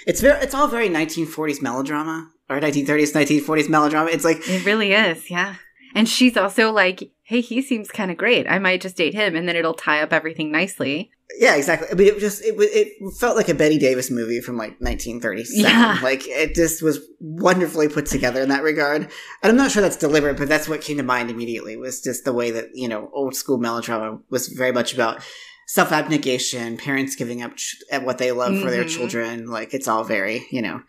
It's 0.07 0.21
very, 0.21 0.41
it's 0.41 0.53
all 0.53 0.67
very 0.67 0.89
1940s 0.89 1.61
melodrama 1.61 2.31
or 2.49 2.59
1930s, 2.59 3.13
1940s 3.13 3.69
melodrama. 3.69 4.09
It's 4.09 4.25
like 4.25 4.37
it 4.47 4.65
really 4.65 4.93
is, 4.93 5.29
yeah. 5.29 5.55
And 5.93 6.07
she's 6.07 6.37
also 6.37 6.71
like, 6.71 7.11
hey, 7.23 7.41
he 7.41 7.61
seems 7.61 7.89
kind 7.89 8.11
of 8.11 8.17
great. 8.17 8.47
I 8.47 8.59
might 8.59 8.81
just 8.81 8.95
date 8.95 9.13
him, 9.13 9.35
and 9.35 9.47
then 9.47 9.55
it'll 9.55 9.73
tie 9.73 10.01
up 10.01 10.13
everything 10.13 10.51
nicely. 10.51 11.11
Yeah, 11.39 11.55
exactly. 11.55 11.87
I 11.89 11.93
mean, 11.93 12.09
it 12.09 12.19
just 12.19 12.43
it 12.43 12.55
it 12.57 13.13
felt 13.13 13.37
like 13.37 13.47
a 13.47 13.53
Bette 13.53 13.79
Davis 13.79 14.11
movie 14.11 14.41
from 14.41 14.57
like 14.57 14.79
1937. 14.81 15.61
Yeah. 15.61 15.97
Like 16.03 16.27
it 16.27 16.53
just 16.53 16.81
was 16.81 16.99
wonderfully 17.21 17.87
put 17.87 18.07
together 18.07 18.41
in 18.41 18.49
that 18.49 18.61
regard. 18.61 19.03
And 19.03 19.49
I'm 19.49 19.55
not 19.55 19.71
sure 19.71 19.81
that's 19.81 19.95
deliberate, 19.95 20.37
but 20.37 20.49
that's 20.49 20.67
what 20.67 20.81
came 20.81 20.97
to 20.97 21.03
mind 21.03 21.29
immediately. 21.29 21.77
Was 21.77 22.01
just 22.01 22.25
the 22.25 22.33
way 22.33 22.51
that 22.51 22.75
you 22.75 22.89
know 22.89 23.09
old 23.13 23.35
school 23.35 23.57
melodrama 23.57 24.19
was 24.29 24.49
very 24.49 24.73
much 24.73 24.93
about 24.93 25.21
self 25.65 25.93
abnegation, 25.93 26.75
parents 26.75 27.15
giving 27.15 27.41
up 27.41 27.55
ch- 27.55 27.77
at 27.89 28.03
what 28.03 28.17
they 28.17 28.33
love 28.33 28.51
mm-hmm. 28.51 28.63
for 28.63 28.69
their 28.69 28.83
mm-hmm. 28.83 28.97
children. 28.97 29.47
Like 29.47 29.73
it's 29.73 29.87
all 29.87 30.03
very 30.03 30.45
you 30.51 30.61
know 30.61 30.81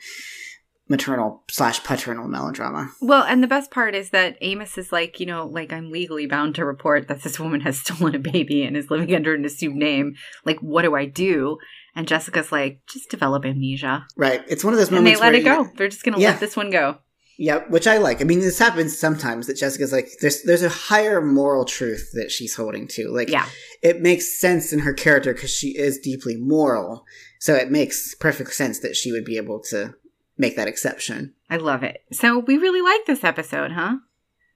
maternal 0.91 1.45
slash 1.49 1.83
paternal 1.85 2.27
melodrama. 2.27 2.91
Well, 3.01 3.23
and 3.23 3.43
the 3.43 3.47
best 3.47 3.71
part 3.71 3.95
is 3.95 4.11
that 4.11 4.37
Amos 4.41 4.77
is 4.77 4.91
like, 4.91 5.21
you 5.21 5.25
know, 5.25 5.47
like 5.47 5.73
I'm 5.73 5.91
legally 5.93 6.27
bound 6.27 6.57
to 6.57 6.65
report 6.65 7.07
that 7.07 7.23
this 7.23 7.39
woman 7.39 7.61
has 7.61 7.79
stolen 7.81 8.17
a 8.17 8.19
baby 8.19 8.65
and 8.65 8.77
is 8.77 8.91
living 8.91 9.15
under 9.15 9.33
an 9.33 9.45
assumed 9.45 9.77
name. 9.77 10.17
Like, 10.45 10.59
what 10.59 10.83
do 10.83 10.97
I 10.97 11.07
do? 11.07 11.59
And 11.95 12.09
Jessica's 12.09 12.51
like, 12.51 12.81
just 12.89 13.09
develop 13.09 13.45
amnesia. 13.45 14.05
Right. 14.17 14.43
It's 14.49 14.65
one 14.65 14.75
of 14.75 14.79
those 14.79 14.91
moments. 14.91 15.13
And 15.13 15.17
they 15.17 15.21
let 15.25 15.35
it 15.35 15.45
go. 15.45 15.71
They're 15.77 15.89
just 15.89 16.05
going 16.05 16.17
to 16.17 16.21
yeah. 16.21 16.31
let 16.31 16.41
this 16.41 16.57
one 16.57 16.71
go. 16.71 16.99
Yeah, 17.39 17.61
which 17.69 17.87
I 17.87 17.99
like. 17.99 18.21
I 18.21 18.25
mean, 18.25 18.41
this 18.41 18.59
happens 18.59 18.99
sometimes 18.99 19.47
that 19.47 19.57
Jessica's 19.57 19.93
like, 19.93 20.11
there's 20.21 20.43
there's 20.43 20.63
a 20.63 20.69
higher 20.69 21.23
moral 21.23 21.65
truth 21.65 22.11
that 22.13 22.31
she's 22.31 22.55
holding 22.55 22.87
to. 22.89 23.09
Like, 23.09 23.31
yeah. 23.31 23.47
it 23.83 24.03
makes 24.03 24.39
sense 24.39 24.75
in 24.75 24.81
her 24.81 24.93
character 24.93 25.33
because 25.33 25.51
she 25.51 25.69
is 25.69 25.99
deeply 25.99 26.37
moral. 26.37 27.07
So 27.39 27.55
it 27.55 27.71
makes 27.71 28.15
perfect 28.15 28.53
sense 28.53 28.81
that 28.81 28.95
she 28.95 29.11
would 29.11 29.25
be 29.25 29.39
able 29.39 29.61
to 29.71 29.95
make 30.41 30.57
that 30.57 30.69
exception. 30.69 31.35
I 31.49 31.59
love 31.59 31.83
it. 31.83 32.03
So 32.13 32.39
we 32.39 32.57
really 32.57 32.81
like 32.81 33.07
this 33.07 33.23
episode, 33.23 33.73
huh? 33.73 33.99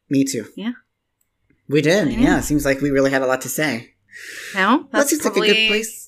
Me 0.09 0.25
too. 0.25 0.47
Yeah. 0.57 0.73
We 1.69 1.83
did. 1.83 2.13
Yeah. 2.13 2.41
Seems 2.41 2.65
like 2.65 2.81
we 2.81 2.91
really 2.91 3.11
had 3.11 3.23
a 3.23 3.27
lot 3.27 3.43
to 3.43 3.49
say. 3.49 3.95
No, 4.55 4.89
that 4.93 5.09
seems 5.09 5.23
probably... 5.23 5.41
like 5.43 5.51
a 5.51 5.55
good 5.55 5.69
place. 5.69 6.04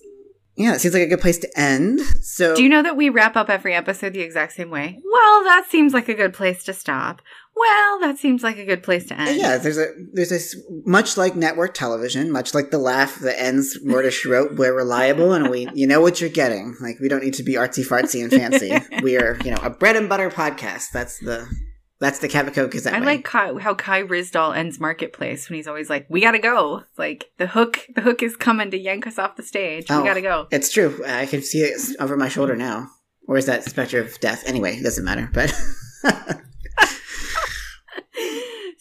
Yeah, 0.56 0.74
it 0.74 0.80
seems 0.80 0.94
like 0.94 1.02
a 1.02 1.08
good 1.08 1.20
place 1.20 1.38
to 1.38 1.58
end. 1.58 2.00
So, 2.22 2.56
do 2.56 2.62
you 2.62 2.68
know 2.68 2.82
that 2.82 2.96
we 2.96 3.10
wrap 3.10 3.36
up 3.36 3.50
every 3.50 3.74
episode 3.74 4.14
the 4.14 4.20
exact 4.20 4.54
same 4.54 4.70
way? 4.70 5.00
Well, 5.04 5.44
that 5.44 5.66
seems 5.68 5.92
like 5.92 6.08
a 6.08 6.14
good 6.14 6.32
place 6.32 6.64
to 6.64 6.72
stop. 6.72 7.20
Well, 7.54 8.00
that 8.00 8.18
seems 8.18 8.42
like 8.42 8.58
a 8.58 8.64
good 8.64 8.82
place 8.82 9.06
to 9.06 9.18
end. 9.18 9.38
Yeah, 9.38 9.58
there's 9.58 9.78
a 9.78 9.88
there's 10.12 10.30
this 10.30 10.56
much 10.84 11.16
like 11.16 11.36
network 11.36 11.74
television, 11.74 12.30
much 12.30 12.54
like 12.54 12.70
the 12.70 12.78
laugh 12.78 13.18
that 13.20 13.40
ends 13.40 13.78
Murder 13.82 14.10
She 14.10 14.28
Wrote. 14.28 14.56
We're 14.56 14.74
reliable, 14.74 15.32
and 15.32 15.50
we 15.50 15.68
you 15.74 15.86
know 15.86 16.00
what 16.00 16.20
you're 16.20 16.30
getting. 16.30 16.74
Like 16.80 17.00
we 17.00 17.08
don't 17.08 17.22
need 17.22 17.34
to 17.34 17.42
be 17.42 17.54
artsy 17.54 17.86
fartsy 17.86 18.22
and 18.22 18.32
fancy. 18.32 18.72
we 19.02 19.16
are 19.16 19.38
you 19.44 19.50
know 19.50 19.60
a 19.62 19.70
bread 19.70 19.96
and 19.96 20.08
butter 20.08 20.30
podcast. 20.30 20.90
That's 20.92 21.18
the 21.18 21.48
that's 21.98 22.18
the 22.18 22.28
Cabot 22.28 22.54
Cove 22.54 22.70
Gazette. 22.70 22.94
I 22.94 23.00
way. 23.00 23.06
like 23.06 23.24
Kai, 23.24 23.58
how 23.58 23.74
Kai 23.74 24.02
Ryssdal 24.02 24.56
ends 24.56 24.78
Marketplace 24.78 25.48
when 25.48 25.56
he's 25.56 25.66
always 25.66 25.88
like, 25.88 26.06
"We 26.08 26.20
gotta 26.20 26.38
go." 26.38 26.82
Like 26.98 27.30
the 27.38 27.46
hook, 27.46 27.80
the 27.94 28.02
hook 28.02 28.22
is 28.22 28.36
coming 28.36 28.70
to 28.70 28.78
yank 28.78 29.06
us 29.06 29.18
off 29.18 29.36
the 29.36 29.42
stage. 29.42 29.86
Oh, 29.88 30.02
we 30.02 30.08
gotta 30.08 30.20
go. 30.20 30.46
It's 30.50 30.70
true. 30.72 31.02
I 31.06 31.26
can 31.26 31.42
see 31.42 31.60
it 31.60 31.80
over 32.00 32.16
my 32.16 32.28
shoulder 32.28 32.56
now. 32.56 32.88
Or 33.28 33.36
is 33.36 33.46
that 33.46 33.64
Spectre 33.64 34.00
of 34.00 34.20
Death? 34.20 34.44
Anyway, 34.46 34.76
it 34.76 34.84
doesn't 34.84 35.04
matter. 35.04 35.28
But 35.32 35.52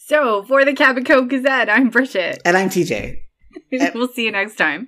So, 0.06 0.44
for 0.44 0.64
the 0.64 0.72
Cabot 0.72 1.04
Gazette, 1.04 1.68
I'm 1.68 1.90
Bridget. 1.90 2.40
And 2.44 2.56
I'm 2.56 2.68
TJ. 2.68 3.22
we'll 3.92 4.06
see 4.06 4.24
you 4.24 4.30
next 4.30 4.54
time. 4.54 4.86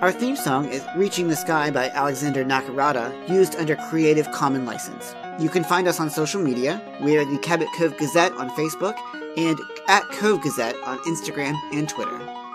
Our 0.00 0.10
theme 0.10 0.34
song 0.34 0.68
is 0.68 0.84
Reaching 0.96 1.28
the 1.28 1.36
Sky 1.36 1.70
by 1.70 1.88
Alexander 1.90 2.44
Nakarada, 2.44 3.28
used 3.28 3.54
under 3.54 3.76
Creative 3.76 4.28
Commons 4.32 4.66
license. 4.66 5.14
You 5.38 5.50
can 5.50 5.64
find 5.64 5.86
us 5.86 6.00
on 6.00 6.08
social 6.08 6.40
media. 6.40 6.80
We 7.02 7.18
are 7.18 7.24
the 7.24 7.36
Cabot 7.38 7.68
Cove 7.76 7.96
Gazette 7.98 8.32
on 8.32 8.48
Facebook 8.50 8.96
and 9.36 9.58
at 9.86 10.02
Cove 10.12 10.40
Gazette 10.40 10.76
on 10.84 10.98
Instagram 11.00 11.54
and 11.74 11.86
Twitter. 11.86 12.45